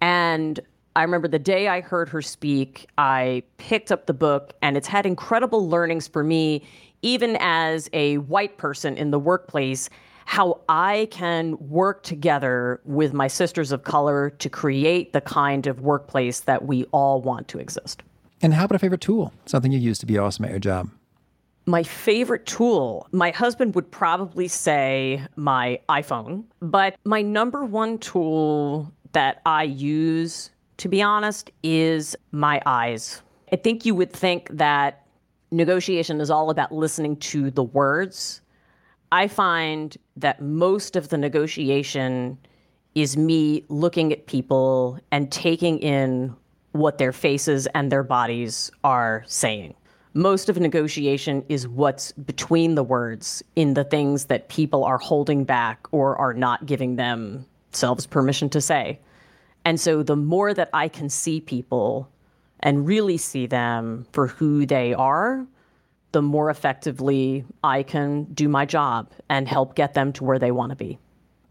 And 0.00 0.60
I 0.94 1.02
remember 1.02 1.28
the 1.28 1.38
day 1.38 1.68
I 1.68 1.80
heard 1.80 2.08
her 2.08 2.22
speak, 2.22 2.88
I 2.98 3.42
picked 3.56 3.92
up 3.92 4.06
the 4.06 4.14
book, 4.14 4.54
and 4.62 4.76
it's 4.76 4.88
had 4.88 5.06
incredible 5.06 5.68
learnings 5.68 6.08
for 6.08 6.24
me, 6.24 6.62
even 7.02 7.36
as 7.40 7.88
a 7.92 8.18
white 8.18 8.58
person 8.58 8.96
in 8.96 9.10
the 9.10 9.18
workplace, 9.18 9.88
how 10.24 10.60
I 10.68 11.08
can 11.10 11.56
work 11.68 12.02
together 12.02 12.80
with 12.84 13.12
my 13.12 13.28
sisters 13.28 13.72
of 13.72 13.84
color 13.84 14.30
to 14.30 14.50
create 14.50 15.12
the 15.12 15.20
kind 15.20 15.66
of 15.66 15.80
workplace 15.80 16.40
that 16.40 16.66
we 16.66 16.84
all 16.92 17.22
want 17.22 17.48
to 17.48 17.58
exist. 17.58 18.02
And 18.42 18.54
how 18.54 18.64
about 18.64 18.76
a 18.76 18.78
favorite 18.78 19.00
tool? 19.00 19.32
Something 19.46 19.72
you 19.72 19.78
use 19.78 19.98
to 20.00 20.06
be 20.06 20.18
awesome 20.18 20.44
at 20.44 20.50
your 20.50 20.60
job? 20.60 20.90
My 21.68 21.82
favorite 21.82 22.46
tool, 22.46 23.06
my 23.12 23.30
husband 23.30 23.74
would 23.74 23.90
probably 23.90 24.48
say 24.48 25.22
my 25.36 25.78
iPhone, 25.90 26.44
but 26.62 26.96
my 27.04 27.20
number 27.20 27.62
one 27.62 27.98
tool 27.98 28.90
that 29.12 29.42
I 29.44 29.64
use, 29.64 30.48
to 30.78 30.88
be 30.88 31.02
honest, 31.02 31.50
is 31.62 32.16
my 32.32 32.62
eyes. 32.64 33.20
I 33.52 33.56
think 33.56 33.84
you 33.84 33.94
would 33.94 34.14
think 34.14 34.48
that 34.50 35.04
negotiation 35.50 36.22
is 36.22 36.30
all 36.30 36.48
about 36.48 36.72
listening 36.72 37.16
to 37.16 37.50
the 37.50 37.64
words. 37.64 38.40
I 39.12 39.28
find 39.28 39.94
that 40.16 40.40
most 40.40 40.96
of 40.96 41.10
the 41.10 41.18
negotiation 41.18 42.38
is 42.94 43.18
me 43.18 43.66
looking 43.68 44.10
at 44.10 44.26
people 44.26 44.98
and 45.12 45.30
taking 45.30 45.80
in 45.80 46.34
what 46.72 46.96
their 46.96 47.12
faces 47.12 47.66
and 47.74 47.92
their 47.92 48.04
bodies 48.04 48.70
are 48.84 49.22
saying 49.26 49.74
most 50.14 50.48
of 50.48 50.58
negotiation 50.58 51.44
is 51.48 51.68
what's 51.68 52.12
between 52.12 52.74
the 52.74 52.82
words 52.82 53.42
in 53.56 53.74
the 53.74 53.84
things 53.84 54.26
that 54.26 54.48
people 54.48 54.84
are 54.84 54.98
holding 54.98 55.44
back 55.44 55.86
or 55.92 56.16
are 56.16 56.34
not 56.34 56.66
giving 56.66 56.96
themselves 56.96 58.06
permission 58.06 58.48
to 58.50 58.60
say. 58.60 58.98
And 59.64 59.80
so 59.80 60.02
the 60.02 60.16
more 60.16 60.54
that 60.54 60.70
I 60.72 60.88
can 60.88 61.08
see 61.08 61.40
people 61.40 62.08
and 62.60 62.86
really 62.86 63.16
see 63.16 63.46
them 63.46 64.06
for 64.12 64.26
who 64.26 64.66
they 64.66 64.94
are, 64.94 65.46
the 66.12 66.22
more 66.22 66.50
effectively 66.50 67.44
I 67.62 67.82
can 67.82 68.24
do 68.24 68.48
my 68.48 68.64
job 68.64 69.10
and 69.28 69.46
help 69.46 69.74
get 69.74 69.94
them 69.94 70.12
to 70.14 70.24
where 70.24 70.38
they 70.38 70.50
want 70.50 70.70
to 70.70 70.76
be. 70.76 70.98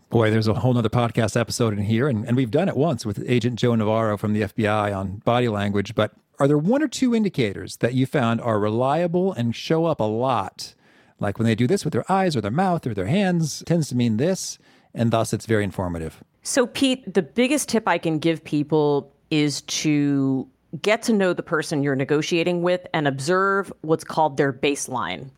Boy, 0.09 0.31
there's 0.31 0.47
a 0.47 0.53
whole 0.53 0.73
nother 0.73 0.89
podcast 0.89 1.39
episode 1.39 1.73
in 1.73 1.83
here, 1.83 2.07
and, 2.07 2.25
and 2.25 2.37
we've 2.37 2.49
done 2.49 2.69
it 2.69 2.77
once 2.77 3.05
with 3.05 3.23
Agent 3.27 3.59
Joe 3.59 3.75
Navarro 3.75 4.17
from 4.17 4.33
the 4.33 4.43
FBI 4.43 4.97
on 4.97 5.17
body 5.17 5.49
language. 5.49 5.95
But 5.95 6.13
are 6.39 6.47
there 6.47 6.57
one 6.57 6.83
or 6.83 6.87
two 6.87 7.15
indicators 7.15 7.77
that 7.77 7.93
you 7.93 8.05
found 8.05 8.41
are 8.41 8.59
reliable 8.59 9.33
and 9.33 9.55
show 9.55 9.85
up 9.85 9.99
a 9.99 10.03
lot? 10.03 10.75
Like 11.19 11.39
when 11.39 11.47
they 11.47 11.55
do 11.55 11.67
this 11.67 11.83
with 11.83 11.93
their 11.93 12.09
eyes 12.11 12.35
or 12.35 12.41
their 12.41 12.51
mouth 12.51 12.85
or 12.85 12.93
their 12.93 13.07
hands, 13.07 13.63
tends 13.65 13.89
to 13.89 13.95
mean 13.95 14.17
this, 14.17 14.59
and 14.93 15.11
thus 15.11 15.33
it's 15.33 15.45
very 15.45 15.63
informative. 15.63 16.23
So, 16.43 16.67
Pete, 16.67 17.13
the 17.13 17.23
biggest 17.23 17.69
tip 17.69 17.87
I 17.87 17.97
can 17.97 18.19
give 18.19 18.43
people 18.43 19.11
is 19.31 19.61
to 19.63 20.47
get 20.81 21.01
to 21.03 21.13
know 21.13 21.33
the 21.33 21.43
person 21.43 21.83
you're 21.83 21.95
negotiating 21.95 22.61
with 22.61 22.85
and 22.93 23.07
observe 23.07 23.73
what's 23.81 24.03
called 24.03 24.37
their 24.37 24.53
baseline. 24.53 25.29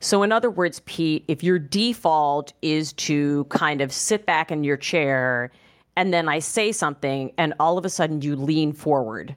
So, 0.00 0.22
in 0.22 0.32
other 0.32 0.50
words, 0.50 0.80
Pete, 0.86 1.24
if 1.28 1.42
your 1.42 1.58
default 1.58 2.52
is 2.62 2.92
to 2.94 3.44
kind 3.44 3.80
of 3.80 3.92
sit 3.92 4.26
back 4.26 4.50
in 4.50 4.64
your 4.64 4.76
chair 4.76 5.50
and 5.96 6.12
then 6.12 6.28
I 6.28 6.38
say 6.38 6.72
something 6.72 7.32
and 7.38 7.54
all 7.60 7.78
of 7.78 7.84
a 7.84 7.90
sudden 7.90 8.22
you 8.22 8.36
lean 8.36 8.72
forward, 8.72 9.36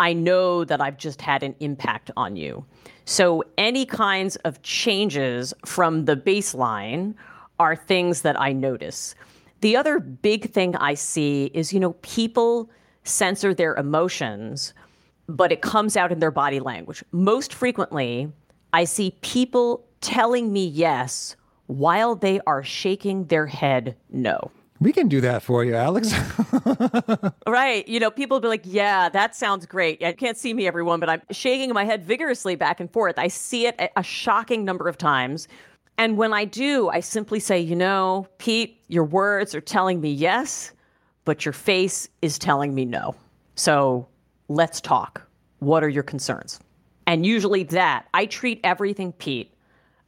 I 0.00 0.12
know 0.12 0.64
that 0.64 0.80
I've 0.80 0.96
just 0.96 1.20
had 1.20 1.42
an 1.42 1.54
impact 1.60 2.10
on 2.16 2.36
you. 2.36 2.64
So, 3.04 3.42
any 3.56 3.86
kinds 3.86 4.36
of 4.36 4.62
changes 4.62 5.54
from 5.64 6.04
the 6.04 6.16
baseline 6.16 7.14
are 7.58 7.74
things 7.74 8.22
that 8.22 8.40
I 8.40 8.52
notice. 8.52 9.14
The 9.60 9.76
other 9.76 9.98
big 9.98 10.52
thing 10.52 10.76
I 10.76 10.94
see 10.94 11.50
is, 11.54 11.72
you 11.72 11.80
know, 11.80 11.94
people 12.02 12.70
censor 13.02 13.54
their 13.54 13.74
emotions, 13.74 14.72
but 15.28 15.50
it 15.50 15.62
comes 15.62 15.96
out 15.96 16.12
in 16.12 16.20
their 16.20 16.30
body 16.30 16.60
language. 16.60 17.02
Most 17.10 17.52
frequently, 17.52 18.30
I 18.72 18.84
see 18.84 19.16
people 19.22 19.84
telling 20.00 20.52
me 20.52 20.66
yes 20.66 21.34
while 21.66 22.14
they 22.14 22.40
are 22.46 22.62
shaking 22.62 23.26
their 23.26 23.46
head 23.46 23.96
no. 24.10 24.50
We 24.80 24.92
can 24.92 25.08
do 25.08 25.20
that 25.22 25.42
for 25.42 25.64
you, 25.64 25.74
Alex. 25.74 26.12
right. 27.46 27.86
You 27.88 27.98
know, 27.98 28.10
people 28.10 28.38
be 28.38 28.46
like, 28.46 28.62
yeah, 28.64 29.08
that 29.08 29.34
sounds 29.34 29.66
great. 29.66 30.02
I 30.04 30.12
can't 30.12 30.36
see 30.36 30.54
me, 30.54 30.68
everyone, 30.68 31.00
but 31.00 31.08
I'm 31.08 31.22
shaking 31.32 31.72
my 31.72 31.84
head 31.84 32.04
vigorously 32.04 32.54
back 32.54 32.78
and 32.78 32.90
forth. 32.92 33.18
I 33.18 33.26
see 33.28 33.66
it 33.66 33.90
a 33.96 34.02
shocking 34.02 34.64
number 34.64 34.88
of 34.88 34.96
times. 34.96 35.48
And 35.96 36.16
when 36.16 36.32
I 36.32 36.44
do, 36.44 36.88
I 36.90 37.00
simply 37.00 37.40
say, 37.40 37.58
you 37.58 37.74
know, 37.74 38.28
Pete, 38.38 38.80
your 38.86 39.02
words 39.02 39.52
are 39.54 39.60
telling 39.60 40.00
me 40.00 40.12
yes, 40.12 40.72
but 41.24 41.44
your 41.44 41.52
face 41.52 42.08
is 42.22 42.38
telling 42.38 42.72
me 42.72 42.84
no. 42.84 43.16
So 43.56 44.06
let's 44.46 44.80
talk. 44.80 45.26
What 45.58 45.82
are 45.82 45.88
your 45.88 46.04
concerns? 46.04 46.60
And 47.08 47.26
usually 47.26 47.64
that, 47.64 48.06
I 48.14 48.26
treat 48.26 48.60
everything, 48.62 49.12
Pete, 49.12 49.52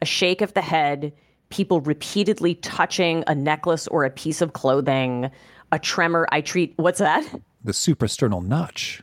a 0.01 0.07
shake 0.07 0.43
of 0.43 0.55
the 0.55 0.63
head 0.63 1.13
people 1.51 1.81
repeatedly 1.81 2.55
touching 2.57 3.23
a 3.27 3.35
necklace 3.35 3.87
or 3.89 4.05
a 4.05 4.11
piece 4.11 4.41
of 4.41 4.53
clothing, 4.55 5.31
a 5.73 5.79
tremor. 5.79 6.27
I 6.33 6.41
treat 6.41 6.73
what's 6.77 6.99
that? 6.99 7.25
The 7.63 7.73
suprasternal 7.73 8.45
notch 8.45 9.03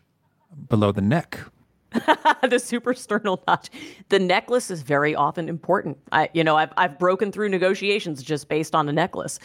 below 0.70 0.92
the 0.92 1.02
neck. 1.02 1.40
the 1.92 2.60
suprasternal 2.60 3.40
notch. 3.48 3.70
The 4.10 4.20
necklace 4.20 4.72
is 4.72 4.82
very 4.82 5.16
often 5.16 5.48
important. 5.48 5.98
I, 6.12 6.30
you 6.34 6.44
know, 6.44 6.56
I've 6.56 6.74
I've 6.78 6.98
broken 6.98 7.32
through 7.32 7.50
negotiations 7.50 8.24
just 8.24 8.50
based 8.50 8.76
on 8.76 8.90
a 8.90 8.94
necklace. 8.94 9.40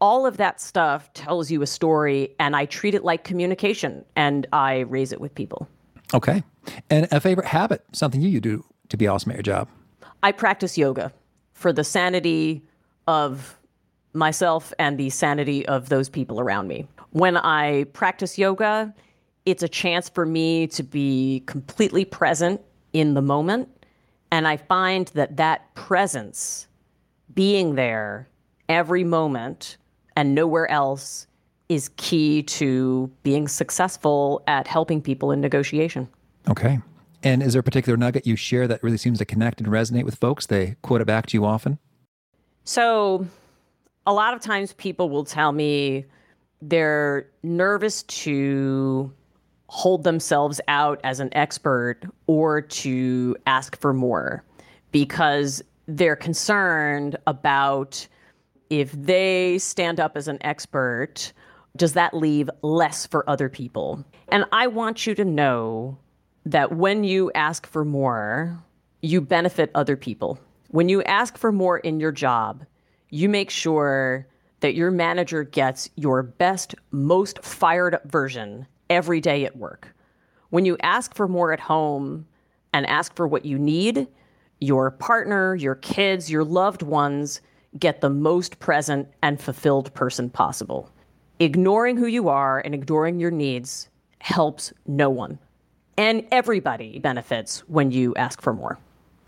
All 0.00 0.24
of 0.24 0.38
that 0.38 0.60
stuff 0.60 1.12
tells 1.12 1.50
you 1.50 1.60
a 1.62 1.66
story, 1.66 2.34
and 2.38 2.56
I 2.56 2.64
treat 2.64 2.94
it 2.94 3.04
like 3.04 3.24
communication, 3.24 4.04
and 4.16 4.46
I 4.52 4.80
raise 4.80 5.12
it 5.12 5.20
with 5.20 5.34
people. 5.34 5.68
Okay. 6.14 6.42
And 6.88 7.06
a 7.10 7.20
favorite 7.20 7.46
habit, 7.46 7.84
something 7.92 8.20
you 8.20 8.40
do 8.40 8.64
to 8.88 8.96
be 8.96 9.06
awesome 9.06 9.32
at 9.32 9.36
your 9.36 9.42
job? 9.42 9.68
I 10.22 10.32
practice 10.32 10.78
yoga 10.78 11.12
for 11.60 11.74
the 11.74 11.84
sanity 11.84 12.62
of 13.06 13.58
myself 14.14 14.72
and 14.78 14.96
the 14.96 15.10
sanity 15.10 15.66
of 15.66 15.90
those 15.90 16.08
people 16.08 16.40
around 16.40 16.66
me. 16.68 16.86
When 17.10 17.36
I 17.36 17.84
practice 17.92 18.38
yoga, 18.38 18.94
it's 19.44 19.62
a 19.62 19.68
chance 19.68 20.08
for 20.08 20.24
me 20.24 20.66
to 20.68 20.82
be 20.82 21.42
completely 21.44 22.06
present 22.06 22.62
in 22.94 23.12
the 23.12 23.20
moment. 23.20 23.68
And 24.32 24.48
I 24.48 24.56
find 24.56 25.08
that 25.08 25.36
that 25.36 25.74
presence, 25.74 26.66
being 27.34 27.74
there 27.74 28.26
every 28.70 29.04
moment 29.04 29.76
and 30.16 30.34
nowhere 30.34 30.70
else, 30.70 31.26
is 31.68 31.90
key 31.98 32.42
to 32.44 33.10
being 33.22 33.48
successful 33.48 34.42
at 34.46 34.66
helping 34.66 35.02
people 35.02 35.30
in 35.30 35.42
negotiation. 35.42 36.08
Okay. 36.48 36.78
And 37.22 37.42
is 37.42 37.52
there 37.52 37.60
a 37.60 37.62
particular 37.62 37.96
nugget 37.96 38.26
you 38.26 38.36
share 38.36 38.66
that 38.68 38.82
really 38.82 38.96
seems 38.96 39.18
to 39.18 39.24
connect 39.24 39.60
and 39.60 39.68
resonate 39.68 40.04
with 40.04 40.14
folks? 40.14 40.46
They 40.46 40.76
quote 40.82 41.00
it 41.00 41.06
back 41.06 41.26
to 41.26 41.36
you 41.36 41.44
often? 41.44 41.78
So, 42.64 43.26
a 44.06 44.12
lot 44.12 44.34
of 44.34 44.40
times 44.40 44.72
people 44.74 45.10
will 45.10 45.24
tell 45.24 45.52
me 45.52 46.06
they're 46.62 47.28
nervous 47.42 48.02
to 48.04 49.12
hold 49.68 50.04
themselves 50.04 50.60
out 50.68 51.00
as 51.04 51.20
an 51.20 51.28
expert 51.32 52.00
or 52.26 52.60
to 52.60 53.36
ask 53.46 53.78
for 53.78 53.92
more 53.92 54.42
because 54.90 55.62
they're 55.86 56.16
concerned 56.16 57.16
about 57.26 58.06
if 58.68 58.92
they 58.92 59.58
stand 59.58 60.00
up 60.00 60.16
as 60.16 60.28
an 60.28 60.38
expert, 60.40 61.32
does 61.76 61.92
that 61.92 62.14
leave 62.14 62.50
less 62.62 63.06
for 63.06 63.28
other 63.28 63.48
people? 63.48 64.04
And 64.28 64.44
I 64.52 64.66
want 64.66 65.06
you 65.06 65.14
to 65.14 65.24
know 65.24 65.98
that 66.46 66.72
when 66.72 67.04
you 67.04 67.30
ask 67.34 67.66
for 67.66 67.84
more, 67.84 68.62
you 69.02 69.20
benefit 69.20 69.70
other 69.74 69.96
people. 69.96 70.38
When 70.68 70.88
you 70.88 71.02
ask 71.02 71.36
for 71.36 71.52
more 71.52 71.78
in 71.78 72.00
your 72.00 72.12
job, 72.12 72.64
you 73.10 73.28
make 73.28 73.50
sure 73.50 74.26
that 74.60 74.74
your 74.74 74.90
manager 74.90 75.42
gets 75.42 75.90
your 75.96 76.22
best, 76.22 76.74
most 76.90 77.42
fired 77.42 77.94
up 77.94 78.10
version 78.10 78.66
every 78.88 79.20
day 79.20 79.44
at 79.44 79.56
work. 79.56 79.94
When 80.50 80.64
you 80.64 80.76
ask 80.82 81.14
for 81.14 81.28
more 81.28 81.52
at 81.52 81.60
home 81.60 82.26
and 82.72 82.86
ask 82.86 83.14
for 83.16 83.26
what 83.26 83.44
you 83.44 83.58
need, 83.58 84.06
your 84.60 84.90
partner, 84.90 85.54
your 85.56 85.76
kids, 85.76 86.30
your 86.30 86.44
loved 86.44 86.82
ones 86.82 87.40
get 87.78 88.00
the 88.00 88.10
most 88.10 88.58
present 88.58 89.08
and 89.22 89.40
fulfilled 89.40 89.92
person 89.94 90.28
possible. 90.28 90.90
Ignoring 91.38 91.96
who 91.96 92.06
you 92.06 92.28
are 92.28 92.58
and 92.58 92.74
ignoring 92.74 93.18
your 93.18 93.30
needs 93.30 93.88
helps 94.18 94.72
no 94.86 95.08
one. 95.08 95.38
And 96.00 96.26
everybody 96.32 96.98
benefits 96.98 97.58
when 97.68 97.90
you 97.90 98.14
ask 98.14 98.40
for 98.40 98.54
more. 98.54 98.78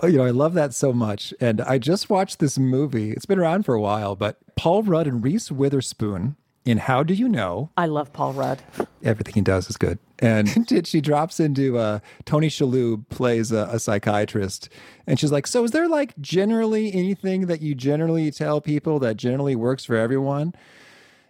Oh, 0.03 0.07
you 0.07 0.16
know, 0.16 0.25
I 0.25 0.31
love 0.31 0.55
that 0.55 0.73
so 0.73 0.91
much. 0.91 1.35
And 1.39 1.61
I 1.61 1.77
just 1.77 2.09
watched 2.09 2.39
this 2.39 2.59
movie. 2.59 3.11
It's 3.11 3.27
been 3.27 3.39
around 3.39 3.64
for 3.64 3.75
a 3.75 3.81
while, 3.81 4.16
but 4.16 4.39
Paul 4.57 4.83
Rudd 4.83 5.07
and 5.07 5.23
Reese 5.23 5.53
Witherspoon 5.53 6.35
in 6.64 6.79
How 6.79 7.03
Do 7.03 7.12
You 7.12 7.29
Know? 7.29 7.68
I 7.77 7.85
love 7.85 8.14
Paul 8.14 8.33
Rudd. 8.33 8.62
Everything 9.03 9.35
he 9.35 9.41
does 9.43 9.68
is 9.68 9.77
good. 9.77 9.99
And 10.20 10.66
she 10.87 11.03
drops 11.03 11.41
into 11.41 11.77
uh, 11.77 11.99
Tony 12.25 12.49
Shalhoub 12.49 13.07
plays 13.11 13.53
a, 13.53 13.68
a, 13.70 13.79
psychiatrist, 13.79 14.70
and 15.07 15.20
she's 15.20 15.33
like, 15.33 15.47
"So 15.47 15.64
is 15.64 15.73
there 15.73 15.89
like 15.89 16.18
generally 16.20 16.95
anything 16.95 17.49
that 17.49 17.61
you 17.61 17.75
generally 17.75 18.31
tell 18.31 18.62
people 18.62 18.99
that 19.01 19.18
generally 19.18 19.57
works 19.57 19.85
for 19.85 19.97
everyone?" 19.97 20.55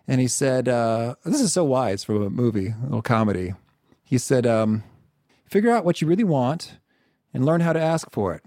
And 0.07 0.20
he 0.20 0.28
said, 0.28 0.68
uh, 0.68 1.14
"This 1.24 1.40
is 1.40 1.53
so 1.53 1.64
wise 1.64 2.05
from 2.05 2.22
a 2.22 2.30
movie, 2.30 2.68
a 2.68 2.84
little 2.84 3.03
comedy." 3.03 3.55
He 4.05 4.18
said, 4.18 4.47
um, 4.47 4.84
"Figure 5.53 5.70
out 5.70 5.84
what 5.84 6.00
you 6.00 6.07
really 6.09 6.24
want, 6.24 6.78
and 7.34 7.44
learn 7.44 7.61
how 7.61 7.74
to 7.74 7.80
ask 7.80 8.11
for 8.11 8.32
it." 8.34 8.42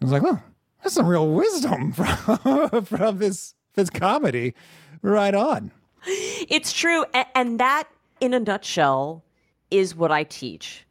I 0.00 0.04
was 0.04 0.12
like, 0.12 0.22
"Well, 0.22 0.42
that's 0.82 0.94
some 0.94 1.06
real 1.06 1.28
wisdom 1.30 1.92
from 1.98 2.84
from 2.86 3.18
this 3.18 3.54
this 3.74 3.90
comedy." 3.90 4.54
Right 5.02 5.34
on. 5.34 5.72
It's 6.06 6.72
true, 6.72 7.04
and 7.34 7.60
that, 7.60 7.84
in 8.20 8.32
a 8.32 8.40
nutshell 8.40 9.24
is 9.70 9.94
what 9.94 10.10
I 10.10 10.24
teach. 10.24 10.86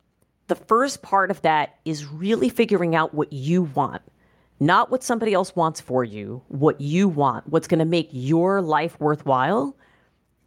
The 0.46 0.56
first 0.56 1.02
part 1.02 1.32
of 1.32 1.42
that 1.42 1.80
is 1.86 2.06
really 2.06 2.50
figuring 2.50 2.96
out 2.96 3.16
what 3.16 3.34
you 3.34 3.64
want, 3.64 4.04
not 4.60 4.92
what 4.92 5.04
somebody 5.04 5.34
else 5.34 5.56
wants 5.56 5.82
for 5.82 6.04
you, 6.04 6.44
what 6.50 6.80
you 6.80 7.08
want, 7.08 7.50
what's 7.50 7.68
going 7.68 7.80
to 7.80 7.86
make 7.86 8.10
your 8.12 8.62
life 8.62 9.00
worthwhile, 9.00 9.76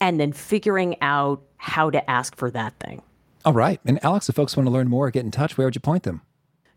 and 0.01 0.21
then 0.21 0.33
figuring 0.33 0.97
out 1.03 1.43
how 1.57 1.91
to 1.91 2.11
ask 2.11 2.37
for 2.37 2.51
that 2.53 2.79
thing. 2.79 3.03
All 3.45 3.53
right. 3.55 3.81
And 3.85 4.03
Alex, 4.05 4.29
if 4.29 4.35
folks 4.35 4.57
want 4.57 4.67
to 4.67 4.71
learn 4.71 4.89
more, 4.89 5.07
or 5.07 5.11
get 5.11 5.25
in 5.25 5.31
touch, 5.31 5.57
where 5.57 5.67
would 5.67 5.75
you 5.75 5.81
point 5.81 6.03
them? 6.03 6.23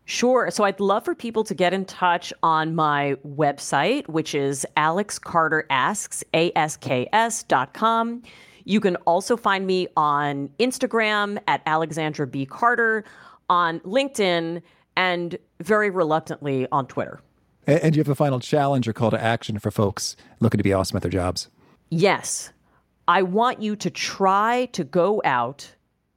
Sure. 0.06 0.50
So 0.50 0.64
I'd 0.64 0.80
love 0.80 1.04
for 1.04 1.14
people 1.14 1.44
to 1.44 1.54
get 1.54 1.72
in 1.72 1.84
touch 1.84 2.32
on 2.42 2.74
my 2.74 3.16
website, 3.26 4.06
which 4.08 4.34
is 4.34 4.66
alexcarterasks, 4.76 6.22
A-S-K-S 6.34 7.42
dot 7.44 7.72
com. 7.72 8.22
You 8.64 8.80
can 8.80 8.96
also 8.96 9.36
find 9.36 9.66
me 9.66 9.88
on 9.96 10.48
Instagram 10.58 11.38
at 11.46 11.62
Alexandra 11.66 12.26
B. 12.26 12.46
Carter, 12.46 13.04
on 13.50 13.80
LinkedIn, 13.80 14.62
and 14.96 15.38
very 15.60 15.90
reluctantly 15.90 16.66
on 16.72 16.86
Twitter. 16.86 17.20
And 17.66 17.96
you 17.96 18.00
have 18.00 18.08
a 18.08 18.14
final 18.14 18.40
challenge 18.40 18.86
or 18.86 18.92
call 18.92 19.10
to 19.10 19.22
action 19.22 19.58
for 19.58 19.70
folks 19.70 20.16
looking 20.40 20.58
to 20.58 20.64
be 20.64 20.72
awesome 20.72 20.96
at 20.96 21.02
their 21.02 21.10
jobs? 21.10 21.48
Yes. 21.90 22.52
I 23.08 23.22
want 23.22 23.60
you 23.62 23.76
to 23.76 23.90
try 23.90 24.66
to 24.72 24.84
go 24.84 25.20
out 25.24 25.73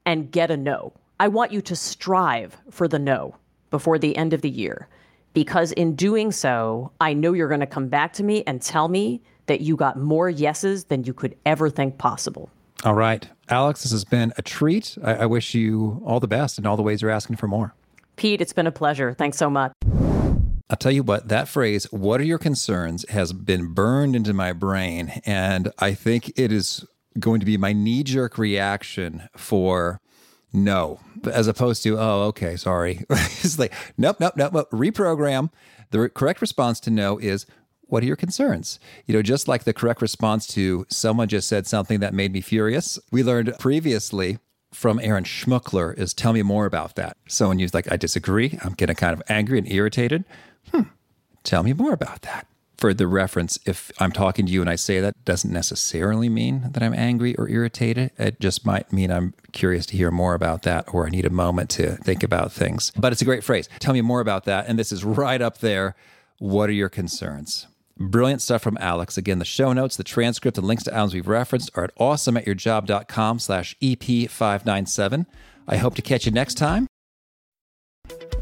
and 0.07 0.31
get 0.31 0.49
a 0.49 0.57
no. 0.57 0.93
I 1.19 1.27
want 1.27 1.51
you 1.51 1.61
to 1.61 1.75
strive 1.75 2.57
for 2.71 2.87
the 2.87 2.97
no 2.97 3.35
before 3.69 3.99
the 3.99 4.15
end 4.15 4.31
of 4.31 4.41
the 4.41 4.49
year. 4.49 4.87
Because 5.33 5.73
in 5.73 5.95
doing 5.95 6.31
so, 6.31 6.91
I 7.01 7.13
know 7.13 7.33
you're 7.33 7.49
going 7.49 7.59
to 7.59 7.67
come 7.67 7.89
back 7.89 8.13
to 8.13 8.23
me 8.23 8.41
and 8.47 8.61
tell 8.61 8.87
me 8.87 9.21
that 9.47 9.61
you 9.61 9.75
got 9.75 9.99
more 9.99 10.29
yeses 10.29 10.85
than 10.85 11.03
you 11.03 11.13
could 11.13 11.35
ever 11.45 11.69
think 11.69 11.97
possible. 11.97 12.49
All 12.85 12.93
right. 12.93 13.27
Alex, 13.49 13.83
this 13.83 13.91
has 13.91 14.05
been 14.05 14.31
a 14.37 14.41
treat. 14.41 14.97
I, 15.03 15.15
I 15.15 15.25
wish 15.25 15.53
you 15.53 16.01
all 16.05 16.21
the 16.21 16.27
best 16.27 16.57
in 16.57 16.65
all 16.65 16.77
the 16.77 16.83
ways 16.83 17.01
you're 17.01 17.11
asking 17.11 17.35
for 17.35 17.47
more. 17.47 17.73
Pete, 18.15 18.39
it's 18.39 18.53
been 18.53 18.67
a 18.67 18.71
pleasure. 18.71 19.13
Thanks 19.13 19.37
so 19.37 19.49
much. 19.49 19.73
I'll 20.69 20.77
tell 20.77 20.91
you 20.91 21.03
what, 21.03 21.27
that 21.27 21.47
phrase, 21.47 21.85
what 21.91 22.21
are 22.21 22.25
your 22.25 22.37
concerns, 22.37 23.07
has 23.09 23.33
been 23.33 23.73
burned 23.73 24.15
into 24.15 24.33
my 24.33 24.53
brain. 24.53 25.21
And 25.25 25.71
I 25.79 25.93
think 25.93 26.31
it 26.39 26.51
is 26.51 26.85
going 27.19 27.39
to 27.39 27.45
be 27.45 27.57
my 27.57 27.73
knee 27.73 28.03
jerk 28.03 28.37
reaction 28.37 29.29
for 29.35 29.99
no, 30.53 30.99
as 31.31 31.47
opposed 31.47 31.83
to, 31.83 31.97
oh, 31.99 32.23
okay, 32.23 32.55
sorry. 32.55 33.05
it's 33.09 33.59
like, 33.59 33.73
nope, 33.97 34.17
nope, 34.19 34.33
nope, 34.35 34.53
nope, 34.53 34.71
reprogram. 34.71 35.51
The 35.91 36.09
correct 36.09 36.41
response 36.41 36.79
to 36.81 36.91
no 36.91 37.17
is, 37.17 37.45
what 37.81 38.03
are 38.03 38.05
your 38.05 38.15
concerns? 38.15 38.79
You 39.05 39.13
know, 39.13 39.21
just 39.21 39.47
like 39.47 39.63
the 39.63 39.73
correct 39.73 40.01
response 40.01 40.45
to 40.47 40.85
someone 40.89 41.27
just 41.27 41.47
said 41.47 41.67
something 41.67 41.99
that 41.99 42.13
made 42.13 42.33
me 42.33 42.41
furious, 42.41 42.99
we 43.11 43.23
learned 43.23 43.53
previously 43.59 44.39
from 44.73 44.99
Aaron 45.01 45.23
Schmuckler 45.23 45.97
is 45.97 46.13
tell 46.13 46.33
me 46.33 46.43
more 46.43 46.65
about 46.65 46.95
that. 46.95 47.17
Someone 47.27 47.59
used 47.59 47.73
like, 47.73 47.89
I 47.91 47.95
disagree. 47.95 48.59
I'm 48.63 48.73
getting 48.73 48.95
kind 48.95 49.13
of 49.13 49.23
angry 49.29 49.57
and 49.57 49.71
irritated. 49.71 50.25
Hmm, 50.71 50.83
tell 51.43 51.63
me 51.63 51.71
more 51.71 51.93
about 51.93 52.23
that 52.23 52.47
for 52.77 52.93
the 52.93 53.07
reference, 53.07 53.59
if 53.65 53.91
I'm 53.99 54.11
talking 54.11 54.45
to 54.45 54.51
you 54.51 54.61
and 54.61 54.69
I 54.69 54.75
say 54.75 54.99
that, 54.99 55.13
doesn't 55.25 55.51
necessarily 55.51 56.29
mean 56.29 56.69
that 56.71 56.83
I'm 56.83 56.93
angry 56.93 57.35
or 57.35 57.49
irritated. 57.49 58.11
It 58.17 58.39
just 58.39 58.65
might 58.65 58.93
mean 58.93 59.11
I'm 59.11 59.33
curious 59.51 59.85
to 59.87 59.97
hear 59.97 60.11
more 60.11 60.35
about 60.35 60.61
that 60.63 60.93
or 60.93 61.07
I 61.07 61.09
need 61.09 61.25
a 61.25 61.31
moment 61.31 61.69
to 61.71 61.95
think 61.95 62.23
about 62.23 62.51
things. 62.51 62.91
But 62.95 63.11
it's 63.11 63.21
a 63.21 63.25
great 63.25 63.43
phrase. 63.43 63.67
Tell 63.79 63.93
me 63.93 64.01
more 64.01 64.21
about 64.21 64.45
that. 64.45 64.67
And 64.67 64.77
this 64.77 64.91
is 64.91 65.03
right 65.03 65.41
up 65.41 65.59
there. 65.59 65.95
What 66.37 66.69
are 66.69 66.73
your 66.73 66.89
concerns? 66.89 67.67
Brilliant 67.99 68.43
stuff 68.43 68.61
from 68.61 68.77
Alex. 68.79 69.17
Again, 69.17 69.39
the 69.39 69.45
show 69.45 69.73
notes, 69.73 69.97
the 69.97 70.03
transcript, 70.03 70.59
and 70.59 70.67
links 70.67 70.83
to 70.83 70.93
items 70.93 71.15
we've 71.15 71.27
referenced 71.27 71.71
are 71.75 71.85
at 71.85 71.95
awesomeatyourjob.com 71.95 73.39
slash 73.39 73.75
EP597. 73.81 75.25
I 75.67 75.77
hope 75.77 75.95
to 75.95 76.03
catch 76.03 76.27
you 76.27 76.31
next 76.31 76.55
time 76.55 76.87